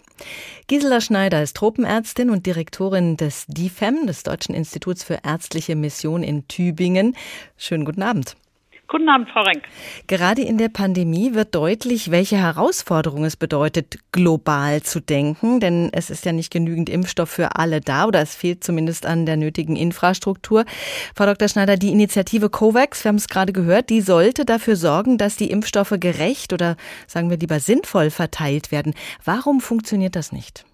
Gisela 0.68 1.02
Schneider 1.02 1.42
ist 1.42 1.56
Tropenärztin 1.56 2.30
und 2.30 2.46
Direktorin 2.46 3.18
des 3.18 3.46
DIFEM, 3.48 4.06
des 4.06 4.22
Deutschen 4.22 4.54
Instituts 4.54 5.04
für 5.04 5.20
ärztliche 5.24 5.76
Mission 5.76 6.22
in 6.22 6.48
Tübingen. 6.48 7.16
Schönen 7.58 7.86
guten 7.86 8.04
Abend. 8.04 8.36
Guten 8.92 9.08
Abend, 9.08 9.30
Frau 9.30 9.44
Renk. 9.44 9.64
Gerade 10.08 10.42
in 10.42 10.58
der 10.58 10.68
Pandemie 10.68 11.34
wird 11.34 11.56
deutlich, 11.56 12.12
welche 12.12 12.36
Herausforderung 12.36 13.24
es 13.24 13.38
bedeutet, 13.38 14.00
global 14.12 14.82
zu 14.82 15.00
denken, 15.00 15.62
denn 15.62 15.90
es 15.94 16.10
ist 16.10 16.26
ja 16.26 16.34
nicht 16.34 16.52
genügend 16.52 16.90
Impfstoff 16.90 17.30
für 17.30 17.56
alle 17.56 17.80
da 17.80 18.06
oder 18.06 18.20
es 18.20 18.36
fehlt 18.36 18.66
zumindest 18.66 19.06
an 19.06 19.26
der 19.26 19.38
nötigen 19.38 19.78
Infrastruktur. 19.78 20.66
Frau 21.16 21.26
Dr. 21.26 21.48
Schneider, 21.48 21.78
die 21.78 21.94
Initiative 21.94 22.50
COVAX, 22.50 23.06
wir 23.06 23.10
haben 23.10 23.16
es 23.16 23.30
gerade 23.30 23.54
gehört, 23.54 23.90
die 23.90 24.02
sollte 24.02 24.44
dafür 24.44 24.76
sorgen, 24.76 25.18
dass 25.18 25.38
die 25.38 25.52
Impfstoffe 25.52 25.96
gerecht 25.98 26.52
oder 26.52 26.76
sagen 27.08 27.30
wir 27.30 27.38
lieber 27.38 27.62
sinnvoll 27.62 28.10
verteilt 28.10 28.74
werden. 28.74 28.94
Warum 29.24 29.62
funktioniert 29.62 30.18
das 30.18 30.34
nicht? 30.34 30.66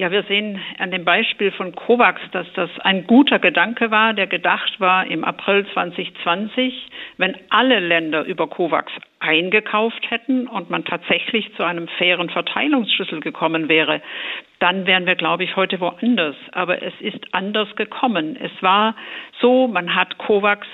Ja, 0.00 0.10
wir 0.10 0.22
sehen 0.22 0.58
an 0.78 0.90
dem 0.90 1.04
Beispiel 1.04 1.52
von 1.52 1.74
COVAX, 1.74 2.22
dass 2.32 2.50
das 2.54 2.70
ein 2.78 3.06
guter 3.06 3.38
Gedanke 3.38 3.90
war, 3.90 4.14
der 4.14 4.26
gedacht 4.26 4.80
war 4.80 5.06
im 5.06 5.24
April 5.24 5.66
2020, 5.74 6.88
wenn 7.18 7.36
alle 7.50 7.80
Länder 7.80 8.24
über 8.24 8.46
COVAX 8.46 8.90
eingekauft 9.18 10.10
hätten 10.10 10.48
und 10.48 10.70
man 10.70 10.86
tatsächlich 10.86 11.54
zu 11.54 11.64
einem 11.64 11.86
fairen 11.98 12.30
Verteilungsschlüssel 12.30 13.20
gekommen 13.20 13.68
wäre, 13.68 14.00
dann 14.58 14.86
wären 14.86 15.04
wir, 15.04 15.16
glaube 15.16 15.44
ich, 15.44 15.54
heute 15.56 15.80
woanders. 15.80 16.36
Aber 16.52 16.82
es 16.82 16.94
ist 17.00 17.34
anders 17.34 17.68
gekommen. 17.76 18.38
Es 18.40 18.62
war 18.62 18.96
so, 19.38 19.68
man 19.68 19.94
hat 19.94 20.16
COVAX 20.16 20.66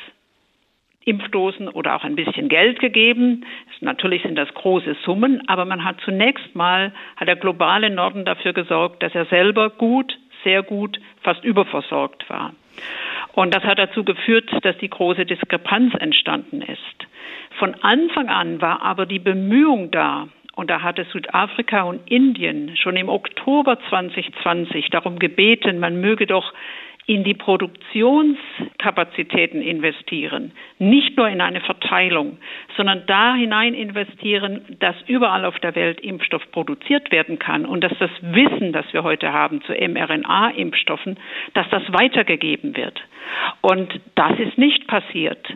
Impfdosen 1.07 1.69
oder 1.69 1.97
auch 1.97 2.05
ein 2.05 2.17
bisschen 2.17 2.49
Geld 2.49 2.81
gegeben. 2.81 3.47
Natürlich 3.81 4.23
sind 4.23 4.37
das 4.37 4.53
große 4.53 4.97
Summen, 5.05 5.49
aber 5.49 5.65
man 5.65 5.85
hat 5.85 6.01
zunächst 6.05 6.55
mal, 6.55 6.93
hat 7.17 7.29
der 7.29 7.37
globale 7.37 7.91
Norden 7.91 8.25
dafür 8.25 8.53
gesorgt, 8.53 9.03
dass 9.03 9.15
er 9.15 9.25
selber 9.27 9.71
gut, 9.71 10.19
sehr 10.45 10.63
gut, 10.63 11.01
fast 11.23 11.45
überversorgt 11.45 12.29
war. 12.29 12.53
Und 13.33 13.55
das 13.55 13.63
hat 13.63 13.79
dazu 13.79 14.05
geführt, 14.05 14.51
dass 14.63 14.77
die 14.79 14.91
große 14.91 15.25
Diskrepanz 15.27 15.95
entstanden 15.95 16.61
ist. 16.61 17.07
Von 17.59 17.75
Anfang 17.83 18.29
an 18.29 18.61
war 18.61 18.83
aber 18.83 19.07
die 19.07 19.19
Bemühung 19.19 19.91
da, 19.91 20.29
und 20.57 20.71
da 20.71 20.83
hatte 20.83 21.05
Südafrika 21.13 21.83
und 21.83 22.11
Indien 22.11 22.77
schon 22.79 22.97
im 22.97 23.11
Oktober 23.11 23.79
2020 23.91 24.89
darum 24.89 25.19
gebeten, 25.19 25.79
man 25.79 26.01
möge 26.01 26.27
doch 26.27 26.53
in 27.07 27.25
die 27.25 27.35
Produktionskapazitäten 27.35 29.61
investieren, 29.63 30.53
nicht 30.79 31.17
nur 31.17 31.29
in 31.29 31.41
eine 31.41 31.61
Verteilung, 31.61 32.39
sondern 32.77 33.05
da 33.07 33.35
hinein 33.35 33.75
investieren, 33.75 34.77
dass 34.81 34.97
überall 35.07 35.45
auf 35.45 35.59
der 35.61 35.75
Welt 35.75 36.01
Impfstoff 36.01 36.43
produziert 36.53 37.11
werden 37.11 37.39
kann 37.39 37.65
und 37.65 37.83
dass 37.83 37.93
das 37.99 38.11
Wissen, 38.21 38.73
das 38.73 38.85
wir 38.93 39.03
heute 39.03 39.33
haben 39.33 39.63
zu 39.63 39.73
mRNA-Impfstoffen, 39.73 41.19
dass 41.55 41.69
das 41.71 41.83
weitergegeben 41.93 42.77
wird. 42.77 43.01
Und 43.61 44.01
das 44.15 44.39
ist 44.39 44.57
nicht 44.59 44.87
passiert. 44.87 45.47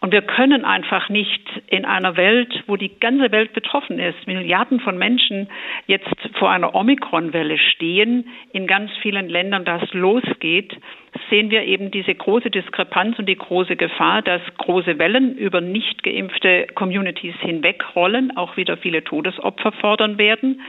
Und 0.00 0.12
wir 0.12 0.22
können 0.22 0.64
einfach 0.64 1.08
nicht 1.08 1.42
in 1.66 1.84
einer 1.84 2.16
Welt, 2.16 2.62
wo 2.66 2.76
die 2.76 2.98
ganze 3.00 3.32
Welt 3.32 3.52
betroffen 3.52 3.98
ist, 3.98 4.26
Milliarden 4.26 4.80
von 4.80 4.98
Menschen 4.98 5.48
jetzt 5.86 6.08
vor 6.38 6.50
einer 6.50 6.74
Omikron-Welle 6.74 7.58
stehen, 7.58 8.28
in 8.52 8.66
ganz 8.66 8.90
vielen 9.02 9.28
Ländern 9.28 9.64
das 9.64 9.82
losgeht, 9.92 10.76
sehen 11.30 11.50
wir 11.50 11.64
eben 11.64 11.90
diese 11.90 12.14
große 12.14 12.50
Diskrepanz 12.50 13.18
und 13.18 13.26
die 13.26 13.36
große 13.36 13.76
Gefahr, 13.76 14.22
dass 14.22 14.42
große 14.58 14.98
Wellen 14.98 15.36
über 15.36 15.60
nicht 15.60 16.02
geimpfte 16.02 16.65
Communities 16.74 17.34
hinwegrollen, 17.40 18.36
auch 18.36 18.56
wieder 18.56 18.76
viele 18.76 19.04
Todesopfer 19.04 19.72
fordern 19.72 20.18
werden. 20.18 20.60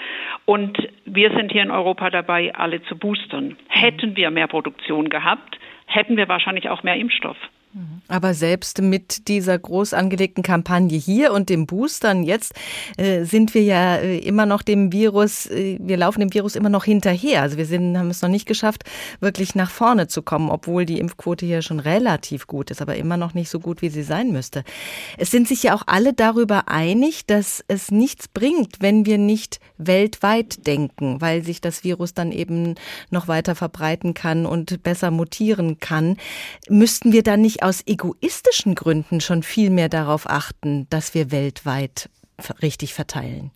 Und 0.45 0.78
wir 1.06 1.32
sind 1.32 1.52
hier 1.52 1.64
in 1.64 1.72
Europa 1.72 2.10
dabei, 2.10 2.54
alle 2.56 2.82
zu 2.84 2.98
boostern. 2.98 3.58
Hätten 3.68 4.16
wir 4.16 4.32
mehr 4.32 4.48
Produktion 4.48 5.10
gehabt, 5.10 5.58
hätten 5.86 6.18
wir 6.18 6.28
wahrscheinlich 6.28 6.70
auch 6.70 6.84
mehr 6.84 6.95
Impfstoff. 6.95 7.38
Aber 8.08 8.34
selbst 8.34 8.82
mit 8.82 9.28
dieser 9.28 9.60
groß 9.60 9.94
angelegten 9.94 10.44
Kampagne 10.44 10.98
hier 10.98 11.34
und 11.34 11.50
dem 11.50 11.66
Boostern 11.66 12.24
jetzt 12.24 12.54
äh, 12.98 13.26
sind 13.26 13.54
wir 13.54 13.64
ja 13.64 13.98
äh, 13.98 14.18
immer 14.20 14.46
noch 14.46 14.62
dem 14.62 14.92
Virus, 14.94 15.46
äh, 15.48 15.78
wir 15.82 15.98
laufen 15.98 16.22
dem 16.22 16.34
Virus 16.34 16.56
immer 16.56 16.70
noch 16.70 16.86
hinterher. 16.86 17.42
Also 17.42 17.58
wir 17.58 17.66
sind, 17.66 17.98
haben 17.98 18.10
es 18.10 18.22
noch 18.22 18.30
nicht 18.30 18.48
geschafft, 18.48 18.84
wirklich 19.20 19.56
nach 19.56 19.70
vorne 19.70 20.08
zu 20.08 20.22
kommen, 20.22 20.50
obwohl 20.50 20.86
die 20.86 21.00
Impfquote 21.00 21.46
hier 21.46 21.62
schon 21.62 21.80
relativ 21.80 22.48
gut 22.48 22.72
ist, 22.72 22.82
aber 22.82 22.96
immer 22.96 23.18
noch 23.18 23.34
nicht 23.34 23.50
so 23.50 23.60
gut, 23.60 23.82
wie 23.82 23.90
sie 23.90 24.04
sein 24.04 24.32
müsste. 24.32 24.64
Es 25.18 25.32
sind 25.32 25.48
sich 25.48 25.64
ja 25.64 25.76
auch 25.76 25.84
alle 25.86 26.14
darüber 26.14 26.70
einig, 26.70 27.26
dass 27.26 27.64
es 27.68 27.92
nichts 27.92 28.28
bringt, 28.28 28.78
wenn 28.80 29.06
wir 29.06 29.18
nicht 29.18 29.60
weltweit 29.78 30.66
denken, 30.66 31.20
weil 31.22 31.44
sich 31.44 31.62
das 31.62 31.84
Virus 31.84 32.14
dann 32.14 32.32
eben 32.32 32.76
noch 33.10 33.28
weiter 33.28 33.56
verbreiten 33.56 34.14
kann 34.14 34.46
und 34.46 34.82
besser 34.84 35.12
mutieren 35.12 35.80
kann. 35.80 36.18
Müssten 36.70 37.12
wir 37.12 37.24
dann 37.24 37.42
nicht 37.42 37.64
aus 37.68 37.84
egoistischen 37.86 38.76
Gründen 38.76 39.20
schon 39.20 39.43
viel 39.43 39.70
mehr 39.70 39.89
darauf 39.89 40.26
achten, 40.26 40.88
dass 40.89 41.13
wir 41.13 41.32
weltweit 41.32 42.09
richtig 42.61 42.93
verteilen? 42.93 43.51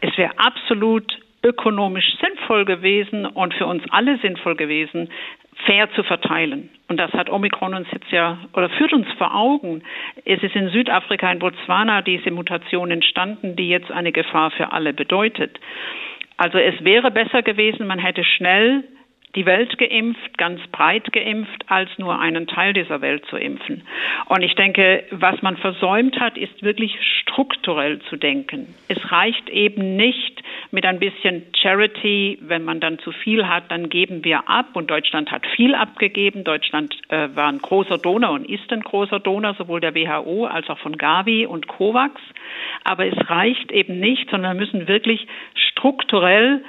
Es 0.00 0.16
wäre 0.18 0.32
absolut 0.38 1.06
ökonomisch 1.44 2.16
sinnvoll 2.20 2.64
gewesen 2.64 3.26
und 3.26 3.54
für 3.54 3.66
uns 3.66 3.82
alle 3.90 4.18
sinnvoll 4.18 4.56
gewesen, 4.56 5.08
fair 5.66 5.88
zu 5.94 6.02
verteilen. 6.02 6.70
Und 6.88 6.98
das 6.98 7.12
hat 7.12 7.30
Omikron 7.30 7.74
uns 7.74 7.86
jetzt 7.92 8.10
ja 8.10 8.38
oder 8.54 8.68
führt 8.70 8.92
uns 8.92 9.06
vor 9.18 9.34
Augen. 9.34 9.82
Es 10.24 10.42
ist 10.42 10.56
in 10.56 10.70
Südafrika, 10.70 11.30
in 11.30 11.38
Botswana 11.38 12.02
diese 12.02 12.30
Mutation 12.30 12.90
entstanden, 12.90 13.54
die 13.56 13.68
jetzt 13.68 13.90
eine 13.90 14.10
Gefahr 14.10 14.50
für 14.50 14.72
alle 14.72 14.92
bedeutet. 14.92 15.60
Also 16.36 16.58
es 16.58 16.82
wäre 16.82 17.10
besser 17.12 17.42
gewesen, 17.42 17.86
man 17.86 18.00
hätte 18.00 18.24
schnell 18.24 18.84
die 19.34 19.46
Welt 19.46 19.76
geimpft, 19.78 20.38
ganz 20.38 20.60
breit 20.68 21.12
geimpft, 21.12 21.64
als 21.68 21.90
nur 21.98 22.18
einen 22.18 22.46
Teil 22.46 22.72
dieser 22.72 23.00
Welt 23.00 23.24
zu 23.26 23.36
impfen. 23.36 23.82
Und 24.26 24.42
ich 24.42 24.54
denke, 24.54 25.04
was 25.10 25.40
man 25.42 25.56
versäumt 25.56 26.18
hat, 26.20 26.36
ist 26.36 26.62
wirklich 26.62 26.96
strukturell 27.20 28.00
zu 28.08 28.16
denken. 28.16 28.74
Es 28.88 29.10
reicht 29.10 29.48
eben 29.50 29.96
nicht 29.96 30.42
mit 30.70 30.86
ein 30.86 30.98
bisschen 30.98 31.44
Charity, 31.56 32.38
wenn 32.42 32.64
man 32.64 32.80
dann 32.80 32.98
zu 32.98 33.12
viel 33.12 33.46
hat, 33.48 33.70
dann 33.70 33.88
geben 33.88 34.24
wir 34.24 34.48
ab. 34.48 34.70
Und 34.74 34.90
Deutschland 34.90 35.30
hat 35.30 35.46
viel 35.46 35.74
abgegeben. 35.74 36.44
Deutschland 36.44 36.94
äh, 37.08 37.28
war 37.34 37.48
ein 37.48 37.58
großer 37.58 37.98
Donor 37.98 38.30
und 38.30 38.48
ist 38.48 38.72
ein 38.72 38.82
großer 38.82 39.20
Donor, 39.20 39.54
sowohl 39.54 39.80
der 39.80 39.94
WHO 39.94 40.46
als 40.46 40.68
auch 40.68 40.78
von 40.78 40.96
Gavi 40.96 41.46
und 41.46 41.68
COVAX. 41.68 42.20
Aber 42.84 43.06
es 43.06 43.30
reicht 43.30 43.72
eben 43.72 43.98
nicht, 43.98 44.30
sondern 44.30 44.56
wir 44.56 44.66
müssen 44.66 44.88
wirklich 44.88 45.26
strukturell 45.54 46.64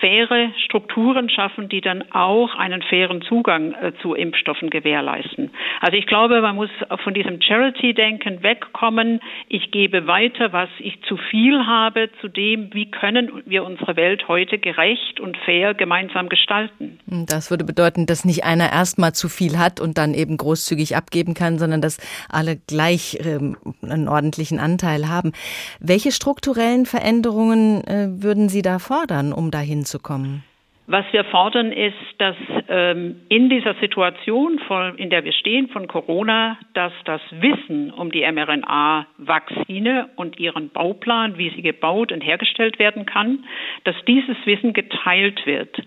faire 0.00 0.52
Strukturen 0.64 1.28
schaffen, 1.28 1.68
die 1.68 1.80
dann 1.80 2.04
auch 2.12 2.54
einen 2.54 2.82
fairen 2.82 3.22
Zugang 3.22 3.72
äh, 3.72 3.92
zu 4.00 4.14
Impfstoffen 4.14 4.70
gewährleisten. 4.70 5.50
Also 5.80 5.96
ich 5.96 6.06
glaube, 6.06 6.40
man 6.40 6.56
muss 6.56 6.70
von 7.02 7.14
diesem 7.14 7.40
Charity-Denken 7.40 8.42
wegkommen. 8.42 9.20
Ich 9.48 9.70
gebe 9.70 10.06
weiter, 10.06 10.52
was 10.52 10.68
ich 10.78 11.00
zu 11.02 11.16
viel 11.16 11.66
habe, 11.66 12.10
zu 12.20 12.28
dem, 12.28 12.72
wie 12.72 12.90
können 12.90 13.42
wir 13.46 13.64
unsere 13.64 13.96
Welt 13.96 14.28
heute 14.28 14.58
gerecht 14.58 15.20
und 15.20 15.36
fair 15.38 15.74
gemeinsam 15.74 16.28
gestalten. 16.28 16.98
Das 17.06 17.50
würde 17.50 17.64
bedeuten, 17.64 18.06
dass 18.06 18.24
nicht 18.24 18.44
einer 18.44 18.70
erstmal 18.70 19.12
zu 19.12 19.28
viel 19.28 19.58
hat 19.58 19.80
und 19.80 19.98
dann 19.98 20.14
eben 20.14 20.36
großzügig 20.36 20.96
abgeben 20.96 21.34
kann, 21.34 21.58
sondern 21.58 21.80
dass 21.80 21.98
alle 22.28 22.56
gleich 22.56 23.18
ähm, 23.24 23.56
einen 23.82 24.08
ordentlichen 24.08 24.58
Anteil 24.58 25.08
haben. 25.08 25.32
Welche 25.80 26.12
strukturellen 26.12 26.86
Veränderungen 26.86 27.84
äh, 27.84 28.08
würden 28.22 28.48
Sie 28.48 28.62
da 28.62 28.78
fordern, 28.78 29.32
um 29.32 29.50
dahin 29.50 29.79
hinzukommen? 29.80 30.44
Was 30.86 31.04
wir 31.12 31.22
fordern, 31.24 31.70
ist, 31.70 31.94
dass 32.18 32.34
ähm, 32.68 33.20
in 33.28 33.48
dieser 33.48 33.74
Situation, 33.74 34.58
von, 34.66 34.98
in 34.98 35.08
der 35.08 35.24
wir 35.24 35.32
stehen 35.32 35.68
von 35.68 35.86
Corona, 35.86 36.58
dass 36.74 36.92
das 37.04 37.20
Wissen 37.30 37.92
um 37.92 38.10
die 38.10 38.22
mRNA-Vakzine 38.22 40.08
und 40.16 40.40
ihren 40.40 40.70
Bauplan, 40.70 41.38
wie 41.38 41.50
sie 41.50 41.62
gebaut 41.62 42.10
und 42.10 42.22
hergestellt 42.22 42.80
werden 42.80 43.06
kann, 43.06 43.44
dass 43.84 43.94
dieses 44.08 44.36
Wissen 44.46 44.72
geteilt 44.72 45.46
wird. 45.46 45.80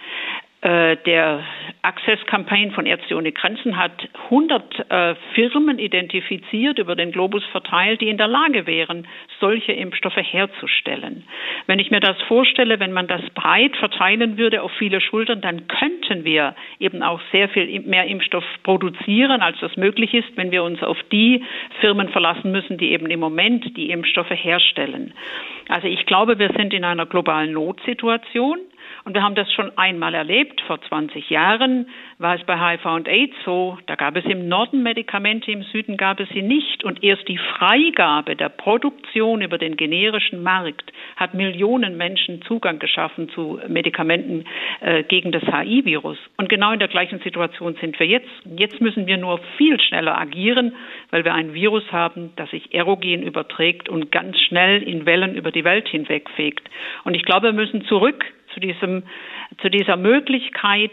Äh, 0.63 0.95
der 1.05 1.43
Access 1.81 2.25
Campaign 2.25 2.71
von 2.71 2.85
Ärzte 2.85 3.17
ohne 3.17 3.33
Grenzen 3.33 3.75
hat 3.75 4.07
100 4.31 4.89
äh, 4.89 5.15
Firmen 5.35 5.77
identifiziert, 5.77 6.79
über 6.79 6.95
den 6.95 7.11
Globus 7.11 7.43
verteilt, 7.51 7.99
die 7.99 8.07
in 8.07 8.17
der 8.17 8.29
Lage 8.29 8.65
wären, 8.65 9.05
solche 9.41 9.73
Impfstoffe 9.73 10.15
herzustellen. 10.15 11.25
Wenn 11.67 11.79
ich 11.79 11.91
mir 11.91 11.99
das 11.99 12.15
vorstelle, 12.29 12.79
wenn 12.79 12.93
man 12.93 13.07
das 13.07 13.19
breit 13.35 13.75
verteilen 13.75 14.37
würde 14.37 14.63
auf 14.63 14.71
viele 14.79 15.01
Schultern, 15.01 15.41
dann 15.41 15.67
könnten 15.67 16.23
wir 16.23 16.55
eben 16.79 17.03
auch 17.03 17.19
sehr 17.33 17.49
viel 17.49 17.81
mehr 17.81 18.05
Impfstoff 18.05 18.45
produzieren, 18.63 19.41
als 19.41 19.59
das 19.59 19.75
möglich 19.75 20.13
ist, 20.13 20.37
wenn 20.37 20.51
wir 20.51 20.63
uns 20.63 20.81
auf 20.81 20.97
die 21.11 21.43
Firmen 21.81 22.07
verlassen 22.07 22.53
müssen, 22.53 22.77
die 22.77 22.93
eben 22.93 23.07
im 23.07 23.19
Moment 23.19 23.75
die 23.75 23.89
Impfstoffe 23.89 24.31
herstellen. 24.31 25.13
Also 25.67 25.89
ich 25.89 26.05
glaube, 26.05 26.39
wir 26.39 26.53
sind 26.55 26.73
in 26.73 26.85
einer 26.85 27.05
globalen 27.05 27.51
Notsituation. 27.51 28.59
Und 29.05 29.15
wir 29.15 29.23
haben 29.23 29.35
das 29.35 29.51
schon 29.51 29.77
einmal 29.77 30.13
erlebt. 30.13 30.61
Vor 30.61 30.81
20 30.81 31.29
Jahren 31.29 31.87
war 32.19 32.35
es 32.35 32.43
bei 32.45 32.57
HIV 32.57 32.85
und 32.85 33.07
AIDS 33.07 33.35
so. 33.43 33.77
Da 33.85 33.95
gab 33.95 34.15
es 34.15 34.25
im 34.25 34.47
Norden 34.47 34.81
Medikamente, 34.81 35.51
im 35.51 35.63
Süden 35.63 35.97
gab 35.97 36.19
es 36.19 36.29
sie 36.29 36.41
nicht. 36.41 36.83
Und 36.83 37.03
erst 37.03 37.27
die 37.27 37.37
Freigabe 37.37 38.35
der 38.35 38.49
Produktion 38.49 39.41
über 39.41 39.57
den 39.57 39.75
generischen 39.75 40.41
Markt 40.41 40.91
hat 41.15 41.33
Millionen 41.33 41.97
Menschen 41.97 42.41
Zugang 42.43 42.79
geschaffen 42.79 43.29
zu 43.29 43.59
Medikamenten 43.67 44.45
äh, 44.81 45.03
gegen 45.03 45.31
das 45.31 45.43
HIV-Virus. 45.43 46.17
Und 46.37 46.49
genau 46.49 46.71
in 46.71 46.79
der 46.79 46.87
gleichen 46.87 47.19
Situation 47.19 47.75
sind 47.81 47.99
wir 47.99 48.07
jetzt. 48.07 48.29
Jetzt 48.57 48.79
müssen 48.79 49.05
wir 49.05 49.17
nur 49.17 49.39
viel 49.57 49.79
schneller 49.81 50.17
agieren, 50.17 50.75
weil 51.09 51.25
wir 51.25 51.33
ein 51.33 51.53
Virus 51.53 51.91
haben, 51.91 52.31
das 52.35 52.49
sich 52.51 52.73
erogen 52.73 53.23
überträgt 53.23 53.89
und 53.89 54.11
ganz 54.11 54.39
schnell 54.39 54.81
in 54.81 55.05
Wellen 55.05 55.35
über 55.35 55.51
die 55.51 55.63
Welt 55.63 55.87
hinwegfegt. 55.87 56.69
Und 57.03 57.15
ich 57.15 57.23
glaube, 57.23 57.47
wir 57.47 57.53
müssen 57.53 57.85
zurück 57.85 58.25
zu 58.53 58.59
diesem, 58.59 59.03
zu 59.61 59.69
dieser 59.69 59.97
Möglichkeit, 59.97 60.91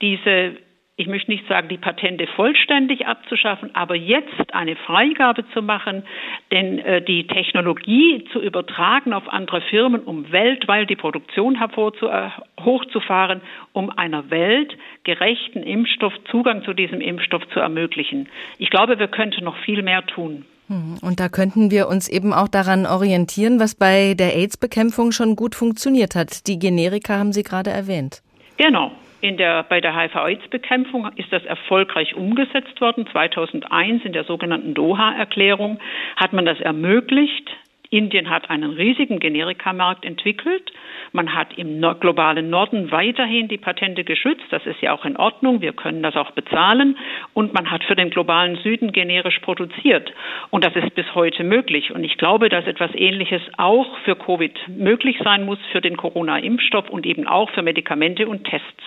diese 0.00 0.56
ich 0.96 1.06
möchte 1.06 1.30
nicht 1.30 1.48
sagen, 1.48 1.68
die 1.68 1.78
Patente 1.78 2.26
vollständig 2.26 3.06
abzuschaffen, 3.06 3.74
aber 3.74 3.96
jetzt 3.96 4.54
eine 4.54 4.76
Freigabe 4.76 5.44
zu 5.52 5.62
machen, 5.62 6.04
denn 6.50 6.78
äh, 6.78 7.00
die 7.02 7.26
Technologie 7.26 8.24
zu 8.30 8.40
übertragen 8.40 9.14
auf 9.14 9.26
andere 9.32 9.62
Firmen, 9.62 10.02
um 10.02 10.30
weltweit 10.30 10.90
die 10.90 10.96
Produktion 10.96 11.56
hervorzu 11.56 12.08
äh, 12.08 12.28
hochzufahren, 12.60 13.40
um 13.72 13.90
einer 13.90 14.30
weltgerechten 14.30 15.62
Impfstoff 15.62 16.12
Zugang 16.30 16.62
zu 16.62 16.74
diesem 16.74 17.00
Impfstoff 17.00 17.48
zu 17.48 17.60
ermöglichen. 17.60 18.28
Ich 18.58 18.68
glaube, 18.68 18.98
wir 18.98 19.08
könnten 19.08 19.44
noch 19.44 19.56
viel 19.64 19.82
mehr 19.82 20.04
tun. 20.06 20.44
Hm, 20.68 20.98
und 21.02 21.20
da 21.20 21.28
könnten 21.28 21.70
wir 21.70 21.88
uns 21.88 22.08
eben 22.08 22.32
auch 22.32 22.48
daran 22.48 22.86
orientieren, 22.86 23.60
was 23.60 23.74
bei 23.74 24.14
der 24.14 24.36
AIDS-Bekämpfung 24.36 25.12
schon 25.12 25.36
gut 25.36 25.54
funktioniert 25.54 26.14
hat. 26.14 26.46
Die 26.46 26.58
Generika 26.58 27.18
haben 27.18 27.32
Sie 27.32 27.42
gerade 27.42 27.70
erwähnt. 27.70 28.22
Genau. 28.56 28.92
In 29.20 29.36
der, 29.36 29.62
bei 29.62 29.80
der 29.80 29.96
HIV-AIDS-Bekämpfung 29.96 31.08
ist 31.14 31.32
das 31.32 31.44
erfolgreich 31.44 32.16
umgesetzt 32.16 32.80
worden. 32.80 33.06
2001 33.12 34.04
in 34.04 34.12
der 34.12 34.24
sogenannten 34.24 34.74
Doha-Erklärung 34.74 35.78
hat 36.16 36.32
man 36.32 36.44
das 36.44 36.58
ermöglicht, 36.58 37.48
Indien 37.92 38.30
hat 38.30 38.48
einen 38.48 38.70
riesigen 38.70 39.20
Generikamarkt 39.20 40.04
entwickelt. 40.04 40.72
Man 41.12 41.34
hat 41.34 41.58
im 41.58 41.80
globalen 42.00 42.48
Norden 42.48 42.90
weiterhin 42.90 43.48
die 43.48 43.58
Patente 43.58 44.02
geschützt. 44.02 44.46
Das 44.50 44.64
ist 44.64 44.80
ja 44.80 44.92
auch 44.92 45.04
in 45.04 45.16
Ordnung. 45.18 45.60
Wir 45.60 45.74
können 45.74 46.02
das 46.02 46.16
auch 46.16 46.30
bezahlen. 46.30 46.96
Und 47.34 47.52
man 47.52 47.70
hat 47.70 47.84
für 47.84 47.94
den 47.94 48.08
globalen 48.08 48.56
Süden 48.56 48.92
generisch 48.92 49.38
produziert. 49.40 50.10
Und 50.50 50.64
das 50.64 50.74
ist 50.74 50.94
bis 50.94 51.14
heute 51.14 51.44
möglich. 51.44 51.92
Und 51.92 52.02
ich 52.02 52.16
glaube, 52.16 52.48
dass 52.48 52.66
etwas 52.66 52.90
Ähnliches 52.94 53.42
auch 53.58 53.98
für 54.04 54.16
Covid 54.16 54.58
möglich 54.68 55.18
sein 55.22 55.44
muss, 55.44 55.58
für 55.70 55.82
den 55.82 55.98
Corona-Impfstoff 55.98 56.88
und 56.88 57.04
eben 57.04 57.28
auch 57.28 57.50
für 57.50 57.62
Medikamente 57.62 58.26
und 58.26 58.44
Tests. 58.44 58.82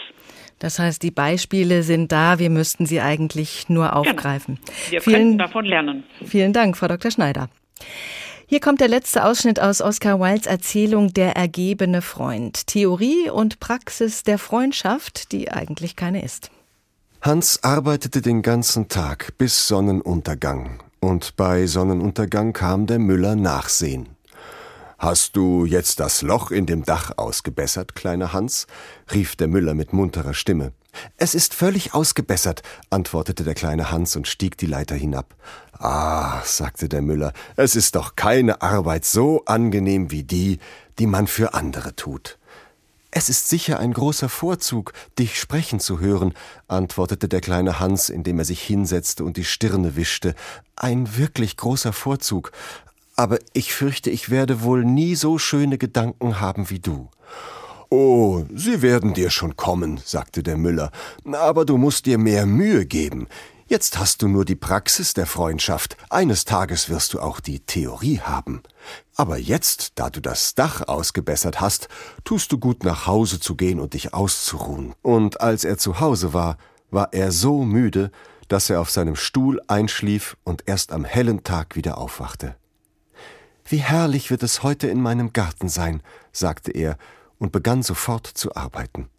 Das 0.60 0.80
heißt, 0.80 1.04
die 1.04 1.12
Beispiele 1.12 1.84
sind 1.84 2.12
da, 2.12 2.40
wir 2.40 2.50
müssten 2.50 2.86
sie 2.86 3.02
eigentlich 3.02 3.70
nur 3.70 3.88
genau. 3.88 4.00
aufgreifen. 4.00 4.56
Genau. 4.56 4.92
Wir 4.92 5.02
vielen, 5.02 5.16
können 5.16 5.38
davon 5.38 5.66
lernen. 5.66 6.04
Vielen 6.26 6.54
Dank, 6.54 6.76
Frau 6.78 6.88
Dr. 6.88 7.12
Schneider. 7.12 7.50
Hier 8.48 8.60
kommt 8.60 8.80
der 8.80 8.90
letzte 8.90 9.26
Ausschnitt 9.26 9.60
aus 9.60 9.82
Oscar 9.82 10.20
Wildes 10.20 10.46
Erzählung 10.46 11.12
Der 11.12 11.36
ergebene 11.36 12.04
Freund. 12.04 12.68
Theorie 12.68 13.32
und 13.32 13.60
Praxis 13.60 14.22
der 14.22 14.38
Freundschaft, 14.38 15.32
die 15.32 15.52
eigentlich 15.52 15.96
keine 15.96 16.24
ist. 16.24 16.52
Hans 17.22 17.64
arbeitete 17.64 18.22
den 18.22 18.44
ganzen 18.44 18.88
Tag 18.88 19.36
bis 19.40 19.68
Sonnenuntergang. 19.68 20.84
Und 21.00 21.36
bei 21.38 21.66
Sonnenuntergang 21.66 22.54
kam 22.54 22.86
der 22.86 23.00
Müller 23.00 23.36
nachsehen. 23.36 24.10
Hast 25.00 25.36
du 25.36 25.66
jetzt 25.66 26.00
das 26.00 26.22
Loch 26.22 26.52
in 26.52 26.68
dem 26.68 26.84
Dach 26.84 27.18
ausgebessert, 27.18 27.96
kleiner 27.96 28.32
Hans? 28.32 28.68
rief 29.12 29.36
der 29.36 29.48
Müller 29.48 29.74
mit 29.74 29.92
munterer 29.92 30.36
Stimme. 30.36 30.72
Es 31.18 31.36
ist 31.36 31.54
völlig 31.54 31.94
ausgebessert, 31.94 32.62
antwortete 32.90 33.44
der 33.44 33.54
kleine 33.54 33.92
Hans 33.92 34.16
und 34.16 34.28
stieg 34.28 34.58
die 34.58 34.66
Leiter 34.66 34.96
hinab. 34.96 35.36
Ah, 35.80 36.42
sagte 36.44 36.88
der 36.88 37.02
Müller, 37.02 37.34
es 37.58 37.76
ist 37.76 37.96
doch 37.96 38.16
keine 38.16 38.62
Arbeit 38.62 39.06
so 39.06 39.44
angenehm 39.46 40.10
wie 40.12 40.24
die, 40.24 40.60
die 41.00 41.08
man 41.08 41.28
für 41.28 41.54
andere 41.54 41.96
tut. 41.96 42.38
Es 43.18 43.30
ist 43.30 43.48
sicher 43.48 43.80
ein 43.80 43.94
großer 43.94 44.28
Vorzug, 44.28 44.92
dich 45.18 45.40
sprechen 45.40 45.80
zu 45.80 46.02
hören, 46.02 46.34
antwortete 46.68 47.30
der 47.30 47.40
kleine 47.40 47.80
Hans, 47.80 48.10
indem 48.10 48.40
er 48.40 48.46
sich 48.46 48.62
hinsetzte 48.62 49.24
und 49.24 49.38
die 49.38 49.46
Stirne 49.46 49.96
wischte. 49.96 50.36
Ein 50.76 51.16
wirklich 51.16 51.56
großer 51.56 51.94
Vorzug. 51.94 52.52
Aber 53.16 53.40
ich 53.54 53.74
fürchte, 53.74 54.10
ich 54.10 54.30
werde 54.30 54.64
wohl 54.64 54.84
nie 54.84 55.16
so 55.16 55.38
schöne 55.38 55.78
Gedanken 55.78 56.42
haben 56.42 56.70
wie 56.70 56.80
du. 56.80 57.10
Oh, 57.90 58.44
sie 58.54 58.82
werden 58.82 59.14
dir 59.14 59.30
schon 59.30 59.56
kommen, 59.56 60.02
sagte 60.04 60.44
der 60.44 60.58
Müller, 60.58 60.92
aber 61.32 61.64
du 61.64 61.78
musst 61.78 62.08
dir 62.08 62.18
mehr 62.18 62.46
Mühe 62.46 62.86
geben. 62.86 63.28
Jetzt 63.68 63.98
hast 63.98 64.22
du 64.22 64.28
nur 64.28 64.46
die 64.46 64.56
Praxis 64.56 65.16
der 65.16 65.26
Freundschaft, 65.26 65.98
eines 66.12 66.46
Tages 66.46 66.88
wirst 66.88 67.16
du 67.16 67.20
auch 67.20 67.40
die 67.40 67.62
Theorie 67.62 68.20
haben. 68.20 68.62
Aber 69.16 69.38
jetzt, 69.38 69.94
da 69.96 70.12
du 70.12 70.22
das 70.22 70.54
Dach 70.54 70.88
ausgebessert 70.88 71.62
hast, 71.62 71.88
tust 72.24 72.52
du 72.52 72.60
gut 72.60 72.84
nach 72.84 73.08
Hause 73.08 73.40
zu 73.40 73.56
gehen 73.56 73.80
und 73.80 73.96
dich 73.96 74.14
auszuruhen. 74.14 74.94
Und 75.02 75.42
als 75.42 75.64
er 75.64 75.80
zu 75.80 76.00
Hause 76.00 76.32
war, 76.32 76.58
war 76.92 77.12
er 77.12 77.32
so 77.32 77.64
müde, 77.64 78.12
dass 78.50 78.70
er 78.70 78.80
auf 78.80 78.92
seinem 78.92 79.16
Stuhl 79.16 79.60
einschlief 79.68 80.38
und 80.44 80.68
erst 80.68 80.92
am 80.92 81.04
hellen 81.04 81.44
Tag 81.44 81.76
wieder 81.76 81.98
aufwachte. 81.98 82.56
Wie 83.68 83.78
herrlich 83.78 84.30
wird 84.30 84.44
es 84.44 84.62
heute 84.62 84.88
in 84.88 85.02
meinem 85.02 85.34
Garten 85.34 85.70
sein, 85.70 86.04
sagte 86.32 86.72
er 86.72 86.98
und 87.40 87.52
begann 87.52 87.82
sofort 87.82 88.28
zu 88.28 88.56
arbeiten. 88.56 89.10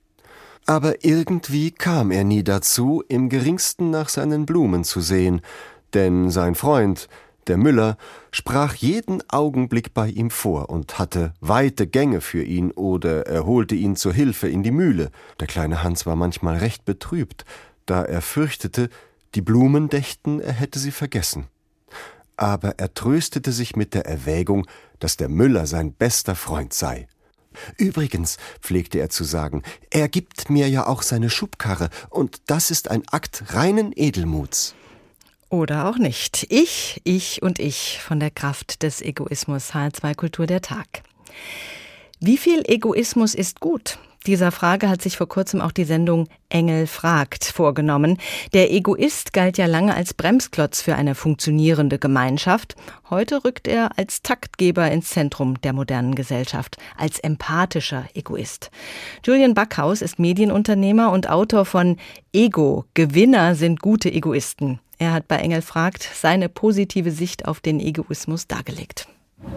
Aber 0.68 1.04
irgendwie 1.04 1.70
kam 1.70 2.10
er 2.10 2.24
nie 2.24 2.42
dazu, 2.42 3.04
im 3.08 3.28
geringsten 3.28 3.90
nach 3.90 4.08
seinen 4.08 4.46
Blumen 4.46 4.82
zu 4.82 5.00
sehen, 5.00 5.40
denn 5.94 6.28
sein 6.28 6.56
Freund, 6.56 7.08
der 7.46 7.56
Müller, 7.56 7.96
sprach 8.32 8.74
jeden 8.74 9.22
Augenblick 9.30 9.94
bei 9.94 10.08
ihm 10.08 10.28
vor 10.28 10.68
und 10.68 10.98
hatte 10.98 11.32
weite 11.40 11.86
Gänge 11.86 12.20
für 12.20 12.42
ihn 12.42 12.72
oder 12.72 13.28
er 13.28 13.46
holte 13.46 13.76
ihn 13.76 13.94
zur 13.94 14.12
Hilfe 14.12 14.48
in 14.48 14.64
die 14.64 14.72
Mühle. 14.72 15.12
Der 15.38 15.46
kleine 15.46 15.84
Hans 15.84 16.04
war 16.04 16.16
manchmal 16.16 16.56
recht 16.56 16.84
betrübt, 16.84 17.44
da 17.86 18.02
er 18.02 18.20
fürchtete, 18.20 18.90
die 19.36 19.42
Blumen 19.42 19.88
dächten, 19.88 20.40
er 20.40 20.52
hätte 20.52 20.80
sie 20.80 20.90
vergessen. 20.90 21.46
Aber 22.36 22.74
er 22.78 22.92
tröstete 22.92 23.52
sich 23.52 23.76
mit 23.76 23.94
der 23.94 24.06
Erwägung, 24.06 24.66
dass 24.98 25.16
der 25.16 25.28
Müller 25.28 25.66
sein 25.66 25.92
bester 25.92 26.34
Freund 26.34 26.72
sei 26.72 27.06
Übrigens, 27.76 28.36
pflegte 28.60 28.98
er 28.98 29.10
zu 29.10 29.24
sagen, 29.24 29.62
er 29.90 30.08
gibt 30.08 30.50
mir 30.50 30.68
ja 30.68 30.86
auch 30.86 31.02
seine 31.02 31.30
Schubkarre, 31.30 31.90
und 32.10 32.40
das 32.46 32.70
ist 32.70 32.90
ein 32.90 33.02
Akt 33.08 33.44
reinen 33.48 33.92
Edelmuts. 33.94 34.74
Oder 35.48 35.88
auch 35.88 35.96
nicht. 35.96 36.46
Ich, 36.50 37.00
ich 37.04 37.42
und 37.42 37.58
ich 37.58 38.00
von 38.02 38.18
der 38.18 38.30
Kraft 38.30 38.82
des 38.82 39.00
Egoismus. 39.00 39.70
H2 39.72 40.14
Kultur 40.14 40.46
der 40.46 40.60
Tag. 40.60 41.02
Wie 42.18 42.36
viel 42.36 42.62
Egoismus 42.66 43.34
ist 43.34 43.60
gut? 43.60 43.98
Dieser 44.26 44.50
Frage 44.50 44.88
hat 44.88 45.02
sich 45.02 45.16
vor 45.16 45.28
kurzem 45.28 45.60
auch 45.60 45.70
die 45.70 45.84
Sendung 45.84 46.26
Engel 46.48 46.88
fragt 46.88 47.44
vorgenommen. 47.44 48.18
Der 48.52 48.72
Egoist 48.72 49.32
galt 49.32 49.56
ja 49.56 49.66
lange 49.66 49.94
als 49.94 50.14
Bremsklotz 50.14 50.82
für 50.82 50.96
eine 50.96 51.14
funktionierende 51.14 52.00
Gemeinschaft. 52.00 52.74
Heute 53.08 53.44
rückt 53.44 53.68
er 53.68 53.96
als 53.96 54.22
Taktgeber 54.22 54.90
ins 54.90 55.10
Zentrum 55.10 55.60
der 55.60 55.72
modernen 55.72 56.16
Gesellschaft, 56.16 56.76
als 56.96 57.20
empathischer 57.20 58.06
Egoist. 58.14 58.72
Julian 59.24 59.54
Backhaus 59.54 60.02
ist 60.02 60.18
Medienunternehmer 60.18 61.12
und 61.12 61.30
Autor 61.30 61.64
von 61.64 61.96
Ego. 62.32 62.84
Gewinner 62.94 63.54
sind 63.54 63.80
gute 63.80 64.12
Egoisten. 64.12 64.80
Er 64.98 65.12
hat 65.12 65.28
bei 65.28 65.36
Engel 65.36 65.62
fragt 65.62 66.02
seine 66.02 66.48
positive 66.48 67.12
Sicht 67.12 67.46
auf 67.46 67.60
den 67.60 67.78
Egoismus 67.78 68.48
dargelegt. 68.48 69.06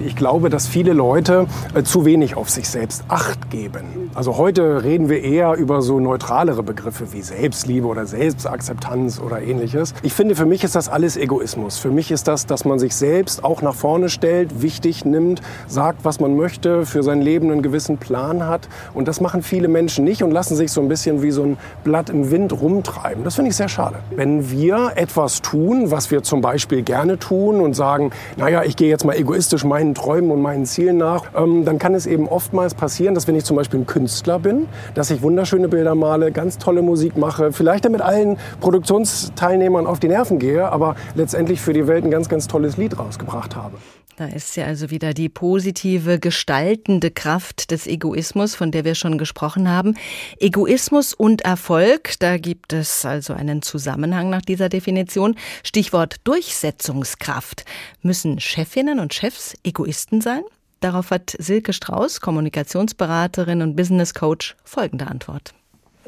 Ich 0.02 0.16
glaube, 0.16 0.50
dass 0.50 0.66
viele 0.66 0.94
Leute 0.94 1.48
äh, 1.74 1.84
zu 1.84 2.06
wenig 2.06 2.38
auf 2.38 2.50
sich 2.50 2.70
selbst 2.70 3.04
Acht 3.10 3.50
geben. 3.50 4.10
Also 4.16 4.38
heute 4.38 4.84
reden 4.84 5.10
wir 5.10 5.22
eher 5.22 5.56
über 5.56 5.82
so 5.82 6.00
neutralere 6.00 6.64
Begriffe 6.64 7.12
wie 7.12 7.22
Selbstliebe 7.22 7.86
oder 7.86 8.06
Selbstakzeptanz 8.06 9.20
oder 9.20 9.42
ähnliches. 9.42 9.94
Ich 10.02 10.14
finde, 10.14 10.36
für 10.36 10.46
mich 10.46 10.64
ist 10.64 10.76
das 10.76 10.88
alles 10.88 11.18
Egoismus. 11.18 11.78
Für 11.78 11.92
mich 11.92 12.12
ist 12.12 12.30
das, 12.30 12.46
dass 12.46 12.64
man 12.64 12.80
sich 12.80 12.96
selbst 12.96 13.44
auch 13.44 13.62
nach 13.62 13.76
vorne 13.76 14.08
stellt, 14.08 14.62
wichtig 14.62 15.04
nimmt, 15.04 15.42
sagt, 15.68 16.06
was 16.06 16.22
man 16.22 16.36
möchte, 16.38 16.86
für 16.86 17.04
sein 17.04 17.22
Leben 17.22 17.52
einen 17.52 17.62
gewissen 17.62 17.98
Plan 17.98 18.48
hat. 18.48 18.70
Und 18.94 19.08
das 19.10 19.20
machen 19.20 19.44
viele 19.44 19.68
Menschen 19.68 20.06
nicht 20.06 20.24
und 20.24 20.32
lassen 20.32 20.56
sich 20.56 20.72
so 20.72 20.82
ein 20.82 20.88
bisschen 20.88 21.22
wie 21.22 21.32
so 21.32 21.44
ein 21.44 21.58
Blatt 21.84 22.10
im 22.10 22.32
Wind 22.32 22.54
rumtreiben. 22.54 23.26
Das 23.26 23.36
finde 23.36 23.52
ich 23.52 23.58
sehr 23.58 23.70
schade. 23.70 23.98
Wenn 24.16 24.50
wir 24.50 24.94
etwas 24.96 25.42
tun, 25.42 25.92
was 25.92 26.10
wir 26.10 26.24
zum 26.24 26.40
Beispiel 26.40 26.84
gerne 26.84 27.20
tun 27.20 27.60
und 27.60 27.76
sagen, 27.76 28.12
naja, 28.38 28.64
ich 28.64 28.78
gehe 28.78 28.90
jetzt 28.90 29.04
mal 29.04 29.16
egoistisch 29.18 29.66
meinen 29.70 29.96
Träumen 29.96 30.32
und 30.32 30.42
meinen 30.42 30.66
Zielen 30.66 30.98
nach, 30.98 31.24
ähm, 31.36 31.64
dann 31.64 31.80
kann 31.80 31.94
es 31.94 32.06
eben 32.06 32.28
oftmals 32.28 32.74
passieren, 32.74 33.16
dass 33.16 33.28
wenn 33.28 33.36
ich 33.36 33.46
zum 33.46 33.56
Beispiel 33.56 33.80
ein 33.80 33.86
Künstler 33.86 34.40
bin, 34.40 34.68
dass 34.96 35.10
ich 35.12 35.22
wunderschöne 35.22 35.70
Bilder 35.70 35.96
male, 35.96 36.34
ganz 36.34 36.58
tolle 36.58 36.82
Musik 36.82 37.16
mache, 37.16 37.54
vielleicht 37.54 37.86
damit 37.86 38.02
allen 38.02 38.38
Produktionsteilnehmern 38.60 39.88
auf 39.88 40.00
die 40.00 40.10
Nerven 40.10 40.40
gehe, 40.40 40.70
aber 40.70 40.96
letztendlich 41.16 41.62
für 41.62 41.72
die 41.72 41.88
Welt 41.88 42.04
ein 42.04 42.12
ganz, 42.12 42.28
ganz 42.28 42.48
tolles 42.48 42.76
Lied 42.76 43.00
rausgebracht 43.00 43.56
habe. 43.56 43.78
Da 44.20 44.26
ist 44.26 44.58
ja 44.58 44.66
also 44.66 44.90
wieder 44.90 45.14
die 45.14 45.30
positive, 45.30 46.20
gestaltende 46.20 47.10
Kraft 47.10 47.72
des 47.72 47.88
Egoismus, 47.88 48.54
von 48.54 48.70
der 48.70 48.84
wir 48.84 48.94
schon 48.94 49.18
gesprochen 49.18 49.70
haben. 49.70 49.96
Egoismus 50.42 51.14
und 51.14 51.44
Erfolg, 51.44 52.20
da 52.20 52.38
gibt 52.38 52.74
es 52.74 53.06
also 53.06 53.32
einen 53.32 53.62
Zusammenhang 53.62 54.30
nach 54.30 54.42
dieser 54.42 54.68
Definition. 54.68 55.38
Stichwort 55.64 56.18
Durchsetzungskraft. 56.26 57.64
Müssen 58.02 58.42
Chefinnen 58.42 59.00
und 59.00 59.14
Chefs 59.14 59.54
Egoisten 59.64 60.20
sein? 60.20 60.42
Darauf 60.82 61.12
hat 61.12 61.38
Silke 61.40 61.72
Strauß, 61.72 62.20
Kommunikationsberaterin 62.20 63.62
und 63.62 63.78
Business 63.78 64.14
Coach, 64.14 64.58
folgende 64.66 65.08
Antwort. 65.08 65.54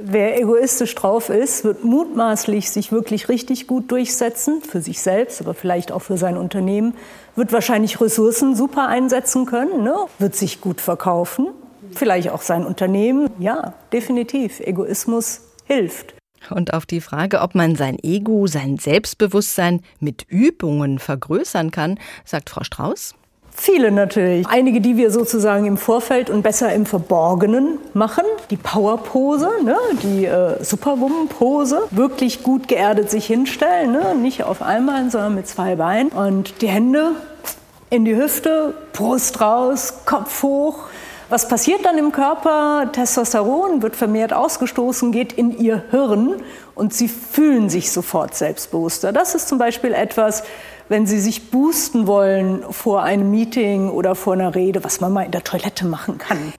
Wer 0.03 0.39
egoistisch 0.39 0.95
drauf 0.95 1.30
ist, 1.30 1.64
wird 1.64 1.84
mutmaßlich 1.84 2.72
sich 2.72 2.91
wirklich 2.91 3.30
richtig 3.30 3.68
gut 3.68 3.91
durchsetzen, 3.91 4.62
für 4.62 4.82
sich 4.82 4.99
selbst, 5.01 5.41
aber 5.41 5.53
vielleicht 5.53 5.91
auch 5.91 6.01
für 6.01 6.18
sein 6.18 6.38
Unternehmen, 6.38 6.95
wird 7.36 7.53
wahrscheinlich 7.53 7.99
Ressourcen 8.01 8.55
super 8.55 8.88
einsetzen 8.88 9.45
können, 9.45 9.84
ne? 9.84 9.95
wird 10.19 10.36
sich 10.36 10.61
gut 10.61 10.82
verkaufen, 10.82 11.47
vielleicht 11.93 12.29
auch 12.29 12.41
sein 12.41 12.65
Unternehmen. 12.65 13.29
Ja, 13.39 13.73
definitiv, 13.91 14.59
Egoismus 14.59 15.41
hilft. 15.65 16.15
Und 16.49 16.73
auf 16.73 16.86
die 16.86 17.01
Frage, 17.01 17.41
ob 17.41 17.55
man 17.55 17.75
sein 17.75 17.97
Ego, 18.01 18.47
sein 18.47 18.77
Selbstbewusstsein 18.77 19.82
mit 19.99 20.25
Übungen 20.27 20.97
vergrößern 20.99 21.71
kann, 21.71 21.99
sagt 22.25 22.49
Frau 22.49 22.63
Strauß. 22.63 23.15
Viele 23.64 23.91
natürlich. 23.91 24.47
Einige, 24.47 24.82
die 24.82 24.97
wir 24.97 25.12
sozusagen 25.12 25.68
im 25.68 25.78
Vorfeld 25.78 26.32
und 26.32 26.41
besser 26.41 26.74
im 26.74 26.88
Verborgenen 26.88 27.78
machen. 27.93 28.24
Die 28.49 28.57
Powerpose, 28.57 29.51
ne? 29.64 29.78
die 30.01 30.26
äh, 30.26 30.64
Superwoman-Pose. 30.64 31.84
Wirklich 31.91 32.41
gut 32.41 32.68
geerdet 32.68 33.12
sich 33.12 33.28
hinstellen. 33.28 33.91
Ne? 33.91 34.16
Nicht 34.16 34.43
auf 34.43 34.64
einmal, 34.64 35.12
sondern 35.12 35.36
mit 35.36 35.47
zwei 35.47 35.76
Beinen. 35.76 36.09
Und 36.09 36.64
die 36.64 36.70
Hände 36.70 37.12
in 37.91 38.03
die 38.03 38.16
Hüfte, 38.16 38.74
Brust 38.93 39.39
raus, 39.41 39.93
Kopf 40.07 40.41
hoch. 40.41 40.80
Was 41.30 41.47
passiert 41.47 41.86
dann 41.86 41.99
im 41.99 42.12
Körper? 42.12 42.89
Testosteron 42.91 43.84
wird 43.84 43.95
vermehrt 43.95 44.34
ausgestoßen, 44.34 45.12
geht 45.12 45.34
in 45.34 45.55
ihr 45.55 45.84
Hirn 45.91 46.41
und 46.74 46.95
sie 46.95 47.07
fühlen 47.07 47.70
sich 47.70 47.91
sofort 47.91 48.34
selbstbewusster. 48.34 49.14
Das 49.14 49.36
ist 49.36 49.47
zum 49.47 49.59
Beispiel 49.59 49.93
etwas, 49.93 50.41
wenn 50.92 51.08
Sie 51.08 51.22
sich 51.22 51.50
boosten 51.52 52.06
wollen 52.06 52.64
vor 52.70 53.04
einem 53.04 53.32
Meeting 53.32 53.88
oder 53.88 54.14
vor 54.14 54.34
einer 54.34 54.54
Rede, 54.54 54.84
was 54.84 55.00
man 55.00 55.14
mal 55.14 55.24
in 55.24 55.32
der 55.32 55.42
Toilette 55.42 55.86
machen 55.86 56.18
kann. 56.18 56.52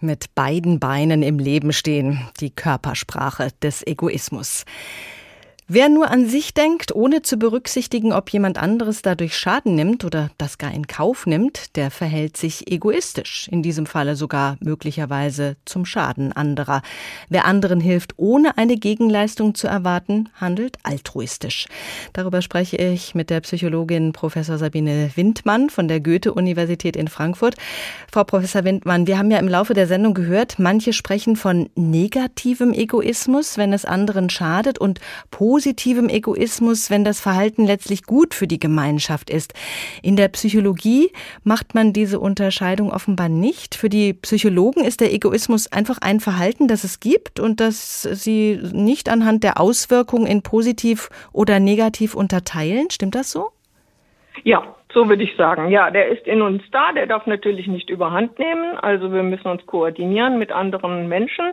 Mit 0.00 0.34
beiden 0.34 0.80
Beinen 0.80 1.22
im 1.22 1.38
Leben 1.38 1.72
stehen, 1.72 2.18
die 2.40 2.50
Körpersprache 2.50 3.50
des 3.62 3.86
Egoismus. 3.86 4.64
Wer 5.68 5.88
nur 5.88 6.12
an 6.12 6.28
sich 6.28 6.54
denkt, 6.54 6.94
ohne 6.94 7.22
zu 7.22 7.38
berücksichtigen, 7.38 8.12
ob 8.12 8.30
jemand 8.30 8.56
anderes 8.56 9.02
dadurch 9.02 9.36
Schaden 9.36 9.74
nimmt 9.74 10.04
oder 10.04 10.30
das 10.38 10.58
gar 10.58 10.72
in 10.72 10.86
Kauf 10.86 11.26
nimmt, 11.26 11.74
der 11.74 11.90
verhält 11.90 12.36
sich 12.36 12.70
egoistisch, 12.70 13.48
in 13.50 13.64
diesem 13.64 13.84
Falle 13.84 14.14
sogar 14.14 14.58
möglicherweise 14.60 15.56
zum 15.64 15.84
Schaden 15.84 16.30
anderer. 16.32 16.82
Wer 17.30 17.46
anderen 17.46 17.80
hilft, 17.80 18.12
ohne 18.16 18.56
eine 18.58 18.76
Gegenleistung 18.76 19.56
zu 19.56 19.66
erwarten, 19.66 20.28
handelt 20.40 20.76
altruistisch. 20.84 21.66
Darüber 22.12 22.42
spreche 22.42 22.76
ich 22.76 23.16
mit 23.16 23.28
der 23.28 23.40
Psychologin 23.40 24.12
Professor 24.12 24.58
Sabine 24.58 25.10
Windmann 25.16 25.68
von 25.68 25.88
der 25.88 25.98
Goethe-Universität 25.98 26.94
in 26.94 27.08
Frankfurt. 27.08 27.56
Frau 28.12 28.22
Professor 28.22 28.62
Windmann, 28.62 29.08
wir 29.08 29.18
haben 29.18 29.32
ja 29.32 29.38
im 29.38 29.48
Laufe 29.48 29.74
der 29.74 29.88
Sendung 29.88 30.14
gehört, 30.14 30.60
manche 30.60 30.92
sprechen 30.92 31.34
von 31.34 31.70
negativem 31.74 32.72
Egoismus, 32.72 33.58
wenn 33.58 33.72
es 33.72 33.84
anderen 33.84 34.30
schadet 34.30 34.78
und 34.78 35.00
positivem 35.56 36.10
Egoismus, 36.10 36.90
wenn 36.90 37.02
das 37.02 37.18
Verhalten 37.18 37.64
letztlich 37.64 38.02
gut 38.02 38.34
für 38.34 38.46
die 38.46 38.60
Gemeinschaft 38.60 39.30
ist. 39.30 39.54
In 40.02 40.14
der 40.14 40.28
Psychologie 40.28 41.10
macht 41.44 41.74
man 41.74 41.94
diese 41.94 42.20
Unterscheidung 42.20 42.92
offenbar 42.92 43.30
nicht. 43.30 43.74
Für 43.74 43.88
die 43.88 44.12
Psychologen 44.12 44.84
ist 44.84 45.00
der 45.00 45.14
Egoismus 45.14 45.72
einfach 45.72 45.96
ein 46.02 46.20
Verhalten, 46.20 46.68
das 46.68 46.84
es 46.84 47.00
gibt 47.00 47.40
und 47.40 47.58
das 47.58 48.02
sie 48.02 48.60
nicht 48.74 49.08
anhand 49.08 49.44
der 49.44 49.58
Auswirkungen 49.58 50.26
in 50.26 50.42
positiv 50.42 51.08
oder 51.32 51.58
negativ 51.58 52.14
unterteilen. 52.14 52.90
Stimmt 52.90 53.14
das 53.14 53.32
so? 53.32 53.48
Ja, 54.44 54.62
so 54.92 55.08
würde 55.08 55.22
ich 55.22 55.34
sagen. 55.36 55.70
Ja, 55.70 55.90
der 55.90 56.08
ist 56.08 56.26
in 56.26 56.42
uns 56.42 56.62
da, 56.70 56.92
der 56.92 57.06
darf 57.06 57.26
natürlich 57.26 57.66
nicht 57.66 57.88
überhand 57.88 58.38
nehmen. 58.38 58.76
Also 58.76 59.10
wir 59.10 59.22
müssen 59.22 59.48
uns 59.48 59.64
koordinieren 59.64 60.38
mit 60.38 60.52
anderen 60.52 61.08
Menschen, 61.08 61.52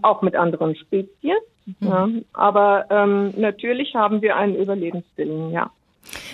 auch 0.00 0.22
mit 0.22 0.36
anderen 0.36 0.74
Spezies. 0.74 1.36
Mhm. 1.66 1.74
Ja, 1.80 2.08
aber 2.32 2.86
ähm, 2.90 3.32
natürlich 3.36 3.94
haben 3.94 4.22
wir 4.22 4.36
einen 4.36 4.56
Überlebenswillen, 4.56 5.50
ja. 5.50 5.70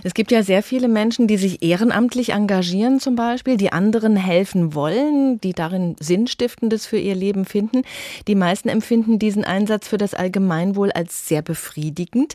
Es 0.02 0.14
gibt 0.14 0.30
ja 0.30 0.42
sehr 0.42 0.62
viele 0.62 0.88
Menschen, 0.88 1.26
die 1.26 1.36
sich 1.36 1.62
ehrenamtlich 1.62 2.32
engagieren 2.32 3.00
zum 3.00 3.16
Beispiel, 3.16 3.56
die 3.56 3.72
anderen 3.72 4.16
helfen 4.16 4.74
wollen, 4.74 5.40
die 5.40 5.52
darin 5.52 5.96
Sinnstiftendes 6.00 6.86
für 6.86 6.98
ihr 6.98 7.14
Leben 7.14 7.44
finden. 7.44 7.82
Die 8.26 8.34
meisten 8.34 8.68
empfinden 8.68 9.18
diesen 9.18 9.44
Einsatz 9.44 9.88
für 9.88 9.98
das 9.98 10.14
Allgemeinwohl 10.14 10.90
als 10.92 11.28
sehr 11.28 11.42
befriedigend. 11.42 12.34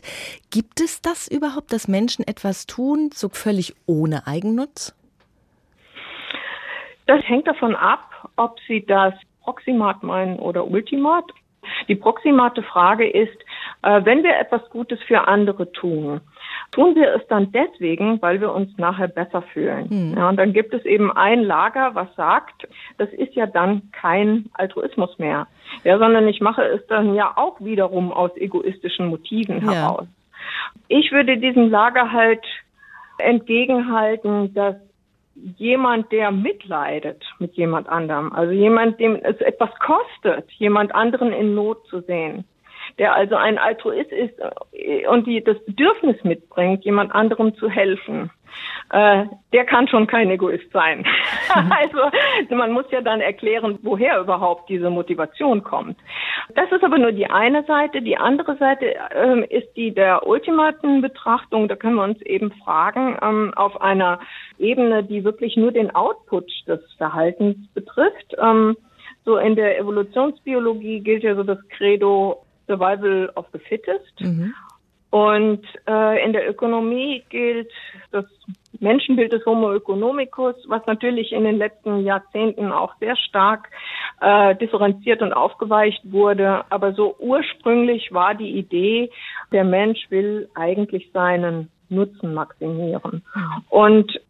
Gibt 0.50 0.80
es 0.80 1.02
das 1.02 1.28
überhaupt, 1.28 1.72
dass 1.72 1.88
Menschen 1.88 2.26
etwas 2.26 2.66
tun, 2.66 3.10
so 3.12 3.28
völlig 3.28 3.74
ohne 3.86 4.26
Eigennutz? 4.26 4.94
Das 7.06 7.22
hängt 7.24 7.46
davon 7.46 7.74
ab, 7.74 8.30
ob 8.36 8.58
sie 8.66 8.84
das 8.86 9.12
Proximat 9.42 10.02
meinen 10.02 10.38
oder 10.38 10.66
Ultimat. 10.66 11.24
Die 11.88 11.94
proximate 11.94 12.62
Frage 12.62 13.08
ist, 13.08 13.36
äh, 13.82 14.04
wenn 14.04 14.22
wir 14.22 14.38
etwas 14.38 14.68
Gutes 14.70 15.00
für 15.02 15.26
andere 15.28 15.72
tun, 15.72 16.20
tun 16.72 16.94
wir 16.94 17.14
es 17.14 17.26
dann 17.28 17.52
deswegen, 17.52 18.20
weil 18.22 18.40
wir 18.40 18.52
uns 18.52 18.76
nachher 18.78 19.08
besser 19.08 19.42
fühlen. 19.42 19.86
Mhm. 19.90 20.14
Ja, 20.16 20.28
und 20.28 20.36
dann 20.36 20.52
gibt 20.52 20.74
es 20.74 20.84
eben 20.84 21.12
ein 21.12 21.42
Lager, 21.42 21.94
was 21.94 22.14
sagt, 22.16 22.68
das 22.98 23.10
ist 23.10 23.34
ja 23.34 23.46
dann 23.46 23.90
kein 23.92 24.46
Altruismus 24.54 25.18
mehr, 25.18 25.46
ja, 25.84 25.98
sondern 25.98 26.26
ich 26.28 26.40
mache 26.40 26.62
es 26.62 26.86
dann 26.86 27.14
ja 27.14 27.32
auch 27.36 27.60
wiederum 27.60 28.12
aus 28.12 28.30
egoistischen 28.36 29.08
Motiven 29.08 29.64
ja. 29.64 29.72
heraus. 29.72 30.06
Ich 30.88 31.12
würde 31.12 31.38
diesem 31.38 31.70
Lager 31.70 32.12
halt 32.12 32.44
entgegenhalten, 33.18 34.52
dass 34.54 34.76
jemand, 35.56 36.10
der 36.12 36.30
mitleidet 36.30 37.22
mit 37.38 37.54
jemand 37.54 37.88
anderem, 37.88 38.32
also 38.32 38.52
jemand, 38.52 39.00
dem 39.00 39.16
es 39.16 39.40
etwas 39.40 39.70
kostet, 39.80 40.50
jemand 40.52 40.94
anderen 40.94 41.32
in 41.32 41.54
Not 41.54 41.86
zu 41.88 42.00
sehen, 42.00 42.44
der 42.98 43.14
also 43.14 43.36
ein 43.36 43.58
Altruist 43.58 44.12
ist 44.12 44.34
äh, 44.72 45.06
und 45.06 45.26
die 45.26 45.42
das 45.42 45.62
Bedürfnis 45.64 46.22
mitbringt, 46.24 46.84
jemand 46.84 47.14
anderem 47.14 47.54
zu 47.56 47.68
helfen, 47.68 48.30
äh, 48.90 49.24
der 49.52 49.64
kann 49.64 49.88
schon 49.88 50.06
kein 50.06 50.30
Egoist 50.30 50.70
sein. 50.72 51.04
also 51.54 51.98
man 52.50 52.72
muss 52.72 52.84
ja 52.90 53.00
dann 53.00 53.20
erklären, 53.20 53.78
woher 53.82 54.20
überhaupt 54.20 54.68
diese 54.68 54.90
Motivation 54.90 55.62
kommt. 55.62 55.98
Das 56.54 56.70
ist 56.70 56.84
aber 56.84 56.98
nur 56.98 57.12
die 57.12 57.26
eine 57.26 57.64
Seite. 57.64 58.02
Die 58.02 58.16
andere 58.16 58.56
Seite 58.56 58.94
ähm, 59.14 59.44
ist 59.48 59.74
die 59.76 59.92
der 59.92 60.26
ultimaten 60.26 61.00
Betrachtung. 61.00 61.68
Da 61.68 61.76
können 61.76 61.96
wir 61.96 62.04
uns 62.04 62.20
eben 62.22 62.52
fragen, 62.64 63.16
ähm, 63.22 63.52
auf 63.56 63.80
einer 63.80 64.20
Ebene, 64.58 65.02
die 65.02 65.24
wirklich 65.24 65.56
nur 65.56 65.72
den 65.72 65.94
Output 65.94 66.50
des 66.68 66.80
Verhaltens 66.96 67.56
betrifft. 67.74 68.36
Ähm, 68.38 68.76
so 69.24 69.38
in 69.38 69.56
der 69.56 69.78
Evolutionsbiologie 69.78 71.00
gilt 71.00 71.22
ja 71.22 71.34
so 71.34 71.42
das 71.42 71.58
Credo 71.70 72.43
Survival 72.66 73.30
of 73.34 73.46
the 73.52 73.58
Fittest. 73.58 74.20
Mhm. 74.20 74.54
Und 75.10 75.64
äh, 75.86 76.24
in 76.24 76.32
der 76.32 76.50
Ökonomie 76.50 77.22
gilt 77.28 77.70
das 78.10 78.24
Menschenbild 78.80 79.32
des 79.32 79.46
Homo 79.46 79.72
economicus, 79.72 80.56
was 80.66 80.84
natürlich 80.86 81.30
in 81.30 81.44
den 81.44 81.56
letzten 81.56 82.04
Jahrzehnten 82.04 82.72
auch 82.72 82.94
sehr 82.98 83.14
stark 83.16 83.70
äh, 84.20 84.56
differenziert 84.56 85.22
und 85.22 85.32
aufgeweicht 85.32 86.00
wurde. 86.10 86.64
Aber 86.70 86.94
so 86.94 87.14
ursprünglich 87.20 88.12
war 88.12 88.34
die 88.34 88.58
Idee, 88.58 89.08
der 89.52 89.62
Mensch 89.62 90.00
will 90.10 90.48
eigentlich 90.56 91.08
seinen 91.12 91.70
Nutzen 91.88 92.34
maximieren. 92.34 93.22
Und 93.68 94.20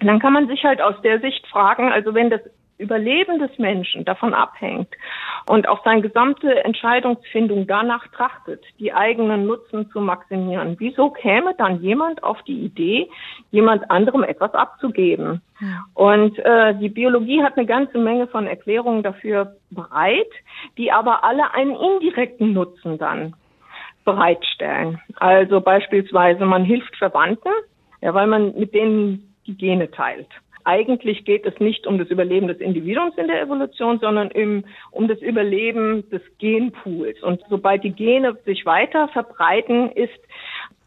dann 0.00 0.18
kann 0.18 0.34
man 0.34 0.48
sich 0.48 0.62
halt 0.64 0.82
aus 0.82 1.00
der 1.02 1.20
Sicht 1.20 1.46
fragen, 1.46 1.90
also 1.90 2.12
wenn 2.12 2.28
das 2.28 2.42
Überleben 2.78 3.38
des 3.38 3.58
Menschen 3.58 4.04
davon 4.04 4.34
abhängt 4.34 4.88
und 5.48 5.68
auch 5.68 5.82
seine 5.84 6.02
gesamte 6.02 6.64
Entscheidungsfindung 6.64 7.66
danach 7.66 8.06
trachtet, 8.08 8.62
die 8.78 8.92
eigenen 8.92 9.46
Nutzen 9.46 9.90
zu 9.90 10.00
maximieren, 10.00 10.76
wieso 10.78 11.10
käme 11.10 11.54
dann 11.56 11.80
jemand 11.80 12.22
auf 12.22 12.42
die 12.42 12.60
Idee, 12.60 13.08
jemand 13.50 13.90
anderem 13.90 14.22
etwas 14.24 14.52
abzugeben? 14.52 15.40
Und 15.94 16.38
äh, 16.38 16.74
die 16.74 16.90
Biologie 16.90 17.42
hat 17.42 17.56
eine 17.56 17.66
ganze 17.66 17.96
Menge 17.96 18.26
von 18.26 18.46
Erklärungen 18.46 19.02
dafür 19.02 19.56
bereit, 19.70 20.30
die 20.76 20.92
aber 20.92 21.24
alle 21.24 21.54
einen 21.54 21.74
indirekten 21.74 22.52
Nutzen 22.52 22.98
dann 22.98 23.34
bereitstellen. 24.04 25.00
Also 25.16 25.62
beispielsweise 25.62 26.44
man 26.44 26.64
hilft 26.64 26.94
Verwandten, 26.96 27.52
ja, 28.02 28.12
weil 28.12 28.26
man 28.26 28.54
mit 28.58 28.74
denen 28.74 29.34
die 29.46 29.56
Gene 29.56 29.90
teilt 29.90 30.28
eigentlich 30.66 31.24
geht 31.24 31.46
es 31.46 31.58
nicht 31.60 31.86
um 31.86 31.98
das 31.98 32.08
Überleben 32.08 32.48
des 32.48 32.58
Individuums 32.58 33.16
in 33.16 33.28
der 33.28 33.40
Evolution, 33.40 34.00
sondern 34.00 34.30
im, 34.32 34.64
um 34.90 35.06
das 35.06 35.20
Überleben 35.20 36.08
des 36.10 36.22
Genpools. 36.38 37.22
Und 37.22 37.40
sobald 37.48 37.84
die 37.84 37.92
Gene 37.92 38.36
sich 38.44 38.66
weiter 38.66 39.08
verbreiten, 39.08 39.92
ist 39.92 40.18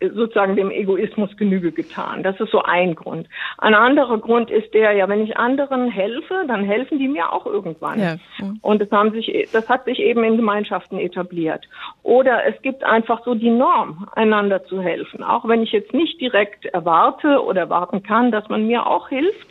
sozusagen 0.02 0.56
dem 0.56 0.72
Egoismus 0.72 1.36
Genüge 1.38 1.72
getan. 1.72 2.24
Das 2.24 2.40
ist 2.40 2.52
so 2.52 2.62
ein 2.62 2.96
Grund. 2.96 3.28
Ein 3.58 3.74
anderer 3.74 4.18
Grund 4.18 4.50
ist 4.50 4.74
der, 4.74 4.94
ja, 4.94 5.10
wenn 5.10 5.24
ich 5.24 5.38
anderen 5.38 5.90
helfe, 5.90 6.46
dann 6.48 6.64
helfen 6.64 7.00
die 7.00 7.08
mir 7.08 7.32
auch 7.34 7.46
irgendwann. 7.46 8.00
Ja. 8.00 8.16
Und 8.62 8.82
das 8.82 8.92
haben 8.92 9.12
sich, 9.12 9.50
das 9.52 9.68
hat 9.68 9.86
sich 9.86 10.00
eben 10.00 10.24
in 10.24 10.38
Gemeinschaften 10.38 11.00
etabliert. 11.00 11.68
Oder 12.04 12.46
es 12.46 12.62
gibt 12.62 12.84
einfach 12.84 13.24
so 13.26 13.36
die 13.36 13.50
Norm, 13.50 14.08
einander 14.16 14.64
zu 14.66 14.82
helfen. 14.82 15.24
Auch 15.24 15.48
wenn 15.48 15.64
ich 15.64 15.72
jetzt 15.72 15.94
nicht 15.94 16.20
direkt 16.22 16.66
erwarte 16.66 17.44
oder 17.44 17.62
erwarten 17.62 18.04
kann, 18.04 18.32
dass 18.32 18.48
man 18.50 18.68
mir 18.68 18.88
auch 18.88 19.10
hilft, 19.10 19.48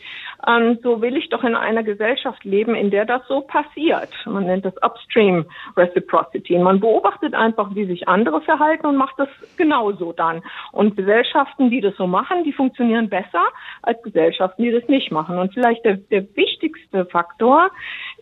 ähm, 0.47 0.79
so 0.83 1.03
will 1.03 1.17
ich 1.17 1.29
doch 1.31 1.43
in 1.43 1.55
einer 1.55 1.83
Gesellschaft 1.83 2.45
leben, 2.45 2.75
in 2.75 2.91
der 2.91 3.05
das 3.05 3.23
so 3.27 3.41
passiert. 3.41 4.11
Man 4.27 4.47
nennt 4.47 4.65
das 4.65 4.77
Upstream 4.83 5.47
Reciprocity. 5.77 6.59
Man 6.59 6.81
beobachtet 6.81 7.35
einfach, 7.35 7.75
wie 7.75 7.87
sich 7.87 8.09
andere 8.09 8.41
verhalten 8.41 8.87
und 8.87 8.97
macht 8.97 9.19
das 9.19 9.29
genauso 9.57 10.13
dann. 10.13 10.43
Und 10.73 10.97
Gesellschaften, 10.97 11.71
die 11.71 11.81
das 11.81 11.97
so 11.97 12.07
machen, 12.07 12.45
die 12.45 12.53
funktionieren 12.53 13.09
besser 13.09 13.49
als 13.83 14.03
Gesellschaften, 14.03 14.63
die 14.63 14.71
das 14.71 14.87
nicht 14.89 15.11
machen. 15.11 15.39
Und 15.39 15.53
vielleicht 15.55 15.85
der, 15.85 15.97
der 15.97 16.25
wichtigste 16.37 17.07
Faktor 17.07 17.71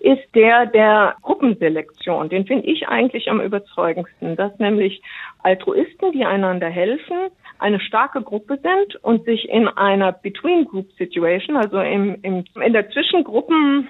ist 0.01 0.34
der 0.34 0.66
der 0.66 1.16
Gruppenselektion. 1.22 2.28
Den 2.28 2.47
finde 2.47 2.66
ich 2.66 2.88
eigentlich 2.88 3.30
am 3.30 3.40
überzeugendsten, 3.40 4.36
dass 4.36 4.59
nämlich 4.59 5.03
Altruisten, 5.42 6.12
die 6.12 6.24
einander 6.24 6.68
helfen, 6.68 7.28
eine 7.59 7.80
starke 7.80 8.22
Gruppe 8.22 8.59
sind 8.62 8.97
und 9.03 9.24
sich 9.24 9.49
in 9.49 9.68
einer 9.68 10.12
Between-Group-Situation, 10.12 11.57
also 11.57 11.80
im, 11.80 12.18
im, 12.22 12.44
in 12.61 12.72
der 12.72 12.90
Zwischengruppen 12.90 13.88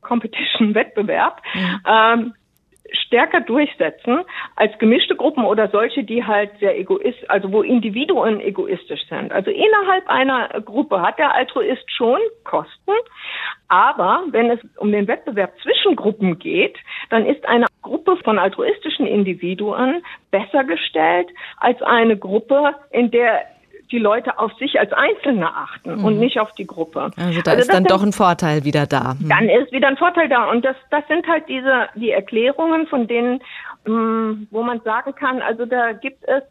Competition-Wettbewerb, 0.00 1.40
mhm. 1.54 1.80
ähm, 1.86 2.34
stärker 2.94 3.40
durchsetzen 3.40 4.24
als 4.56 4.76
gemischte 4.78 5.16
Gruppen 5.16 5.44
oder 5.44 5.68
solche, 5.68 6.04
die 6.04 6.24
halt 6.24 6.50
sehr 6.58 6.78
egoistisch, 6.78 7.28
also 7.28 7.52
wo 7.52 7.62
Individuen 7.62 8.40
egoistisch 8.40 9.06
sind. 9.08 9.32
Also 9.32 9.50
innerhalb 9.50 10.08
einer 10.08 10.48
Gruppe 10.60 11.02
hat 11.02 11.18
der 11.18 11.34
Altruist 11.34 11.90
schon 11.90 12.18
Kosten, 12.44 12.92
aber 13.68 14.24
wenn 14.30 14.50
es 14.50 14.60
um 14.76 14.92
den 14.92 15.08
Wettbewerb 15.08 15.52
zwischen 15.62 15.96
Gruppen 15.96 16.38
geht, 16.38 16.76
dann 17.10 17.26
ist 17.26 17.46
eine 17.46 17.66
Gruppe 17.82 18.16
von 18.18 18.38
altruistischen 18.38 19.06
Individuen 19.06 20.02
besser 20.30 20.64
gestellt 20.64 21.28
als 21.58 21.80
eine 21.82 22.16
Gruppe, 22.16 22.74
in 22.90 23.10
der 23.10 23.42
die 23.90 23.98
Leute 23.98 24.38
auf 24.38 24.52
sich 24.54 24.78
als 24.78 24.92
Einzelne 24.92 25.48
achten 25.48 25.96
mhm. 25.96 26.04
und 26.04 26.18
nicht 26.18 26.40
auf 26.40 26.52
die 26.52 26.66
Gruppe. 26.66 27.10
Also 27.16 27.42
da 27.42 27.52
also 27.52 27.62
ist 27.62 27.72
dann 27.72 27.84
doch 27.84 28.02
ein 28.02 28.12
Vorteil 28.12 28.64
wieder 28.64 28.86
da. 28.86 29.14
Mhm. 29.18 29.28
Dann 29.28 29.48
ist 29.48 29.72
wieder 29.72 29.88
ein 29.88 29.96
Vorteil 29.96 30.28
da. 30.28 30.50
Und 30.50 30.64
das, 30.64 30.76
das 30.90 31.06
sind 31.08 31.26
halt 31.26 31.48
diese, 31.48 31.88
die 31.94 32.10
Erklärungen, 32.10 32.86
von 32.86 33.06
denen, 33.06 33.40
mh, 33.84 33.94
mm, 33.94 34.48
wo 34.50 34.62
man 34.62 34.80
sagen 34.80 35.14
kann, 35.14 35.42
also 35.42 35.66
da 35.66 35.92
gibt 35.92 36.24
es 36.24 36.42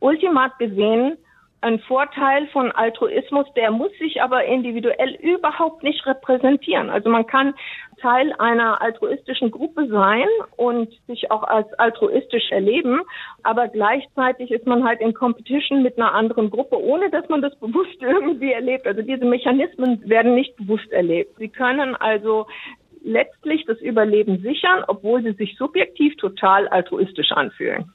ultimat 0.00 0.58
gesehen 0.58 1.16
ein 1.60 1.80
Vorteil 1.80 2.46
von 2.48 2.70
Altruismus, 2.72 3.46
der 3.56 3.70
muss 3.70 3.90
sich 3.98 4.22
aber 4.22 4.44
individuell 4.44 5.14
überhaupt 5.20 5.82
nicht 5.82 6.06
repräsentieren. 6.06 6.88
Also 6.90 7.10
man 7.10 7.26
kann 7.26 7.54
Teil 8.00 8.32
einer 8.38 8.80
altruistischen 8.80 9.50
Gruppe 9.50 9.88
sein 9.88 10.28
und 10.56 10.88
sich 11.08 11.30
auch 11.30 11.42
als 11.42 11.72
altruistisch 11.74 12.50
erleben, 12.52 13.00
aber 13.42 13.68
gleichzeitig 13.68 14.52
ist 14.52 14.66
man 14.66 14.84
halt 14.84 15.00
in 15.00 15.14
Competition 15.14 15.82
mit 15.82 15.98
einer 15.98 16.14
anderen 16.14 16.50
Gruppe, 16.50 16.80
ohne 16.80 17.10
dass 17.10 17.28
man 17.28 17.42
das 17.42 17.54
bewusst 17.60 18.00
irgendwie 18.00 18.52
erlebt. 18.52 18.86
Also 18.86 19.02
diese 19.02 19.24
Mechanismen 19.24 20.08
werden 20.08 20.34
nicht 20.34 20.56
bewusst 20.56 20.90
erlebt. 20.92 21.36
Sie 21.38 21.48
können 21.48 21.96
also 21.96 22.46
letztlich 23.02 23.64
das 23.66 23.80
Überleben 23.80 24.40
sichern, 24.42 24.84
obwohl 24.86 25.22
sie 25.22 25.32
sich 25.32 25.56
subjektiv 25.56 26.16
total 26.16 26.68
altruistisch 26.68 27.32
anfühlen. 27.32 27.92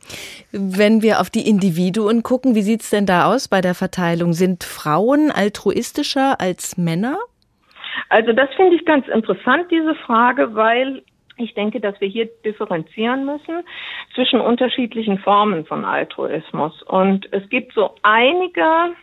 Wenn 0.51 1.01
wir 1.01 1.19
auf 1.19 1.29
die 1.29 1.47
Individuen 1.47 2.23
gucken, 2.23 2.55
wie 2.55 2.61
sieht 2.61 2.81
es 2.81 2.89
denn 2.89 3.05
da 3.05 3.25
aus 3.25 3.47
bei 3.47 3.61
der 3.61 3.75
Verteilung? 3.75 4.33
Sind 4.33 4.63
Frauen 4.63 5.31
altruistischer 5.31 6.39
als 6.39 6.77
Männer? 6.77 7.17
Also 8.09 8.33
das 8.33 8.49
finde 8.55 8.75
ich 8.75 8.85
ganz 8.85 9.07
interessant, 9.07 9.71
diese 9.71 9.95
Frage, 9.95 10.55
weil 10.55 11.03
ich 11.37 11.53
denke, 11.55 11.79
dass 11.79 11.99
wir 11.99 12.07
hier 12.07 12.29
differenzieren 12.45 13.25
müssen 13.25 13.63
zwischen 14.13 14.39
unterschiedlichen 14.39 15.17
Formen 15.19 15.65
von 15.65 15.83
Altruismus. 15.83 16.81
Und 16.83 17.27
es 17.31 17.47
gibt 17.49 17.73
so 17.73 17.95
einige 18.03 18.95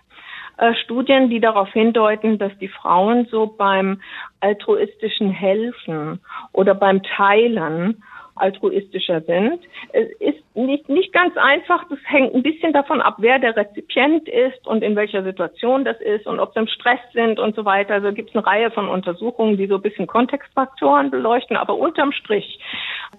Studien, 0.82 1.30
die 1.30 1.40
darauf 1.40 1.72
hindeuten, 1.72 2.38
dass 2.38 2.56
die 2.58 2.68
Frauen 2.68 3.26
so 3.30 3.46
beim 3.46 4.00
altruistischen 4.40 5.30
Helfen 5.30 6.20
oder 6.52 6.74
beim 6.74 7.02
Teilen 7.02 8.02
altruistischer 8.41 9.20
sind. 9.22 9.61
Es 9.93 10.09
ist 10.18 10.41
nicht, 10.55 10.88
nicht 10.88 11.12
ganz 11.12 11.36
einfach. 11.36 11.84
Das 11.88 11.99
hängt 12.05 12.34
ein 12.34 12.43
bisschen 12.43 12.72
davon 12.72 13.01
ab, 13.01 13.16
wer 13.18 13.38
der 13.38 13.57
Rezipient 13.57 14.28
ist 14.28 14.66
und 14.66 14.82
in 14.82 14.97
welcher 14.97 15.22
Situation 15.22 15.84
das 15.84 16.01
ist 16.01 16.26
und 16.26 16.41
ob 16.41 16.53
sie 16.53 16.61
im 16.61 16.66
Stress 16.66 17.01
sind 17.12 17.38
und 17.38 17.55
so 17.55 17.64
weiter. 17.64 17.95
Also 17.95 18.12
gibt 18.12 18.30
es 18.30 18.36
eine 18.36 18.47
Reihe 18.47 18.70
von 18.70 18.88
Untersuchungen, 18.88 19.57
die 19.57 19.66
so 19.66 19.76
ein 19.76 19.82
bisschen 19.82 20.07
Kontextfaktoren 20.07 21.11
beleuchten. 21.11 21.57
Aber 21.57 21.76
unterm 21.76 22.12
Strich, 22.12 22.61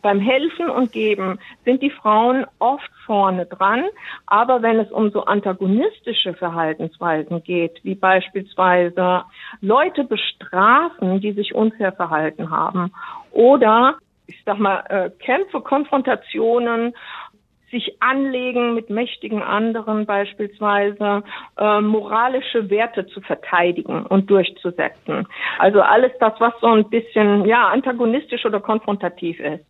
beim 0.02 0.20
Helfen 0.20 0.70
und 0.70 0.92
Geben 0.92 1.40
sind 1.64 1.82
die 1.82 1.90
Frauen 1.90 2.46
oft 2.60 2.92
vorne 3.06 3.46
dran. 3.46 3.86
Aber 4.26 4.62
wenn 4.62 4.80
es 4.80 4.92
um 4.92 5.12
so 5.12 5.24
antagonistische 5.24 6.34
Verhaltensweisen 6.34 7.44
geht, 7.44 7.80
wie 7.84 7.96
beispielsweise 7.96 9.24
Leute 9.62 10.04
bestrafen, 10.04 11.22
die 11.22 11.32
sich 11.32 11.56
unfair 11.56 11.92
verhalten 11.92 12.50
haben 12.50 12.92
oder 13.32 13.96
ich 14.28 14.42
sag 14.46 14.60
mal, 14.60 14.84
äh, 14.90 15.10
Kämpfe, 15.24 15.62
Konfrontationen, 15.62 16.94
sich 17.72 18.02
anlegen 18.02 18.76
mit 18.76 18.90
mächtigen 18.90 19.42
anderen 19.42 20.06
beispielsweise, 20.06 21.24
äh, 21.58 21.82
moralische 21.82 22.70
Werte 22.70 23.08
zu 23.08 23.22
verteidigen 23.22 24.06
und 24.06 24.30
durchzusetzen. 24.30 25.28
Also 25.58 25.82
alles 25.82 26.12
das, 26.20 26.34
was 26.40 26.54
so 26.60 26.68
ein 26.68 26.90
bisschen 26.90 27.46
ja 27.46 27.70
antagonistisch 27.70 28.46
oder 28.46 28.60
konfrontativ 28.60 29.40
ist. 29.40 29.66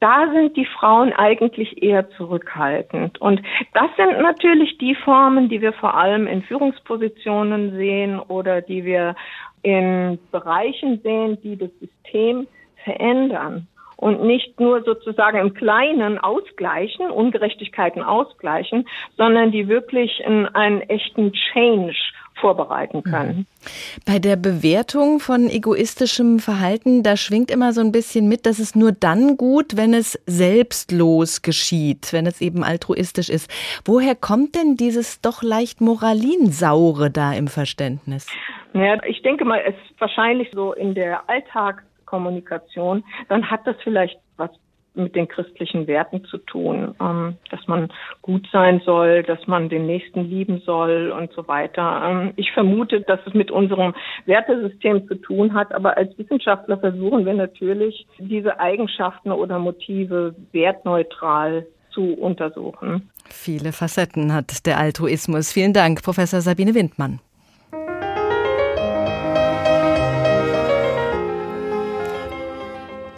Da 0.00 0.30
sind 0.32 0.56
die 0.56 0.64
Frauen 0.64 1.12
eigentlich 1.12 1.82
eher 1.82 2.08
zurückhaltend. 2.10 3.20
Und 3.20 3.42
das 3.74 3.90
sind 3.96 4.20
natürlich 4.20 4.78
die 4.78 4.94
Formen, 4.94 5.48
die 5.50 5.60
wir 5.60 5.74
vor 5.74 5.94
allem 5.94 6.26
in 6.26 6.42
Führungspositionen 6.42 7.76
sehen 7.76 8.18
oder 8.18 8.62
die 8.62 8.84
wir 8.84 9.14
in 9.62 10.18
Bereichen 10.32 11.00
sehen, 11.02 11.38
die 11.42 11.58
das 11.58 11.70
System 11.78 12.46
verändern 12.84 13.66
und 14.00 14.22
nicht 14.22 14.58
nur 14.58 14.82
sozusagen 14.82 15.38
im 15.38 15.54
Kleinen 15.54 16.18
ausgleichen, 16.18 17.10
Ungerechtigkeiten 17.10 18.02
ausgleichen, 18.02 18.88
sondern 19.16 19.52
die 19.52 19.68
wirklich 19.68 20.22
in 20.24 20.46
einen 20.46 20.80
echten 20.82 21.32
Change 21.32 21.94
vorbereiten 22.40 23.02
können. 23.02 23.36
Mhm. 23.36 23.46
Bei 24.06 24.18
der 24.18 24.36
Bewertung 24.36 25.20
von 25.20 25.50
egoistischem 25.50 26.38
Verhalten, 26.38 27.02
da 27.02 27.18
schwingt 27.18 27.50
immer 27.50 27.74
so 27.74 27.82
ein 27.82 27.92
bisschen 27.92 28.28
mit, 28.28 28.46
dass 28.46 28.58
es 28.58 28.74
nur 28.74 28.92
dann 28.92 29.36
gut, 29.36 29.76
wenn 29.76 29.92
es 29.92 30.18
selbstlos 30.26 31.42
geschieht, 31.42 32.14
wenn 32.14 32.26
es 32.26 32.40
eben 32.40 32.64
altruistisch 32.64 33.28
ist. 33.28 33.50
Woher 33.84 34.14
kommt 34.14 34.54
denn 34.54 34.76
dieses 34.76 35.20
doch 35.20 35.42
leicht 35.42 35.82
moralinsaure 35.82 37.10
da 37.10 37.34
im 37.34 37.48
Verständnis? 37.48 38.26
Ja, 38.72 38.96
ich 39.04 39.20
denke 39.20 39.44
mal, 39.44 39.60
es 39.66 39.74
ist 39.74 40.00
wahrscheinlich 40.00 40.48
so 40.52 40.72
in 40.72 40.94
der 40.94 41.28
Alltag 41.28 41.82
Kommunikation, 42.10 43.04
dann 43.28 43.50
hat 43.50 43.66
das 43.66 43.76
vielleicht 43.84 44.18
was 44.36 44.50
mit 44.94 45.14
den 45.14 45.28
christlichen 45.28 45.86
Werten 45.86 46.24
zu 46.24 46.38
tun, 46.38 46.94
ähm, 47.00 47.36
dass 47.50 47.66
man 47.68 47.92
gut 48.22 48.48
sein 48.52 48.82
soll, 48.84 49.22
dass 49.22 49.46
man 49.46 49.68
den 49.68 49.86
Nächsten 49.86 50.24
lieben 50.24 50.60
soll 50.66 51.14
und 51.16 51.32
so 51.32 51.46
weiter. 51.46 52.02
Ähm, 52.04 52.32
ich 52.36 52.50
vermute, 52.52 53.00
dass 53.02 53.20
es 53.24 53.32
mit 53.32 53.50
unserem 53.52 53.94
Wertesystem 54.26 55.06
zu 55.06 55.14
tun 55.14 55.54
hat, 55.54 55.72
aber 55.72 55.96
als 55.96 56.16
Wissenschaftler 56.18 56.78
versuchen 56.78 57.24
wir 57.24 57.34
natürlich, 57.34 58.06
diese 58.18 58.58
Eigenschaften 58.58 59.30
oder 59.30 59.58
Motive 59.60 60.34
wertneutral 60.52 61.66
zu 61.92 62.14
untersuchen. 62.14 63.10
Viele 63.28 63.72
Facetten 63.72 64.32
hat 64.32 64.66
der 64.66 64.78
Altruismus. 64.78 65.52
Vielen 65.52 65.72
Dank, 65.72 66.02
Professor 66.02 66.40
Sabine 66.40 66.74
Windmann. 66.74 67.20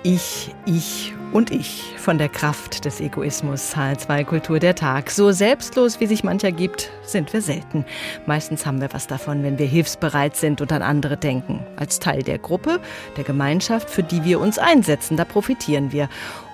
Ich, 0.05 0.53
ich 0.67 1.13
und 1.33 1.53
ich 1.53 1.95
von 1.97 2.19
der 2.19 2.29
Kraft 2.29 2.85
des 2.85 3.01
Egoismus. 3.01 3.77
H2 3.77 4.25
Kultur 4.25 4.59
der 4.59 4.75
Tag. 4.75 5.11
So 5.11 5.31
selbstlos, 5.31 6.01
wie 6.01 6.09
sich 6.09 6.25
mancher 6.25 6.51
gibt, 6.51 6.91
sind 7.05 7.33
wir 7.33 7.41
selten. 7.41 7.85
Meistens 8.27 8.67
haben 8.67 8.81
wir 8.81 8.93
was 8.93 9.07
davon, 9.07 9.45
wenn 9.45 9.61
wir 9.61 9.67
hilfsbereit 9.67 10.35
sind 10.37 10.61
und 10.61 10.73
an 10.73 10.83
andere 10.83 11.17
denken. 11.17 11.65
Als 11.77 12.01
Teil 12.01 12.25
der 12.25 12.39
Gruppe, 12.39 12.81
der 13.17 13.23
Gemeinschaft, 13.23 13.89
für 13.89 14.03
die 14.03 14.25
wir 14.25 14.41
uns 14.41 14.59
einsetzen, 14.59 15.17
da 15.17 15.25
profitieren 15.25 15.93
wir. 15.93 16.09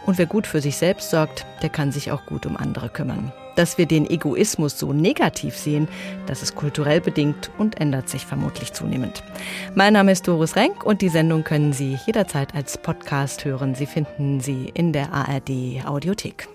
Und 0.04 0.18
wer 0.18 0.26
gut 0.26 0.46
für 0.46 0.60
sich 0.60 0.76
selbst 0.76 1.10
sorgt, 1.10 1.46
der 1.62 1.70
kann 1.70 1.90
sich 1.90 2.12
auch 2.12 2.26
gut 2.26 2.44
um 2.44 2.56
andere 2.56 2.90
kümmern. 2.90 3.32
Dass 3.58 3.76
wir 3.76 3.86
den 3.86 4.08
Egoismus 4.08 4.78
so 4.78 4.92
negativ 4.92 5.56
sehen, 5.56 5.88
das 6.26 6.44
ist 6.44 6.54
kulturell 6.54 7.00
bedingt 7.00 7.50
und 7.58 7.80
ändert 7.80 8.08
sich 8.08 8.24
vermutlich 8.24 8.72
zunehmend. 8.72 9.24
Mein 9.74 9.94
Name 9.94 10.12
ist 10.12 10.28
Doris 10.28 10.54
Renk 10.54 10.86
und 10.86 11.02
die 11.02 11.08
Sendung 11.08 11.42
können 11.42 11.72
Sie 11.72 11.98
jederzeit 12.06 12.54
als 12.54 12.78
Podcast 12.78 13.44
hören. 13.44 13.74
Sie 13.74 13.86
finden 13.86 14.38
sie 14.38 14.70
in 14.74 14.92
der 14.92 15.12
ARD 15.12 15.84
Audiothek. 15.84 16.48